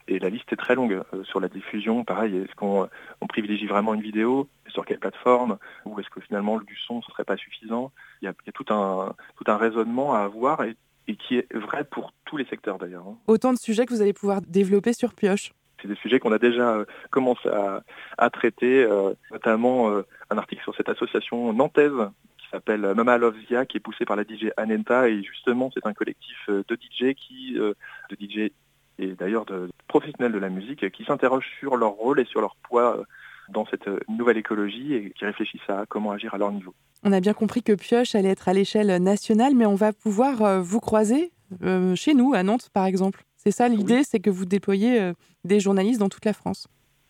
Et 0.06 0.18
la 0.18 0.28
liste 0.28 0.52
est 0.52 0.56
très 0.56 0.74
longue 0.74 1.02
sur 1.22 1.40
la 1.40 1.48
diffusion. 1.48 2.04
Pareil, 2.04 2.36
est-ce 2.36 2.54
qu'on 2.54 2.88
on 3.22 3.26
privilégie 3.26 3.66
vraiment 3.66 3.94
une 3.94 4.02
vidéo? 4.02 4.48
Sur 4.68 4.84
quelle 4.84 4.98
plateforme? 4.98 5.56
Ou 5.86 5.98
est-ce 5.98 6.10
que 6.10 6.20
finalement 6.20 6.58
du 6.58 6.76
son 6.76 6.96
ne 6.98 7.02
serait 7.02 7.24
pas 7.24 7.38
suffisant? 7.38 7.90
Il 8.20 8.26
y, 8.26 8.28
a, 8.28 8.34
il 8.42 8.46
y 8.46 8.50
a 8.50 8.52
tout 8.52 8.70
un 8.70 9.14
tout 9.36 9.44
un 9.46 9.56
raisonnement 9.56 10.14
à 10.14 10.20
avoir 10.20 10.62
et 10.64 10.76
et 11.08 11.16
qui 11.16 11.36
est 11.36 11.52
vrai 11.54 11.84
pour 11.84 12.12
tous 12.24 12.36
les 12.36 12.44
secteurs 12.46 12.78
d'ailleurs. 12.78 13.04
hein. 13.06 13.16
Autant 13.26 13.52
de 13.52 13.58
sujets 13.58 13.86
que 13.86 13.92
vous 13.92 14.02
allez 14.02 14.12
pouvoir 14.12 14.40
développer 14.42 14.92
sur 14.92 15.14
Pioche. 15.14 15.52
C'est 15.82 15.88
des 15.88 15.96
sujets 15.96 16.18
qu'on 16.18 16.32
a 16.32 16.38
déjà 16.38 16.76
euh, 16.76 16.84
commencé 17.10 17.48
à, 17.48 17.82
à 18.16 18.30
traiter, 18.30 18.84
euh, 18.84 19.12
notamment 19.30 19.90
euh, 19.90 20.02
un 20.30 20.38
article 20.38 20.62
sur 20.62 20.74
cette 20.76 20.88
association 20.88 21.52
nantaise 21.52 21.92
qui 22.38 22.46
s'appelle 22.50 22.80
Mama 22.96 23.18
Loves 23.18 23.36
Ya, 23.50 23.66
qui 23.66 23.76
est 23.76 23.80
poussée 23.80 24.04
par 24.06 24.16
la 24.16 24.22
DJ 24.22 24.50
Anenta, 24.56 25.08
et 25.08 25.22
justement 25.22 25.70
c'est 25.74 25.86
un 25.86 25.92
collectif 25.92 26.48
de 26.48 26.74
DJ 26.74 27.14
qui, 27.14 27.58
euh, 27.58 27.74
de 28.10 28.16
DJ 28.18 28.50
et 28.98 29.08
d'ailleurs 29.08 29.44
de 29.44 29.68
professionnels 29.88 30.32
de 30.32 30.38
la 30.38 30.48
musique, 30.48 30.88
qui 30.90 31.04
s'interrogent 31.04 31.50
sur 31.58 31.76
leur 31.76 31.90
rôle 31.90 32.20
et 32.20 32.24
sur 32.24 32.40
leur 32.40 32.54
poids 32.62 33.04
dans 33.48 33.66
cette 33.66 33.88
euh, 33.88 34.00
nouvelle 34.08 34.36
écologie 34.38 34.94
et 34.94 35.10
qui 35.10 35.24
réfléchissent 35.24 35.68
à 35.68 35.84
comment 35.88 36.10
agir 36.12 36.34
à 36.34 36.38
leur 36.38 36.50
niveau. 36.52 36.74
On 37.02 37.12
a 37.12 37.20
bien 37.20 37.34
compris 37.34 37.62
que 37.62 37.72
Pioche 37.72 38.14
allait 38.14 38.30
être 38.30 38.48
à 38.48 38.52
l'échelle 38.54 39.02
nationale, 39.02 39.54
mais 39.54 39.66
on 39.66 39.74
va 39.74 39.92
pouvoir 39.92 40.42
euh, 40.42 40.60
vous 40.60 40.80
croiser 40.80 41.32
euh, 41.62 41.94
chez 41.94 42.14
nous, 42.14 42.32
à 42.34 42.42
Nantes 42.42 42.70
par 42.72 42.86
exemple. 42.86 43.24
C'est 43.36 43.50
ça 43.50 43.68
l'idée, 43.68 44.04
c'est 44.04 44.20
que 44.20 44.30
vous 44.30 44.46
déployez 44.46 45.00
euh, 45.00 45.12
des 45.44 45.60
journalistes 45.60 46.00
dans 46.00 46.08
toute 46.08 46.24
la 46.24 46.32
France. 46.32 46.66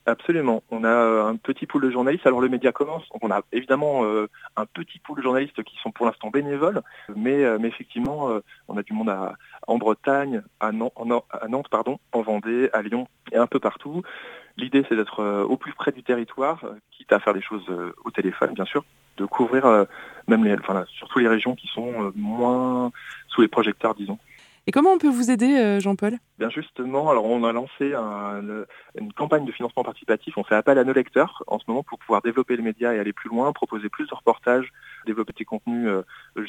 Absolument. 0.06 0.62
On 0.70 0.84
a 0.84 0.90
un 0.90 1.36
petit 1.36 1.64
pool 1.64 1.82
de 1.82 1.90
journalistes. 1.90 2.26
Alors 2.26 2.42
le 2.42 2.50
média 2.50 2.72
commence. 2.72 3.08
Donc 3.10 3.24
on 3.24 3.30
a 3.30 3.40
évidemment 3.52 4.04
euh, 4.04 4.28
un 4.56 4.66
petit 4.66 4.98
pool 4.98 5.16
de 5.18 5.22
journalistes 5.22 5.62
qui 5.62 5.76
sont 5.82 5.92
pour 5.92 6.04
l'instant 6.04 6.28
bénévoles, 6.28 6.82
mais, 7.16 7.42
euh, 7.42 7.56
mais 7.58 7.68
effectivement, 7.68 8.28
euh, 8.28 8.40
on 8.68 8.76
a 8.76 8.82
du 8.82 8.92
monde 8.92 9.08
à, 9.08 9.36
en 9.66 9.78
Bretagne, 9.78 10.42
à, 10.60 10.72
Nan- 10.72 10.90
en 10.96 11.06
Nan- 11.06 11.22
à 11.30 11.48
Nantes, 11.48 11.68
pardon, 11.70 11.98
en 12.12 12.20
Vendée, 12.20 12.68
à 12.74 12.82
Lyon 12.82 13.08
et 13.32 13.36
un 13.36 13.46
peu 13.46 13.60
partout. 13.60 14.02
L'idée, 14.56 14.84
c'est 14.88 14.96
d'être 14.96 15.20
euh, 15.20 15.42
au 15.44 15.56
plus 15.56 15.72
près 15.72 15.90
du 15.92 16.02
territoire, 16.02 16.60
euh, 16.64 16.74
quitte 16.92 17.12
à 17.12 17.18
faire 17.18 17.34
des 17.34 17.42
choses 17.42 17.64
euh, 17.70 17.92
au 18.04 18.10
téléphone, 18.10 18.54
bien 18.54 18.64
sûr, 18.64 18.84
de 19.16 19.24
couvrir 19.24 19.86
même 20.26 20.44
les, 20.44 20.54
enfin, 20.54 20.84
surtout 20.88 21.20
les 21.20 21.28
régions 21.28 21.54
qui 21.54 21.68
sont 21.68 22.12
moins 22.16 22.90
sous 23.28 23.42
les 23.42 23.48
projecteurs, 23.48 23.94
disons. 23.94 24.18
Et 24.66 24.72
comment 24.72 24.90
on 24.90 24.98
peut 24.98 25.10
vous 25.10 25.30
aider, 25.30 25.78
Jean-Paul? 25.78 26.14
Bien 26.38 26.48
justement, 26.50 27.10
alors 27.10 27.26
on 27.26 27.44
a 27.44 27.52
lancé 27.52 27.94
un- 27.94 28.64
une 28.98 29.12
campagne 29.12 29.44
de 29.44 29.52
financement 29.52 29.84
participatif. 29.84 30.36
On 30.36 30.42
fait 30.42 30.54
appel 30.56 30.78
à 30.78 30.84
nos 30.84 30.92
lecteurs 30.94 31.44
en 31.46 31.58
ce 31.60 31.64
moment 31.68 31.82
pour 31.84 31.98
pouvoir 31.98 32.22
développer 32.22 32.56
le 32.56 32.62
média 32.64 32.92
et 32.94 32.98
aller 32.98 33.12
plus 33.12 33.28
loin, 33.28 33.52
proposer 33.52 33.88
plus 33.88 34.08
de 34.08 34.14
reportages, 34.14 34.72
développer 35.06 35.34
des 35.36 35.44
contenus, 35.44 35.88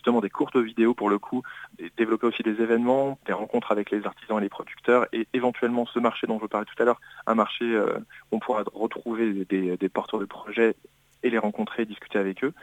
justement 0.06 0.22
des 0.22 0.30
courtes 0.30 0.58
vidéos 0.58 0.94
pour 0.94 1.10
le 1.10 1.18
coup, 1.18 1.42
et 1.80 1.92
développer 1.98 2.28
aussi 2.28 2.44
des 2.44 2.62
événements, 2.62 3.18
des 3.26 3.34
rencontres 3.34 3.72
avec 3.72 3.90
les 3.90 4.06
artisans 4.06 4.38
et 4.38 4.42
les 4.42 4.50
producteurs, 4.50 5.08
et 5.14 5.28
éventuellement 5.34 5.88
ce 5.88 5.98
marché 5.98 6.28
dont 6.28 6.40
je 6.40 6.46
parlais 6.46 6.68
tout 6.68 6.80
à 6.80 6.86
l'heure, 6.86 7.02
un 7.26 7.34
marché 7.34 7.66
euh, 7.66 7.98
où 8.32 8.36
on 8.36 8.40
pourra 8.40 8.64
retrouver 8.72 9.46
des, 9.46 9.90
porteurs 9.90 10.20
de 10.20 10.26
projets 10.26 10.76
et 11.24 11.32
les 11.32 11.40
rencontrer, 11.40 11.86
discuter 11.86 12.20
avec 12.20 12.44
eux. 12.44 12.54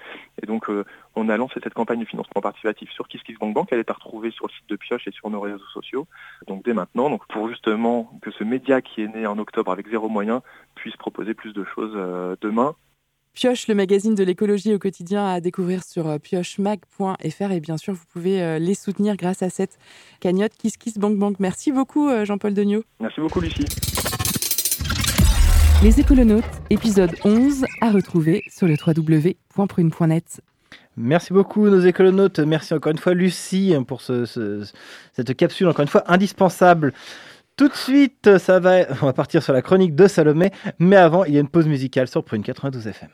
Et 0.41 0.47
donc, 0.47 0.71
euh, 0.71 0.85
on 1.17 1.29
a 1.29 1.37
lancé 1.37 1.59
cette 1.61 1.75
campagne 1.75 1.99
de 1.99 2.05
financement 2.05 2.41
participatif 2.41 2.93
sur 2.93 3.09
KissKissBankBank. 3.09 3.67
Elle 3.73 3.81
est 3.81 3.91
à 3.91 3.95
retrouver 3.95 4.31
sur 4.31 4.47
le 4.47 4.53
site 4.53 4.69
de 4.69 4.77
Pioche 4.77 5.09
et 5.09 5.11
sur 5.11 5.29
nos 5.29 5.41
réseaux 5.41 5.59
sociaux. 5.75 6.07
Donc, 6.47 6.65
dès 6.65 6.75
maintenant, 6.75 7.11
donc 7.11 7.27
pour 7.27 7.49
justement 7.49 8.17
que 8.23 8.31
ce 8.31 8.45
média 8.45 8.81
qui 8.81 9.03
est 9.03 9.09
né 9.09 9.27
en 9.27 9.37
octobre 9.39 9.73
avec 9.73 9.89
zéro 9.89 10.09
moyen 10.09 10.43
puisse 10.77 10.95
proposer 10.95 11.35
plus 11.35 11.53
de 11.53 11.65
choses 11.65 11.95
euh, 11.97 12.37
demain. 12.41 12.77
Pioche, 13.35 13.67
le 13.67 13.75
magazine 13.75 14.15
de 14.15 14.23
l'écologie 14.25 14.75
au 14.75 14.79
quotidien 14.79 15.27
à 15.27 15.41
découvrir 15.41 15.83
sur 15.85 16.07
euh, 16.07 16.19
piochemag.fr 16.19 17.51
et 17.51 17.61
bien 17.61 17.79
sûr 17.79 17.95
vous 17.95 18.05
pouvez 18.13 18.43
euh, 18.43 18.59
les 18.59 18.75
soutenir 18.75 19.17
grâce 19.17 19.43
à 19.43 19.49
cette 19.49 19.79
cagnotte 20.21 20.53
Kiss 20.59 20.77
Kiss 20.77 20.99
Bank 20.99 21.17
Bank. 21.17 21.37
Merci 21.41 21.73
beaucoup 21.73 22.11
euh, 22.11 22.27
Jean-Paul 22.27 22.53
Degnaud. 22.53 22.85
Merci 23.01 23.21
beaucoup, 23.23 23.41
Lucie. 23.41 23.65
Les 25.83 25.99
écolonautes, 25.99 26.45
épisode 26.69 27.13
11 27.25 27.65
à 27.81 27.91
retrouver 27.91 28.43
sur 28.51 28.69
le 28.69 28.75
www.prune.net. 28.87 30.41
Merci 30.99 31.33
beaucoup 31.33 31.67
nos 31.71 31.81
écolonautes. 31.81 32.39
Merci 32.39 32.75
encore 32.75 32.93
une 32.93 32.99
fois 32.99 33.15
Lucie 33.15 33.75
pour 33.89 34.03
ce- 34.03 34.27
ce- 34.27 34.63
cette 35.15 35.35
capsule 35.35 35.69
encore 35.69 35.83
une 35.83 35.89
fois 35.89 36.05
indispensable. 36.13 36.93
Tout 37.57 37.69
de 37.69 37.75
suite, 37.75 38.37
ça 38.39 38.61
va, 38.61 38.81
on 39.03 39.07
va 39.07 39.13
partir 39.15 39.43
sur 39.43 39.55
la 39.55 39.63
chronique 39.63 39.95
de 39.95 40.07
Salomé, 40.07 40.51
mais 40.79 40.97
avant, 40.97 41.25
il 41.25 41.33
y 41.35 41.39
a 41.39 41.41
une 41.41 41.49
pause 41.49 41.67
musicale 41.67 42.09
sur 42.09 42.23
Prune 42.25 42.43
92 42.43 42.87
FM. 42.87 43.09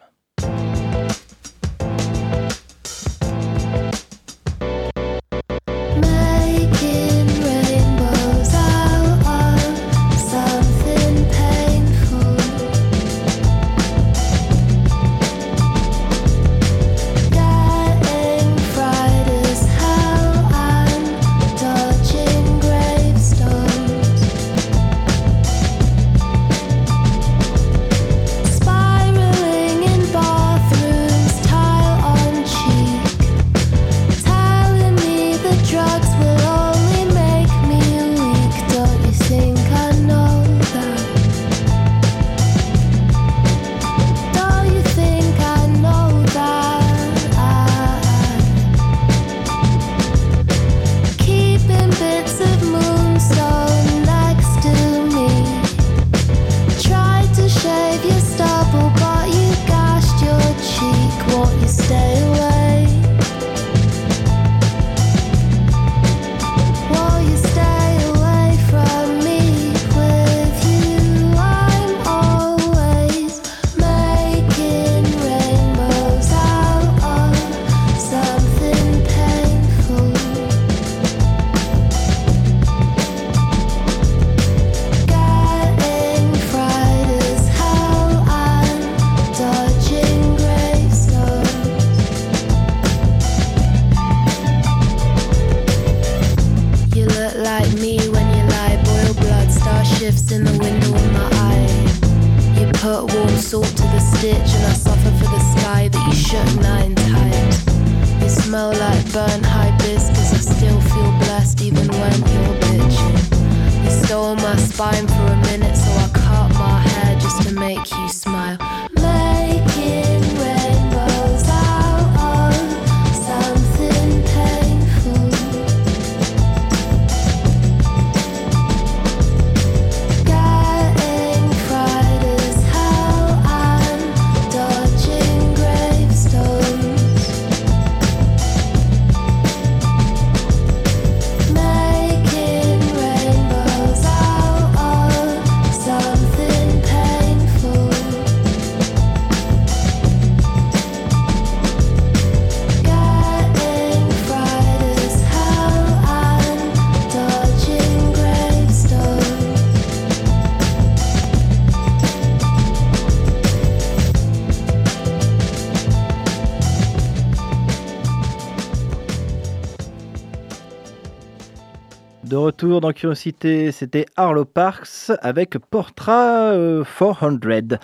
De 172.29 172.37
retour 172.37 172.81
dans 172.81 172.93
Curiosité, 172.93 173.73
c'était 173.73 174.05
Arlo 174.17 174.45
Parks 174.45 175.11
avec 175.23 175.57
Portrait 175.59 176.13
euh, 176.13 176.85
400. 176.99 177.79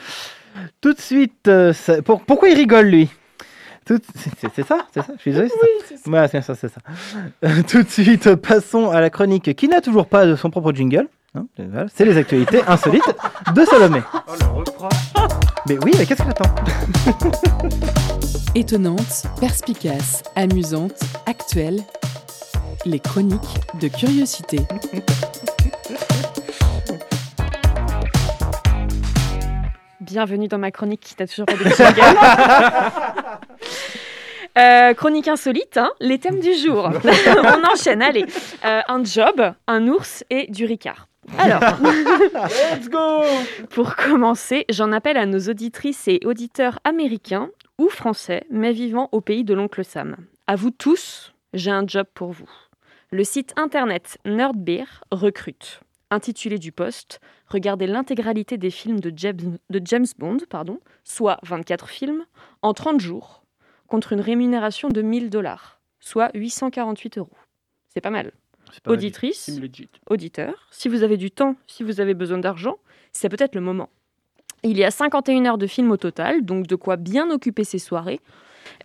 Tout 0.81 0.93
de 0.93 1.01
suite, 1.01 1.49
euh, 1.49 1.73
ça- 1.73 2.03
pourquoi 2.03 2.49
il 2.51 2.57
rigole 2.57 2.87
lui? 2.87 3.09
Tout- 3.87 3.99
C'est 4.55 4.67
ça, 4.67 4.87
c'est 4.93 5.01
ça, 5.03 5.07
je 5.17 5.21
suis 5.21 5.31
désolé. 5.33 5.51
c'est 5.89 5.97
ça 5.99 6.11
Ouais, 6.11 6.29
c'est 6.29 6.41
ça, 6.43 6.55
c'est 6.55 6.69
ça. 6.69 6.81
Euh, 7.45 7.63
Tout 7.69 7.83
de 7.83 7.89
suite, 7.89 8.35
passons 8.37 8.91
à 8.91 9.01
la 9.01 9.11
chronique 9.11 9.55
qui 9.57 9.69
n'a 9.69 9.81
toujours 9.81 10.07
pas 10.07 10.27
de 10.27 10.37
son 10.37 10.51
propre 10.51 10.73
jingle. 10.73 11.09
hein, 11.35 11.47
c'est 11.95 12.05
les 12.05 12.17
actualités 12.19 12.63
insolites 12.67 13.03
de 13.55 13.65
Salomé. 13.65 14.03
Mais 15.69 15.79
oui, 15.85 15.93
mais 15.99 16.05
qu'est-ce 16.07 16.23
qu'elle 16.23 16.31
attend 16.31 16.55
Étonnante, 18.55 19.25
perspicace, 19.41 20.23
amusante, 20.37 21.01
actuelle. 21.27 21.81
Les 22.85 22.99
chroniques 22.99 23.41
de 23.81 23.89
curiosité. 23.89 24.59
Bienvenue 30.01 30.49
dans 30.49 30.59
ma 30.59 30.71
chronique 30.71 31.01
qui 31.01 31.15
t'a 31.15 31.27
toujours 31.27 31.47
pas 31.47 31.55
de 31.55 31.65
jingle. 31.65 32.01
Euh, 34.57 34.95
chronique 34.95 35.27
insolite, 35.27 35.79
hein, 35.79 35.91
les 35.99 36.21
thèmes 36.21 36.39
du 36.39 36.55
jour. 36.55 36.89
On 37.27 37.73
enchaîne, 37.73 38.01
allez. 38.01 38.25
Euh, 38.65 38.83
un 38.87 39.03
job, 39.03 39.53
un 39.67 39.89
ours 39.89 40.23
et 40.31 40.47
du 40.47 40.65
Ricard. 40.65 41.09
Alors, 41.39 41.61
Let's 42.73 42.89
go 42.89 43.23
pour 43.71 43.97
commencer, 43.97 44.65
j'en 44.69 44.93
appelle 44.93 45.17
à 45.17 45.27
nos 45.27 45.41
auditrices 45.41 46.07
et 46.07 46.21
auditeurs 46.25 46.79
américains 46.85 47.49
ou 47.79 47.89
français, 47.89 48.45
mais 48.49 48.71
vivant 48.71 49.09
au 49.11 49.21
pays 49.21 49.43
de 49.43 49.55
l'oncle 49.55 49.85
Sam. 49.85 50.17
À 50.47 50.55
vous 50.55 50.71
tous, 50.71 51.35
j'ai 51.53 51.71
un 51.71 51.87
job 51.87 52.07
pour 52.15 52.31
vous. 52.31 52.49
Le 53.15 53.23
site 53.23 53.53
internet 53.55 54.19
Nerdbeer 54.25 55.05
recrute. 55.13 55.79
Intitulé 56.11 56.59
du 56.59 56.73
poste, 56.73 57.21
regardez 57.47 57.87
l'intégralité 57.87 58.59
des 58.59 58.71
films 58.71 58.99
de 58.99 59.13
James, 59.15 59.57
de 59.71 59.81
James 59.85 60.09
Bond, 60.19 60.39
pardon, 60.51 60.81
soit 61.05 61.39
24 61.45 61.89
films, 61.89 62.25
en 62.63 62.75
30 62.75 62.99
jours, 62.99 63.45
contre 63.87 64.15
une 64.15 64.21
rémunération 64.21 64.89
de 64.89 65.01
1000 65.01 65.31
dollars, 65.31 65.81
soit 66.01 66.33
848 66.35 67.19
euros. 67.19 67.37
C'est 67.87 68.01
pas 68.01 68.11
mal. 68.11 68.33
pas. 68.83 68.91
Auditrice, 68.91 69.61
auditeur, 70.11 70.67
si 70.73 70.89
vous 70.89 71.05
avez 71.05 71.17
du 71.17 71.31
temps, 71.31 71.55
si 71.69 71.85
vous 71.85 72.01
avez 72.01 72.15
besoin 72.15 72.39
d'argent, 72.39 72.79
c'est 73.13 73.29
peut-être 73.29 73.55
le 73.55 73.61
moment. 73.61 73.91
Il 74.65 74.77
y 74.77 74.83
a 74.83 74.91
51 74.91 75.45
heures 75.47 75.59
de 75.59 75.69
film 75.69 75.93
au 75.93 75.97
total, 75.97 76.45
donc 76.45 76.67
de 76.67 76.75
quoi 76.75 76.97
bien 76.97 77.31
occuper 77.31 77.63
ses 77.63 77.79
soirées. 77.79 78.19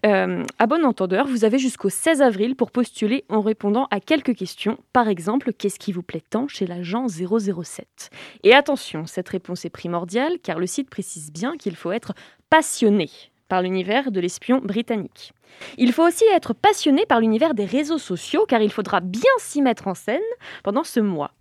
Euh, 0.05 0.43
à 0.57 0.67
bon 0.67 0.85
entendeur, 0.85 1.27
vous 1.27 1.45
avez 1.45 1.59
jusqu'au 1.59 1.89
16 1.89 2.21
avril 2.21 2.55
pour 2.55 2.71
postuler 2.71 3.25
en 3.29 3.41
répondant 3.41 3.87
à 3.91 3.99
quelques 3.99 4.35
questions. 4.35 4.77
Par 4.93 5.07
exemple, 5.07 5.53
qu'est-ce 5.53 5.79
qui 5.79 5.91
vous 5.91 6.03
plaît 6.03 6.23
tant 6.29 6.47
chez 6.47 6.65
l'agent 6.65 7.07
007 7.07 8.09
Et 8.43 8.53
attention, 8.53 9.05
cette 9.05 9.29
réponse 9.29 9.65
est 9.65 9.69
primordiale 9.69 10.37
car 10.41 10.59
le 10.59 10.67
site 10.67 10.89
précise 10.89 11.31
bien 11.31 11.57
qu'il 11.57 11.75
faut 11.75 11.91
être 11.91 12.13
passionné 12.49 13.09
par 13.47 13.61
l'univers 13.61 14.11
de 14.11 14.19
l'espion 14.19 14.59
britannique. 14.59 15.33
Il 15.77 15.91
faut 15.91 16.07
aussi 16.07 16.23
être 16.33 16.53
passionné 16.53 17.05
par 17.05 17.19
l'univers 17.19 17.53
des 17.53 17.65
réseaux 17.65 17.97
sociaux 17.97 18.45
car 18.47 18.61
il 18.61 18.71
faudra 18.71 18.99
bien 18.99 19.31
s'y 19.39 19.61
mettre 19.61 19.87
en 19.87 19.95
scène 19.95 20.21
pendant 20.63 20.83
ce 20.83 20.99
mois. 20.99 21.31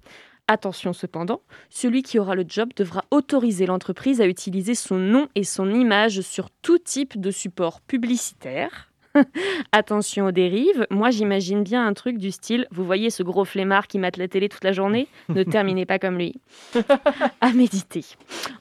Attention 0.50 0.94
cependant, 0.94 1.42
celui 1.68 2.02
qui 2.02 2.18
aura 2.18 2.34
le 2.34 2.44
job 2.48 2.70
devra 2.74 3.04
autoriser 3.10 3.66
l'entreprise 3.66 4.22
à 4.22 4.26
utiliser 4.26 4.74
son 4.74 4.96
nom 4.96 5.28
et 5.34 5.44
son 5.44 5.70
image 5.70 6.22
sur 6.22 6.48
tout 6.62 6.78
type 6.78 7.20
de 7.20 7.30
support 7.30 7.82
publicitaire. 7.82 8.90
Attention 9.72 10.26
aux 10.26 10.32
dérives, 10.32 10.86
moi 10.90 11.10
j'imagine 11.10 11.62
bien 11.62 11.86
un 11.86 11.92
truc 11.92 12.16
du 12.16 12.30
style, 12.30 12.66
vous 12.70 12.84
voyez 12.84 13.10
ce 13.10 13.22
gros 13.22 13.44
flemmard 13.44 13.88
qui 13.88 13.98
mate 13.98 14.16
la 14.16 14.26
télé 14.26 14.48
toute 14.48 14.64
la 14.64 14.72
journée 14.72 15.06
Ne 15.28 15.42
terminez 15.42 15.84
pas 15.84 15.98
comme 15.98 16.16
lui. 16.16 16.40
à 17.42 17.52
méditer. 17.52 18.06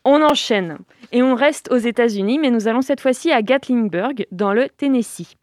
On 0.03 0.21
enchaîne 0.21 0.79
et 1.13 1.23
on 1.23 1.35
reste 1.35 1.71
aux 1.71 1.77
États-Unis, 1.77 2.37
mais 2.37 2.49
nous 2.49 2.67
allons 2.67 2.81
cette 2.81 2.99
fois-ci 2.99 3.31
à 3.31 3.41
Gatlinburg, 3.41 4.25
dans 4.31 4.51
le 4.51 4.67
Tennessee. 4.67 5.35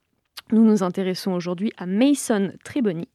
Nous 0.52 0.64
nous 0.64 0.82
intéressons 0.82 1.32
aujourd'hui 1.32 1.72
à 1.78 1.86
Mason 1.86 2.52
Trebony. 2.64 3.08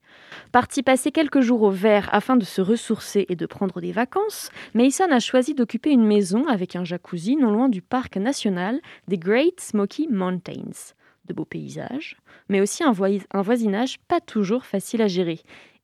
Parti 0.51 0.84
passer 0.84 1.11
quelques 1.11 1.41
jours 1.41 1.61
au 1.63 1.71
vert 1.71 2.09
afin 2.11 2.36
de 2.38 2.45
se 2.45 2.61
ressourcer 2.61 3.25
et 3.30 3.36
de 3.36 3.45
prendre 3.45 3.82
des 3.82 3.91
vacances, 3.91 4.49
Mason 4.73 5.11
a 5.11 5.19
choisi 5.19 5.53
d'occuper 5.53 5.91
une 5.91 6.05
maison 6.05 6.47
avec 6.47 6.75
un 6.75 6.84
jacuzzi 6.84 7.36
non 7.36 7.51
loin 7.51 7.69
du 7.69 7.82
parc 7.82 8.17
national 8.17 8.80
des 9.07 9.17
Great 9.17 9.59
Smoky 9.59 10.07
Mountains. 10.09 10.93
De 11.25 11.34
beaux 11.34 11.45
paysages, 11.45 12.17
mais 12.47 12.59
aussi 12.59 12.84
un, 12.84 12.91
voi- 12.91 13.19
un 13.32 13.41
voisinage 13.43 13.99
pas 14.07 14.19
toujours 14.19 14.65
facile 14.65 15.03
à 15.03 15.07
gérer. 15.07 15.39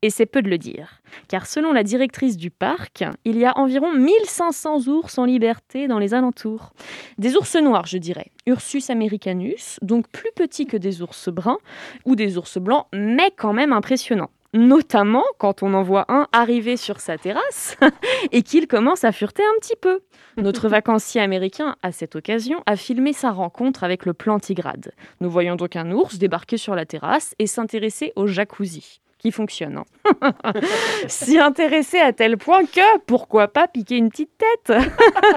Et 0.05 0.11
c'est 0.11 0.27
peu 0.27 0.43
de 0.43 0.51
le 0.51 0.59
dire, 0.59 1.01
car 1.29 1.47
selon 1.47 1.73
la 1.73 1.81
directrice 1.81 2.37
du 2.37 2.51
parc, 2.51 3.03
il 3.23 3.39
y 3.39 3.45
a 3.45 3.57
environ 3.57 3.91
1500 3.91 4.87
ours 4.87 5.17
en 5.17 5.25
liberté 5.25 5.87
dans 5.87 5.97
les 5.97 6.13
alentours. 6.13 6.73
Des 7.17 7.35
ours 7.35 7.55
noirs, 7.55 7.87
je 7.87 7.97
dirais, 7.97 8.27
Ursus 8.45 8.91
americanus, 8.91 9.79
donc 9.81 10.07
plus 10.09 10.29
petits 10.35 10.67
que 10.67 10.77
des 10.77 11.01
ours 11.01 11.29
bruns 11.29 11.57
ou 12.05 12.15
des 12.15 12.37
ours 12.37 12.59
blancs, 12.59 12.85
mais 12.93 13.31
quand 13.35 13.51
même 13.51 13.73
impressionnants. 13.73 14.29
Notamment 14.53 15.23
quand 15.39 15.63
on 15.63 15.73
en 15.73 15.81
voit 15.81 16.05
un 16.07 16.27
arriver 16.31 16.77
sur 16.77 16.99
sa 16.99 17.17
terrasse 17.17 17.75
et 18.31 18.43
qu'il 18.43 18.67
commence 18.67 19.05
à 19.05 19.11
fureter 19.11 19.41
un 19.41 19.59
petit 19.59 19.75
peu. 19.75 20.01
Notre 20.37 20.69
vacancier 20.69 21.19
américain, 21.19 21.77
à 21.81 21.91
cette 21.91 22.15
occasion, 22.15 22.61
a 22.67 22.75
filmé 22.75 23.11
sa 23.11 23.31
rencontre 23.31 23.83
avec 23.83 24.05
le 24.05 24.13
plantigrade. 24.13 24.91
Nous 25.19 25.31
voyons 25.31 25.55
donc 25.55 25.75
un 25.75 25.91
ours 25.91 26.19
débarquer 26.19 26.57
sur 26.57 26.75
la 26.75 26.85
terrasse 26.85 27.33
et 27.39 27.47
s'intéresser 27.47 28.13
au 28.15 28.27
jacuzzi 28.27 29.01
fonctionne. 29.31 29.77
hein. 30.21 30.33
S'y 31.07 31.37
intéresser 31.39 31.99
à 31.99 32.13
tel 32.13 32.37
point 32.37 32.65
que, 32.65 32.99
pourquoi 33.05 33.47
pas 33.47 33.67
piquer 33.67 33.97
une 33.97 34.09
petite 34.09 34.31
tête 34.37 34.77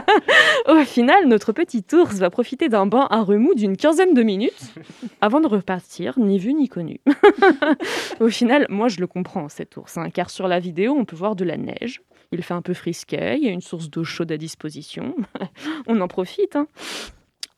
Au 0.68 0.80
final, 0.84 1.26
notre 1.26 1.52
petit 1.52 1.84
ours 1.92 2.16
va 2.16 2.30
profiter 2.30 2.68
d'un 2.68 2.86
bain 2.86 3.06
à 3.10 3.22
remous 3.22 3.54
d'une 3.54 3.76
quinzaine 3.76 4.14
de 4.14 4.22
minutes 4.22 4.72
avant 5.20 5.40
de 5.40 5.46
repartir, 5.46 6.18
ni 6.18 6.38
vu 6.38 6.54
ni 6.54 6.68
connu. 6.68 7.00
Au 8.20 8.28
final, 8.28 8.66
moi 8.68 8.88
je 8.88 9.00
le 9.00 9.06
comprends 9.06 9.48
cet 9.48 9.76
ours, 9.76 9.96
hein, 9.96 10.10
car 10.10 10.30
sur 10.30 10.48
la 10.48 10.60
vidéo 10.60 10.94
on 10.98 11.04
peut 11.04 11.16
voir 11.16 11.36
de 11.36 11.44
la 11.44 11.56
neige. 11.56 12.02
Il 12.30 12.42
fait 12.42 12.54
un 12.54 12.60
peu 12.62 12.74
frisquet, 12.74 13.38
il 13.40 13.44
y 13.46 13.48
a 13.48 13.52
une 13.52 13.62
source 13.62 13.88
d'eau 13.88 14.04
chaude 14.04 14.30
à 14.32 14.36
disposition. 14.36 15.14
on 15.86 15.98
en 16.00 16.08
profite. 16.08 16.56
hein. 16.56 16.66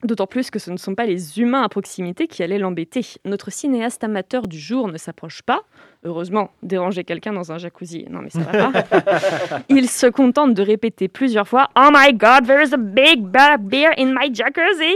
D'autant 0.03 0.27
plus 0.27 0.49
que 0.49 0.57
ce 0.59 0.71
ne 0.71 0.77
sont 0.77 0.95
pas 0.95 1.05
les 1.05 1.39
humains 1.39 1.61
à 1.61 1.69
proximité 1.69 2.27
qui 2.27 2.41
allaient 2.43 2.57
l'embêter. 2.57 3.05
Notre 3.25 3.51
cinéaste 3.51 4.03
amateur 4.03 4.47
du 4.47 4.57
jour 4.59 4.87
ne 4.87 4.97
s'approche 4.97 5.41
pas. 5.43 5.61
Heureusement, 6.03 6.49
déranger 6.63 7.03
quelqu'un 7.03 7.31
dans 7.33 7.51
un 7.51 7.59
jacuzzi, 7.59 8.07
non 8.09 8.21
mais 8.23 8.31
ça 8.31 8.39
va 8.39 8.71
pas. 8.71 9.59
Il 9.69 9.87
se 9.87 10.07
contente 10.07 10.55
de 10.55 10.63
répéter 10.63 11.07
plusieurs 11.07 11.47
fois 11.47 11.69
Oh 11.77 11.89
my 11.93 12.11
god, 12.13 12.47
there 12.47 12.63
is 12.63 12.73
a 12.73 12.77
big 12.77 13.21
black 13.21 13.61
bear 13.61 13.91
in 13.99 14.07
my 14.19 14.33
jacuzzi. 14.33 14.95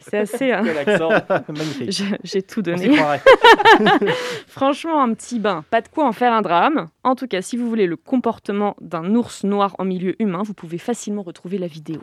C'est 0.00 0.18
assez. 0.18 0.52
hein. 0.52 0.62
J'ai 2.24 2.42
tout 2.42 2.60
donné. 2.60 2.94
Franchement, 4.46 5.02
un 5.02 5.14
petit 5.14 5.38
bain, 5.38 5.64
pas 5.70 5.80
de 5.80 5.88
quoi 5.88 6.06
en 6.06 6.12
faire 6.12 6.32
un 6.32 6.42
drame. 6.42 6.88
En 7.04 7.14
tout 7.14 7.26
cas, 7.26 7.40
si 7.40 7.56
vous 7.56 7.68
voulez 7.68 7.86
le 7.86 7.96
comportement 7.96 8.76
d'un 8.80 9.14
ours 9.14 9.44
noir 9.44 9.74
en 9.78 9.84
milieu 9.84 10.14
humain, 10.20 10.42
vous 10.44 10.54
pouvez 10.54 10.78
facilement 10.78 11.22
retrouver 11.22 11.56
la 11.58 11.66
vidéo. 11.66 12.00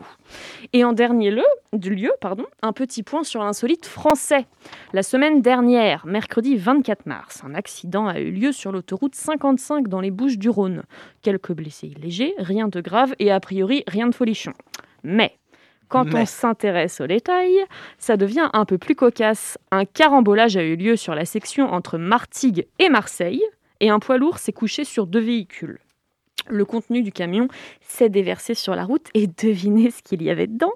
Et 0.72 0.84
en 0.84 0.92
dernier 0.92 1.30
lieu, 1.30 1.44
du 1.72 1.94
lieu, 1.94 2.10
pardon, 2.20 2.31
un 2.62 2.72
petit 2.72 3.02
point 3.02 3.24
sur 3.24 3.42
l'insolite 3.42 3.86
français. 3.86 4.46
La 4.92 5.02
semaine 5.02 5.42
dernière, 5.42 6.06
mercredi 6.06 6.56
24 6.56 7.06
mars, 7.06 7.42
un 7.44 7.54
accident 7.54 8.06
a 8.06 8.20
eu 8.20 8.30
lieu 8.30 8.52
sur 8.52 8.72
l'autoroute 8.72 9.14
55 9.14 9.88
dans 9.88 10.00
les 10.00 10.10
Bouches 10.10 10.38
du 10.38 10.48
Rhône. 10.48 10.82
Quelques 11.22 11.52
blessés 11.52 11.92
légers, 12.00 12.34
rien 12.38 12.68
de 12.68 12.80
grave 12.80 13.14
et 13.18 13.30
a 13.30 13.40
priori 13.40 13.84
rien 13.86 14.08
de 14.08 14.14
folichon. 14.14 14.52
Mais 15.02 15.36
quand 15.88 16.14
Mais. 16.14 16.22
on 16.22 16.26
s'intéresse 16.26 17.00
au 17.00 17.06
détail, 17.06 17.52
ça 17.98 18.16
devient 18.16 18.48
un 18.52 18.64
peu 18.64 18.78
plus 18.78 18.94
cocasse. 18.94 19.58
Un 19.70 19.84
carambolage 19.84 20.56
a 20.56 20.62
eu 20.62 20.76
lieu 20.76 20.96
sur 20.96 21.14
la 21.14 21.24
section 21.24 21.72
entre 21.72 21.98
Martigues 21.98 22.66
et 22.78 22.88
Marseille, 22.88 23.42
et 23.80 23.90
un 23.90 23.98
poids 23.98 24.16
lourd 24.16 24.38
s'est 24.38 24.52
couché 24.52 24.84
sur 24.84 25.06
deux 25.06 25.20
véhicules. 25.20 25.80
Le 26.48 26.64
contenu 26.64 27.02
du 27.02 27.12
camion 27.12 27.48
s'est 27.80 28.08
déversé 28.08 28.54
sur 28.54 28.74
la 28.74 28.84
route, 28.84 29.08
et 29.14 29.26
devinez 29.42 29.90
ce 29.90 30.02
qu'il 30.02 30.22
y 30.22 30.30
avait 30.30 30.46
dedans? 30.46 30.72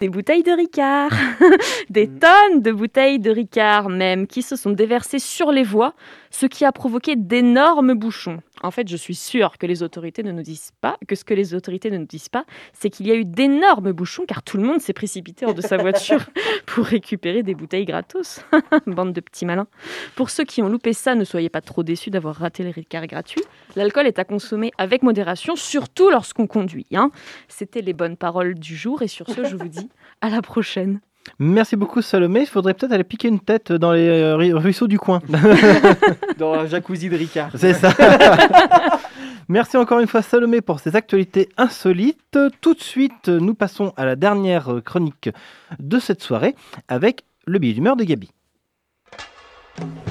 Des 0.00 0.08
bouteilles 0.08 0.42
de 0.42 0.52
Ricard, 0.52 1.10
des 1.90 2.08
tonnes 2.08 2.62
de 2.62 2.72
bouteilles 2.72 3.18
de 3.18 3.30
Ricard 3.30 3.88
même, 3.88 4.26
qui 4.26 4.42
se 4.42 4.56
sont 4.56 4.70
déversées 4.70 5.18
sur 5.18 5.50
les 5.50 5.64
voies, 5.64 5.94
ce 6.30 6.46
qui 6.46 6.64
a 6.64 6.72
provoqué 6.72 7.16
d'énormes 7.16 7.94
bouchons. 7.94 8.38
En 8.62 8.70
fait, 8.70 8.88
je 8.88 8.96
suis 8.96 9.14
sûre 9.14 9.56
que 9.58 9.66
les 9.66 9.82
autorités 9.82 10.22
ne 10.22 10.32
nous 10.32 10.42
disent 10.42 10.72
pas, 10.80 10.98
que 11.06 11.14
ce 11.14 11.24
que 11.24 11.34
les 11.34 11.54
autorités 11.54 11.90
ne 11.90 11.98
nous 11.98 12.06
disent 12.06 12.28
pas, 12.28 12.44
c'est 12.72 12.90
qu'il 12.90 13.06
y 13.06 13.12
a 13.12 13.14
eu 13.14 13.24
d'énormes 13.24 13.92
bouchons, 13.92 14.24
car 14.26 14.42
tout 14.42 14.56
le 14.56 14.64
monde 14.64 14.80
s'est 14.80 14.92
précipité 14.92 15.46
hors 15.46 15.54
de 15.54 15.62
sa 15.62 15.76
voiture 15.76 16.26
pour 16.66 16.84
récupérer 16.84 17.42
des 17.42 17.54
bouteilles 17.54 17.84
gratos. 17.84 18.40
Bande 18.86 19.12
de 19.12 19.20
petits 19.20 19.46
malins. 19.46 19.68
Pour 20.16 20.30
ceux 20.30 20.44
qui 20.44 20.60
ont 20.62 20.68
loupé 20.68 20.92
ça, 20.92 21.14
ne 21.14 21.24
soyez 21.24 21.48
pas 21.48 21.60
trop 21.60 21.82
déçus 21.82 22.10
d'avoir 22.10 22.34
raté 22.34 22.64
les 22.64 22.70
Ricard 22.70 23.06
gratuits. 23.06 23.42
L'alcool 23.76 24.06
est 24.06 24.18
à 24.18 24.24
consommer 24.24 24.72
avec 24.76 25.02
modération, 25.02 25.54
surtout 25.56 26.10
lorsqu'on 26.10 26.46
conduit. 26.46 26.86
hein. 26.94 27.10
C'était 27.48 27.82
les 27.82 27.92
bonnes 27.92 28.16
paroles 28.16 28.54
du 28.54 28.76
jour, 28.76 29.02
et 29.02 29.08
sur 29.08 29.28
ce, 29.28 29.44
je 29.44 29.56
vous 29.56 29.68
dis 29.68 29.88
à 30.20 30.30
la 30.30 30.42
prochaine. 30.42 31.00
Merci 31.38 31.76
beaucoup 31.76 32.02
Salomé. 32.02 32.40
Il 32.40 32.46
faudrait 32.46 32.74
peut-être 32.74 32.92
aller 32.92 33.04
piquer 33.04 33.28
une 33.28 33.40
tête 33.40 33.72
dans 33.72 33.92
les 33.92 34.08
euh, 34.08 34.36
ru- 34.36 34.54
ruisseaux 34.54 34.86
du 34.86 34.98
coin. 34.98 35.20
Dans 36.38 36.54
un 36.54 36.66
jacuzzi 36.66 37.08
de 37.08 37.16
Ricard. 37.16 37.50
C'est 37.54 37.74
ça. 37.74 37.92
Merci 39.48 39.76
encore 39.76 40.00
une 40.00 40.06
fois 40.06 40.22
Salomé 40.22 40.60
pour 40.60 40.78
ces 40.80 40.94
actualités 40.96 41.48
insolites. 41.56 42.38
Tout 42.60 42.74
de 42.74 42.82
suite, 42.82 43.28
nous 43.28 43.54
passons 43.54 43.92
à 43.96 44.04
la 44.04 44.14
dernière 44.16 44.70
chronique 44.84 45.30
de 45.78 45.98
cette 45.98 46.22
soirée 46.22 46.54
avec 46.88 47.24
le 47.46 47.58
billet 47.58 47.72
d'humeur 47.74 47.96
de 47.96 48.04
Gabi. 48.04 48.30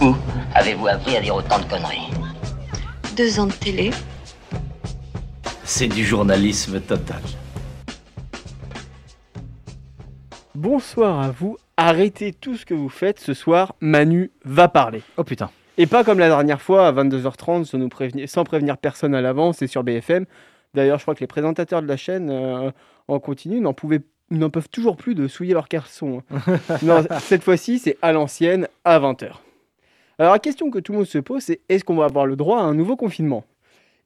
Où 0.01 0.15
avez-vous 0.55 0.88
appris 0.88 1.18
à 1.18 1.22
dire 1.22 1.36
autant 1.36 1.59
de 1.59 1.65
conneries? 1.65 2.09
Deux 3.15 3.39
ans 3.39 3.47
de 3.47 3.51
télé. 3.53 3.91
C'est 5.63 5.88
du 5.88 6.03
journalisme 6.05 6.80
total. 6.80 7.22
Bonsoir 10.58 11.22
à 11.22 11.30
vous. 11.30 11.55
Arrêtez 11.78 12.34
tout 12.34 12.58
ce 12.58 12.66
que 12.66 12.74
vous 12.74 12.89
faites. 12.89 13.20
Ce 13.20 13.36
soir, 13.36 13.76
Manu 13.80 14.32
va 14.43 14.68
parler. 14.68 15.03
Oh 15.16 15.24
putain. 15.24 15.51
Et 15.78 15.86
pas 15.86 16.03
comme 16.03 16.18
la 16.18 16.30
dernière 16.30 16.64
fois 16.64 16.88
à 16.88 16.91
22h30 16.91 17.66
sans, 17.66 17.78
nous 17.78 17.89
prévenir, 17.89 18.28
sans 18.28 18.43
prévenir 18.43 18.80
personne 18.80 19.14
à 19.14 19.22
l'avance 19.22 19.62
et 19.62 19.68
sur 19.68 19.84
BFM. 19.84 20.26
D'ailleurs, 20.74 20.97
je 20.97 21.03
crois 21.03 21.14
que 21.14 21.20
les 21.20 21.28
présentateurs 21.28 21.84
de 21.84 21.88
la 21.88 21.95
chaîne 21.95 22.32
euh, 22.32 22.72
en 23.08 23.20
continu 23.20 23.62
n'en 23.62 23.76
pouvaient 23.76 24.01
n'en 24.32 24.49
peuvent 24.49 24.68
toujours 24.68 24.97
plus 24.97 25.14
de 25.14 25.28
souiller 25.28 25.53
leurs 25.53 25.68
caleçons. 25.68 26.24
hein. 26.32 26.58
non, 26.82 27.03
cette 27.20 27.43
fois-ci, 27.43 27.78
c'est 27.78 27.99
à 28.01 28.12
l'ancienne, 28.12 28.68
à 28.84 28.99
20h. 28.99 29.30
Alors 30.18 30.34
la 30.34 30.39
question 30.39 30.72
que 30.72 30.80
tout 30.80 30.91
le 30.91 30.97
monde 30.97 31.08
se 31.08 31.20
pose, 31.20 31.43
c'est 31.43 31.60
est-ce 31.70 31.84
qu'on 31.84 31.97
va 31.97 32.05
avoir 32.05 32.26
le 32.26 32.36
droit 32.36 32.62
à 32.62 32.64
un 32.64 32.74
nouveau 32.74 32.95
confinement? 32.95 33.43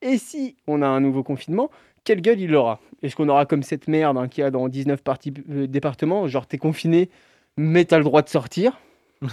Et 0.01 0.17
si 0.17 0.57
on 0.67 0.81
a 0.81 0.87
un 0.87 0.99
nouveau 0.99 1.23
confinement, 1.23 1.69
quelle 2.03 2.21
gueule 2.21 2.39
il 2.39 2.55
aura? 2.55 2.79
Est-ce 3.03 3.15
qu'on 3.15 3.29
aura 3.29 3.45
comme 3.45 3.63
cette 3.63 3.87
merde 3.87 4.17
hein, 4.17 4.27
qu'il 4.27 4.43
y 4.43 4.45
a 4.45 4.51
dans 4.51 4.67
19 4.67 5.01
parties, 5.01 5.33
euh, 5.49 5.67
départements, 5.67 6.27
genre 6.27 6.45
t'es 6.45 6.57
confiné, 6.57 7.09
mais 7.57 7.85
t'as 7.85 7.97
le 7.97 8.03
droit 8.03 8.21
de 8.21 8.29
sortir? 8.29 8.79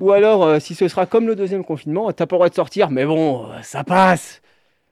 Ou 0.00 0.12
alors, 0.12 0.44
euh, 0.44 0.58
si 0.58 0.74
ce 0.74 0.88
sera 0.88 1.06
comme 1.06 1.26
le 1.26 1.36
deuxième 1.36 1.64
confinement, 1.64 2.10
t'as 2.12 2.26
pas 2.26 2.36
le 2.36 2.38
droit 2.38 2.48
de 2.48 2.54
sortir, 2.54 2.90
mais 2.90 3.04
bon, 3.04 3.46
euh, 3.46 3.58
ça 3.62 3.84
passe 3.84 4.40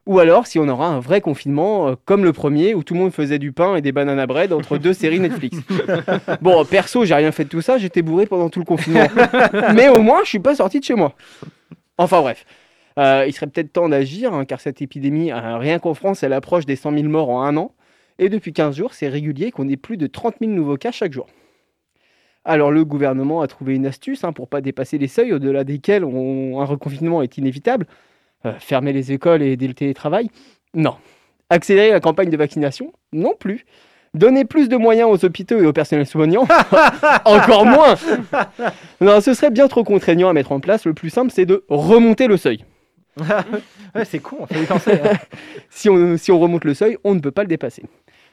Ou 0.07 0.19
alors, 0.19 0.47
si 0.47 0.59
on 0.59 0.69
aura 0.69 0.87
un 0.87 1.01
vrai 1.01 1.21
confinement, 1.21 1.89
euh, 1.89 1.95
comme 2.05 2.25
le 2.25 2.33
premier, 2.33 2.75
où 2.75 2.83
tout 2.83 2.95
le 2.95 3.01
monde 3.01 3.13
faisait 3.13 3.39
du 3.39 3.53
pain 3.53 3.77
et 3.77 3.81
des 3.81 3.93
bananes 3.93 4.19
à 4.19 4.27
bread 4.27 4.53
entre 4.53 4.77
deux 4.77 4.93
séries 4.95 5.21
Netflix. 5.21 5.59
Bon, 6.43 6.65
perso, 6.65 7.05
j'ai 7.05 7.15
rien 7.15 7.33
fait 7.33 7.45
de 7.45 7.49
tout 7.49 7.63
ça, 7.63 7.79
j'étais 7.79 8.03
bourré 8.03 8.27
pendant 8.27 8.51
tout 8.51 8.61
le 8.61 8.67
confinement. 8.67 9.09
mais 9.75 9.89
au 9.89 10.03
moins, 10.03 10.21
je 10.25 10.29
suis 10.29 10.41
pas 10.41 10.55
sorti 10.55 10.81
de 10.81 10.85
chez 10.85 10.95
moi. 10.95 11.15
Enfin 11.97 12.21
bref. 12.21 12.45
Euh, 12.99 13.25
il 13.27 13.33
serait 13.33 13.47
peut-être 13.47 13.73
temps 13.73 13.89
d'agir, 13.89 14.35
hein, 14.35 14.45
car 14.45 14.61
cette 14.61 14.83
épidémie, 14.83 15.31
euh, 15.31 15.57
rien 15.57 15.79
qu'en 15.79 15.95
France, 15.95 16.23
elle 16.23 16.33
approche 16.33 16.67
des 16.67 16.77
100 16.77 16.93
000 16.93 17.05
morts 17.05 17.31
en 17.31 17.43
un 17.43 17.57
an. 17.57 17.73
Et 18.19 18.29
depuis 18.29 18.53
15 18.53 18.77
jours, 18.77 18.95
c'est 18.95 19.09
régulier 19.09 19.53
qu'on 19.53 19.69
ait 19.69 19.77
plus 19.77 19.97
de 19.97 20.09
30 20.09 20.37
000 20.41 20.53
nouveaux 20.53 20.77
cas 20.77 20.91
chaque 20.91 21.13
jour. 21.13 21.29
Alors 22.45 22.71
le 22.71 22.85
gouvernement 22.85 23.43
a 23.43 23.47
trouvé 23.47 23.75
une 23.75 23.87
astuce 23.87 24.25
hein, 24.25 24.33
pour 24.33 24.49
pas 24.49 24.61
dépasser 24.61 24.99
les 24.99 25.07
seuils 25.07 25.33
au-delà 25.33 25.65
desquels 25.65 26.03
un 26.03 26.65
reconfinement 26.65 27.23
est 27.23 27.37
inévitable. 27.39 27.87
Euh, 28.47 28.55
fermer 28.59 28.93
les 28.93 29.13
écoles 29.13 29.43
et 29.43 29.53
aider 29.53 29.69
le 29.69 29.75
télétravail? 29.75 30.31
Non. 30.75 30.97
Accélérer 31.51 31.91
la 31.91 32.01
campagne 32.01 32.31
de 32.31 32.37
vaccination? 32.37 32.93
Non 33.13 33.35
plus. 33.39 33.65
Donner 34.15 34.45
plus 34.45 34.69
de 34.69 34.77
moyens 34.77 35.11
aux 35.11 35.25
hôpitaux 35.25 35.59
et 35.59 35.67
au 35.67 35.73
personnel 35.73 36.07
soignant? 36.07 36.49
Encore 37.25 37.67
moins 37.67 37.95
Non, 39.01 39.21
ce 39.21 39.35
serait 39.35 39.51
bien 39.51 39.69
trop 39.69 39.85
contraignant 39.85 40.29
à 40.29 40.33
mettre 40.33 40.53
en 40.53 40.61
place. 40.61 40.87
Le 40.87 40.95
plus 40.95 41.11
simple, 41.11 41.31
c'est 41.31 41.47
de 41.47 41.65
remonter 41.69 42.27
le 42.27 42.37
seuil. 42.37 42.65
c'est 44.05 44.19
con, 44.21 44.47
hein. 44.51 45.13
si, 45.71 45.89
on, 45.89 46.17
si 46.17 46.33
on 46.33 46.39
remonte 46.39 46.65
le 46.65 46.75
seuil, 46.75 46.97
on 47.05 47.15
ne 47.15 47.21
peut 47.21 47.31
pas 47.31 47.43
le 47.43 47.49
dépasser. 47.49 47.83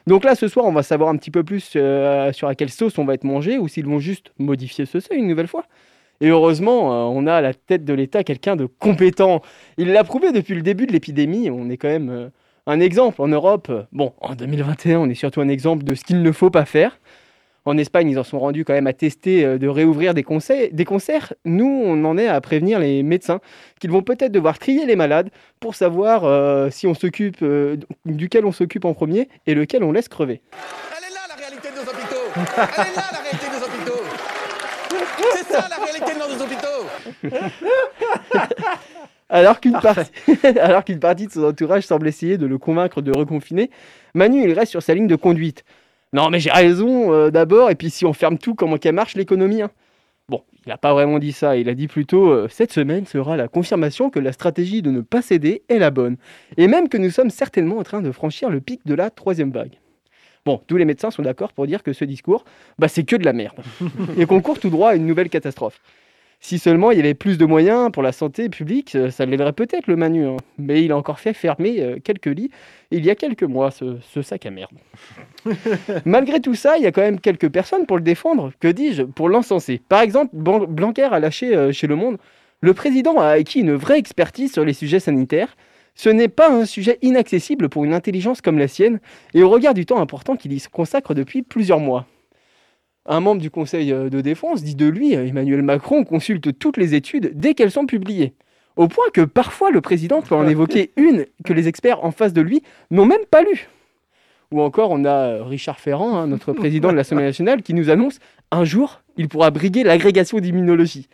Donc 0.06 0.22
là, 0.24 0.36
ce 0.36 0.46
soir, 0.46 0.66
on 0.66 0.72
va 0.72 0.82
savoir 0.82 1.10
un 1.10 1.16
petit 1.16 1.32
peu 1.32 1.42
plus 1.42 1.72
euh, 1.74 2.32
sur 2.32 2.46
à 2.46 2.54
quelle 2.54 2.70
sauce 2.70 2.96
on 2.98 3.04
va 3.04 3.14
être 3.14 3.24
mangé 3.24 3.58
ou 3.58 3.66
s'ils 3.66 3.86
vont 3.86 3.98
juste 3.98 4.32
modifier 4.38 4.86
ce 4.86 5.00
seuil 5.00 5.18
une 5.18 5.26
nouvelle 5.26 5.48
fois. 5.48 5.64
Et 6.20 6.28
heureusement, 6.28 6.92
euh, 6.92 7.10
on 7.12 7.26
a 7.26 7.34
à 7.34 7.40
la 7.40 7.52
tête 7.52 7.84
de 7.84 7.92
l'État 7.92 8.22
quelqu'un 8.22 8.54
de 8.54 8.66
compétent. 8.66 9.42
Il 9.78 9.92
l'a 9.92 10.04
prouvé 10.04 10.30
depuis 10.32 10.54
le 10.54 10.62
début 10.62 10.86
de 10.86 10.92
l'épidémie. 10.92 11.50
On 11.50 11.68
est 11.68 11.76
quand 11.76 11.88
même 11.88 12.10
euh, 12.10 12.28
un 12.66 12.78
exemple 12.78 13.20
en 13.20 13.28
Europe. 13.28 13.70
Bon, 13.92 14.12
en 14.20 14.34
2021, 14.34 15.00
on 15.00 15.10
est 15.10 15.14
surtout 15.14 15.40
un 15.40 15.48
exemple 15.48 15.82
de 15.82 15.94
ce 15.94 16.04
qu'il 16.04 16.22
ne 16.22 16.32
faut 16.32 16.50
pas 16.50 16.64
faire. 16.64 16.98
En 17.66 17.76
Espagne, 17.78 18.08
ils 18.08 18.18
en 18.18 18.24
sont 18.24 18.38
rendus 18.38 18.64
quand 18.64 18.74
même 18.74 18.86
à 18.86 18.92
tester 18.92 19.44
euh, 19.44 19.58
de 19.58 19.66
réouvrir 19.66 20.14
des, 20.14 20.22
conseils, 20.22 20.70
des 20.72 20.84
concerts. 20.84 21.34
Nous, 21.44 21.66
on 21.66 22.04
en 22.04 22.16
est 22.16 22.28
à 22.28 22.40
prévenir 22.40 22.78
les 22.78 23.02
médecins 23.02 23.40
qu'ils 23.80 23.90
vont 23.90 24.02
peut-être 24.02 24.30
devoir 24.30 24.60
trier 24.60 24.86
les 24.86 24.94
malades 24.94 25.30
pour 25.58 25.74
savoir 25.74 26.24
euh, 26.24 26.70
si 26.70 26.86
on 26.86 26.94
s'occupe, 26.94 27.38
euh, 27.42 27.76
duquel 28.04 28.46
on 28.46 28.52
s'occupe 28.52 28.84
en 28.84 28.94
premier 28.94 29.28
et 29.48 29.54
lequel 29.54 29.82
on 29.82 29.90
laisse 29.90 30.08
crever. 30.08 30.40
La 31.28 31.34
réalité 31.34 31.68
de 31.70 31.74
nos 31.74 31.82
hôpitaux 31.82 32.16
Elle 32.36 32.86
est 32.86 32.96
là, 32.96 33.02
la 33.12 33.18
réalité 33.18 33.46
de 33.46 33.52
nos 33.52 33.64
hôpitaux 33.66 34.02
C'est 35.34 35.52
ça, 35.52 35.68
la 35.68 35.84
réalité 35.84 36.12
de 36.14 36.18
nos 36.18 36.30
hôpitaux 36.44 36.66
Alors 39.28 39.60
qu'une 39.60 39.80
partie, 39.80 40.12
alors 40.60 40.84
qu'une 40.84 41.00
partie 41.00 41.26
de 41.26 41.32
son 41.32 41.42
entourage 41.42 41.82
semble 41.82 42.06
essayer 42.06 42.38
de 42.38 42.46
le 42.46 42.58
convaincre 42.58 43.02
de 43.02 43.10
reconfiner, 43.10 43.70
Manu, 44.14 44.44
il 44.44 44.52
reste 44.52 44.70
sur 44.70 44.82
sa 44.82 44.94
ligne 44.94 45.08
de 45.08 45.16
conduite. 45.16 45.64
Non, 46.16 46.30
mais 46.30 46.40
j'ai 46.40 46.50
raison 46.50 47.12
euh, 47.12 47.30
d'abord, 47.30 47.70
et 47.70 47.74
puis 47.74 47.90
si 47.90 48.06
on 48.06 48.14
ferme 48.14 48.38
tout, 48.38 48.54
comment 48.54 48.78
qu'elle 48.78 48.94
marche 48.94 49.16
l'économie 49.16 49.60
hein 49.60 49.70
Bon, 50.30 50.42
il 50.64 50.70
n'a 50.70 50.78
pas 50.78 50.94
vraiment 50.94 51.18
dit 51.18 51.32
ça, 51.32 51.58
il 51.58 51.68
a 51.68 51.74
dit 51.74 51.88
plutôt 51.88 52.30
euh, 52.30 52.48
cette 52.48 52.72
semaine 52.72 53.04
sera 53.04 53.36
la 53.36 53.48
confirmation 53.48 54.08
que 54.08 54.18
la 54.18 54.32
stratégie 54.32 54.80
de 54.80 54.90
ne 54.90 55.02
pas 55.02 55.20
céder 55.20 55.62
est 55.68 55.78
la 55.78 55.90
bonne, 55.90 56.16
et 56.56 56.68
même 56.68 56.88
que 56.88 56.96
nous 56.96 57.10
sommes 57.10 57.28
certainement 57.28 57.76
en 57.76 57.82
train 57.82 58.00
de 58.00 58.10
franchir 58.12 58.48
le 58.48 58.62
pic 58.62 58.80
de 58.86 58.94
la 58.94 59.10
troisième 59.10 59.50
vague. 59.50 59.78
Bon, 60.46 60.62
tous 60.66 60.78
les 60.78 60.86
médecins 60.86 61.10
sont 61.10 61.20
d'accord 61.20 61.52
pour 61.52 61.66
dire 61.66 61.82
que 61.82 61.92
ce 61.92 62.06
discours, 62.06 62.46
bah, 62.78 62.88
c'est 62.88 63.04
que 63.04 63.16
de 63.16 63.24
la 63.26 63.34
merde, 63.34 63.58
et 64.16 64.24
qu'on 64.24 64.40
court 64.40 64.58
tout 64.58 64.70
droit 64.70 64.92
à 64.92 64.94
une 64.94 65.04
nouvelle 65.04 65.28
catastrophe. 65.28 65.82
Si 66.46 66.60
seulement 66.60 66.92
il 66.92 66.98
y 66.98 67.00
avait 67.00 67.14
plus 67.14 67.38
de 67.38 67.44
moyens 67.44 67.90
pour 67.90 68.04
la 68.04 68.12
santé 68.12 68.48
publique, 68.48 68.94
euh, 68.94 69.10
ça 69.10 69.26
l'aiderait 69.26 69.52
peut-être 69.52 69.88
le 69.88 69.96
Manu. 69.96 70.26
hein. 70.28 70.36
Mais 70.58 70.84
il 70.84 70.92
a 70.92 70.96
encore 70.96 71.18
fait 71.18 71.32
fermer 71.32 71.80
euh, 71.80 71.96
quelques 71.98 72.26
lits 72.26 72.52
il 72.92 73.04
y 73.04 73.10
a 73.10 73.16
quelques 73.16 73.42
mois, 73.42 73.72
ce, 73.72 73.96
ce 74.00 74.22
sac 74.22 74.46
à 74.46 74.52
merde. 74.52 74.70
Malgré 76.04 76.40
tout 76.40 76.54
ça, 76.54 76.76
il 76.76 76.84
y 76.84 76.86
a 76.86 76.92
quand 76.92 77.00
même 77.00 77.18
quelques 77.18 77.48
personnes 77.48 77.84
pour 77.84 77.96
le 77.96 78.04
défendre, 78.04 78.52
que 78.60 78.68
dis-je, 78.68 79.02
pour 79.02 79.28
l'encenser. 79.28 79.80
Par 79.88 80.02
exemple, 80.02 80.36
Blanquer 80.36 81.08
a 81.10 81.18
lâché 81.18 81.52
euh, 81.52 81.72
chez 81.72 81.88
Le 81.88 81.96
Monde 81.96 82.16
Le 82.60 82.74
président 82.74 83.18
a 83.18 83.30
acquis 83.30 83.58
une 83.58 83.74
vraie 83.74 83.98
expertise 83.98 84.52
sur 84.52 84.64
les 84.64 84.72
sujets 84.72 85.00
sanitaires. 85.00 85.56
Ce 85.96 86.10
n'est 86.10 86.28
pas 86.28 86.48
un 86.48 86.64
sujet 86.64 86.98
inaccessible 87.02 87.68
pour 87.68 87.84
une 87.84 87.92
intelligence 87.92 88.40
comme 88.40 88.60
la 88.60 88.68
sienne, 88.68 89.00
et 89.34 89.42
au 89.42 89.50
regard 89.50 89.74
du 89.74 89.84
temps 89.84 89.98
important 89.98 90.36
qu'il 90.36 90.52
y 90.52 90.62
consacre 90.70 91.12
depuis 91.12 91.42
plusieurs 91.42 91.80
mois. 91.80 92.06
Un 93.08 93.20
membre 93.20 93.40
du 93.40 93.50
Conseil 93.50 93.92
euh, 93.92 94.08
de 94.10 94.20
défense 94.20 94.62
dit 94.62 94.74
de 94.74 94.86
lui, 94.86 95.16
euh, 95.16 95.26
Emmanuel 95.26 95.62
Macron 95.62 96.04
consulte 96.04 96.58
toutes 96.58 96.76
les 96.76 96.94
études 96.94 97.32
dès 97.34 97.54
qu'elles 97.54 97.70
sont 97.70 97.86
publiées. 97.86 98.34
Au 98.76 98.88
point 98.88 99.06
que 99.12 99.22
parfois 99.22 99.70
le 99.70 99.80
président 99.80 100.22
peut 100.22 100.34
en 100.34 100.46
évoquer 100.48 100.92
une 100.96 101.26
que 101.44 101.52
les 101.52 101.68
experts 101.68 102.04
en 102.04 102.10
face 102.10 102.32
de 102.32 102.40
lui 102.40 102.62
n'ont 102.90 103.06
même 103.06 103.24
pas 103.30 103.42
lue. 103.42 103.68
Ou 104.52 104.60
encore, 104.60 104.90
on 104.90 105.04
a 105.04 105.10
euh, 105.10 105.44
Richard 105.44 105.80
Ferrand, 105.80 106.16
hein, 106.16 106.26
notre 106.26 106.52
président 106.54 106.90
de 106.90 106.96
l'Assemblée 106.96 107.24
nationale, 107.24 107.62
qui 107.62 107.74
nous 107.74 107.90
annonce 107.90 108.18
un 108.50 108.64
jour, 108.64 109.02
il 109.16 109.28
pourra 109.28 109.50
briguer 109.50 109.82
l'agrégation 109.82 110.38
d'immunologie. 110.38 111.08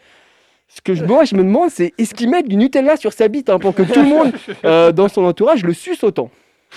Ce 0.68 0.80
que 0.80 0.95
je, 0.95 1.05
moi, 1.05 1.24
je 1.24 1.34
me 1.34 1.43
demande, 1.43 1.70
c'est 1.70 1.93
est-ce 1.99 2.14
qu'il 2.14 2.30
met 2.30 2.43
du 2.43 2.57
Nutella 2.57 2.97
sur 2.97 3.12
sa 3.12 3.28
bite 3.28 3.51
hein, 3.51 3.59
pour 3.59 3.74
que 3.74 3.82
tout 3.82 4.01
le 4.01 4.09
monde 4.09 4.32
euh, 4.64 4.93
dans 4.93 5.09
son 5.09 5.24
entourage 5.24 5.64
le 5.64 5.74
suce 5.74 6.03
autant? 6.03 6.30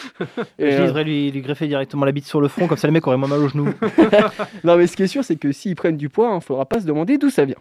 Et, 0.59 0.71
Je 0.71 0.77
euh, 0.81 0.85
devrais 0.87 1.03
lui, 1.03 1.31
lui 1.31 1.41
greffer 1.41 1.67
directement 1.67 2.05
la 2.05 2.11
bite 2.11 2.25
sur 2.25 2.41
le 2.41 2.47
front, 2.47 2.67
comme 2.67 2.77
ça 2.77 2.87
le 2.87 2.93
mec 2.93 3.05
aurait 3.07 3.17
moins 3.17 3.27
mal 3.29 3.39
au 3.39 3.47
genou. 3.47 3.65
non, 4.63 4.75
mais 4.77 4.87
ce 4.87 4.95
qui 4.95 5.03
est 5.03 5.07
sûr, 5.07 5.23
c'est 5.23 5.35
que 5.35 5.51
s'ils 5.51 5.75
prennent 5.75 5.97
du 5.97 6.09
poids, 6.09 6.29
il 6.31 6.35
ne 6.35 6.39
faudra 6.39 6.65
pas 6.65 6.79
se 6.81 6.85
demander 6.85 7.17
d'où 7.17 7.29
ça 7.29 7.45
vient. 7.45 7.55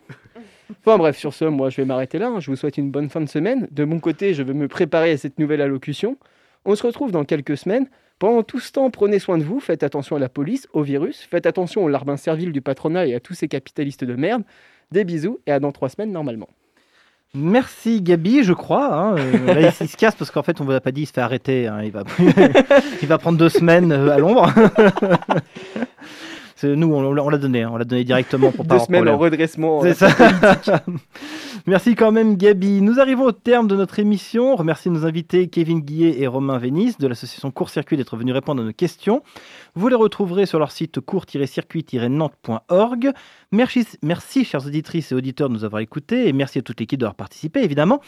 Enfin 0.80 0.96
bref, 0.98 1.16
sur 1.16 1.34
ce, 1.34 1.44
moi 1.44 1.70
je 1.70 1.76
vais 1.76 1.84
m'arrêter 1.84 2.18
là. 2.18 2.28
hein. 2.28 2.40
Je 2.40 2.50
vous 2.50 2.56
souhaite 2.56 2.78
une 2.78 2.90
bonne 2.90 3.10
fin 3.10 3.20
de 3.20 3.28
semaine. 3.28 3.68
De 3.70 3.84
mon 3.84 4.00
côté, 4.00 4.34
je 4.34 4.42
vais 4.42 4.54
me 4.54 4.68
préparer 4.68 5.12
à 5.12 5.16
cette 5.16 5.38
nouvelle 5.38 5.60
allocution. 5.60 6.16
On 6.64 6.74
se 6.74 6.86
retrouve 6.86 7.10
dans 7.12 7.24
quelques 7.24 7.56
semaines. 7.56 7.86
Pendant 8.18 8.42
tout 8.42 8.60
ce 8.60 8.72
temps, 8.72 8.90
prenez 8.90 9.18
soin 9.18 9.38
de 9.38 9.44
vous, 9.44 9.60
faites 9.60 9.82
attention 9.82 10.16
à 10.16 10.18
la 10.18 10.28
police, 10.28 10.68
au 10.72 10.82
virus, 10.82 11.26
faites 11.30 11.46
attention 11.46 11.84
aux 11.84 11.88
larbins 11.88 12.16
serviles 12.16 12.52
du 12.52 12.60
patronat 12.62 13.06
et 13.06 13.14
à 13.14 13.20
tous 13.20 13.34
ces 13.34 13.48
capitalistes 13.48 14.04
de 14.04 14.14
merde. 14.14 14.44
Des 14.92 15.04
bisous 15.04 15.40
et 15.46 15.52
à 15.52 15.60
dans 15.60 15.72
trois 15.72 15.88
semaines 15.88 16.12
normalement. 16.12 16.48
Merci 17.34 18.00
Gabi, 18.00 18.44
je 18.44 18.52
crois. 18.52 18.94
hein. 18.94 19.16
Euh, 19.18 19.46
là, 19.54 19.60
il, 19.60 19.72
il 19.80 19.88
se 19.88 19.96
casse 19.96 20.14
parce 20.14 20.30
qu'en 20.30 20.42
fait, 20.42 20.60
on 20.60 20.64
ne 20.64 20.68
vous 20.70 20.74
a 20.74 20.80
pas 20.80 20.92
dit, 20.92 21.02
il 21.02 21.06
se 21.06 21.12
fait 21.12 21.20
arrêter. 21.20 21.66
hein. 21.66 21.80
Il, 21.82 21.90
va... 21.90 22.04
il 23.02 23.08
va 23.08 23.18
prendre 23.18 23.38
deux 23.38 23.48
semaines 23.48 23.90
euh, 23.92 24.10
à 24.14 24.18
l'ombre. 24.18 24.50
Nous, 26.62 26.86
on, 26.94 27.12
l'a- 27.12 27.22
on 27.22 27.28
l'a 27.28 27.36
donné, 27.36 27.62
hein. 27.62 27.70
on 27.74 27.76
l'a 27.76 27.84
donné 27.84 28.04
directement 28.04 28.50
pour 28.50 28.64
pas 28.66 28.78
Deux 28.78 28.84
semaines 28.84 29.06
en 29.06 29.18
redressement. 29.18 29.82
C'est 29.82 30.02
euh, 30.02 30.08
ça. 30.62 30.82
Merci 31.66 31.94
quand 31.94 32.10
même 32.10 32.36
Gabi. 32.36 32.80
Nous 32.80 33.00
arrivons 33.00 33.24
au 33.24 33.32
terme 33.32 33.68
de 33.68 33.76
notre 33.76 33.98
émission. 33.98 34.56
Remercie 34.56 34.88
nos 34.88 35.04
invités 35.04 35.48
Kevin 35.48 35.80
Guillet 35.80 36.20
et 36.22 36.26
Romain 36.26 36.56
Vénis 36.56 36.94
de 36.98 37.06
l'association 37.06 37.50
Court 37.50 37.68
Circuit 37.68 37.98
d'être 37.98 38.16
venus 38.16 38.32
répondre 38.32 38.62
à 38.62 38.64
nos 38.64 38.72
questions. 38.72 39.22
Vous 39.76 39.88
les 39.88 39.96
retrouverez 39.96 40.46
sur 40.46 40.60
leur 40.60 40.70
site 40.70 41.00
court-circuit-nantes.org. 41.00 43.10
Merci, 43.50 43.84
merci 44.02 44.44
chères 44.44 44.64
auditrices 44.64 45.10
et 45.10 45.16
auditeurs 45.16 45.48
de 45.48 45.54
nous 45.54 45.64
avoir 45.64 45.80
écoutés 45.80 46.28
et 46.28 46.32
merci 46.32 46.60
à 46.60 46.62
toute 46.62 46.78
l'équipe 46.78 47.00
d'avoir 47.00 47.16
participé 47.16 47.64
évidemment. 47.64 48.00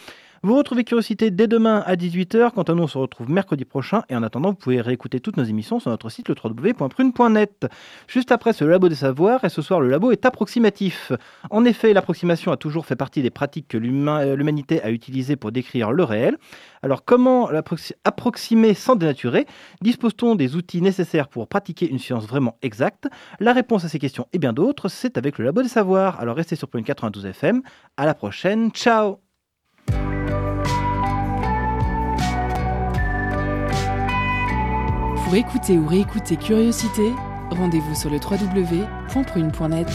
Vous 0.42 0.54
retrouvez 0.54 0.84
Curiosité 0.84 1.32
dès 1.32 1.48
demain 1.48 1.82
à 1.86 1.96
18h. 1.96 2.52
Quant 2.52 2.62
à 2.62 2.74
nous, 2.74 2.84
on 2.84 2.86
se 2.86 2.98
retrouve 2.98 3.28
mercredi 3.28 3.64
prochain. 3.64 4.04
Et 4.08 4.14
en 4.14 4.22
attendant, 4.22 4.50
vous 4.50 4.56
pouvez 4.56 4.80
réécouter 4.80 5.18
toutes 5.18 5.36
nos 5.36 5.44
émissions 5.44 5.80
sur 5.80 5.90
notre 5.90 6.08
site 6.08 6.28
le 6.28 6.36
www.prune.net. 6.40 7.66
Juste 8.06 8.30
après, 8.30 8.52
le 8.60 8.68
labo 8.68 8.88
des 8.88 8.94
savoirs 8.94 9.44
et 9.44 9.48
ce 9.48 9.60
soir, 9.60 9.80
le 9.80 9.88
labo 9.88 10.12
est 10.12 10.24
approximatif. 10.24 11.10
En 11.50 11.64
effet, 11.64 11.92
l'approximation 11.92 12.52
a 12.52 12.56
toujours 12.56 12.86
fait 12.86 12.94
partie 12.94 13.22
des 13.22 13.30
pratiques 13.30 13.66
que 13.66 13.76
euh, 13.76 14.36
l'humanité 14.36 14.80
a 14.82 14.90
utilisées 14.90 15.36
pour 15.36 15.50
décrire 15.50 15.90
le 15.90 16.04
réel. 16.04 16.38
Alors, 16.86 17.04
comment 17.04 17.50
approximer 18.04 18.72
sans 18.72 18.94
dénaturer? 18.94 19.46
Dispose-t-on 19.82 20.36
des 20.36 20.54
outils 20.54 20.80
nécessaires 20.80 21.26
pour 21.26 21.48
pratiquer 21.48 21.90
une 21.90 21.98
science 21.98 22.28
vraiment 22.28 22.58
exacte? 22.62 23.08
La 23.40 23.52
réponse 23.52 23.84
à 23.84 23.88
ces 23.88 23.98
questions 23.98 24.28
et 24.32 24.38
bien 24.38 24.52
d'autres, 24.52 24.88
c'est 24.88 25.18
avec 25.18 25.38
le 25.38 25.46
labo 25.46 25.62
des 25.62 25.68
savoirs. 25.68 26.20
Alors, 26.20 26.36
restez 26.36 26.54
sur 26.54 26.68
Point 26.68 26.84
92 26.84 27.26
FM. 27.26 27.62
À 27.96 28.06
la 28.06 28.14
prochaine. 28.14 28.70
Ciao 28.70 29.18
Pour 35.24 35.34
écouter 35.34 35.76
ou 35.76 35.88
réécouter 35.88 36.36
Curiosité, 36.36 37.10
rendez-vous 37.50 37.96
sur 37.96 38.12
www.prune.net. 38.12 39.88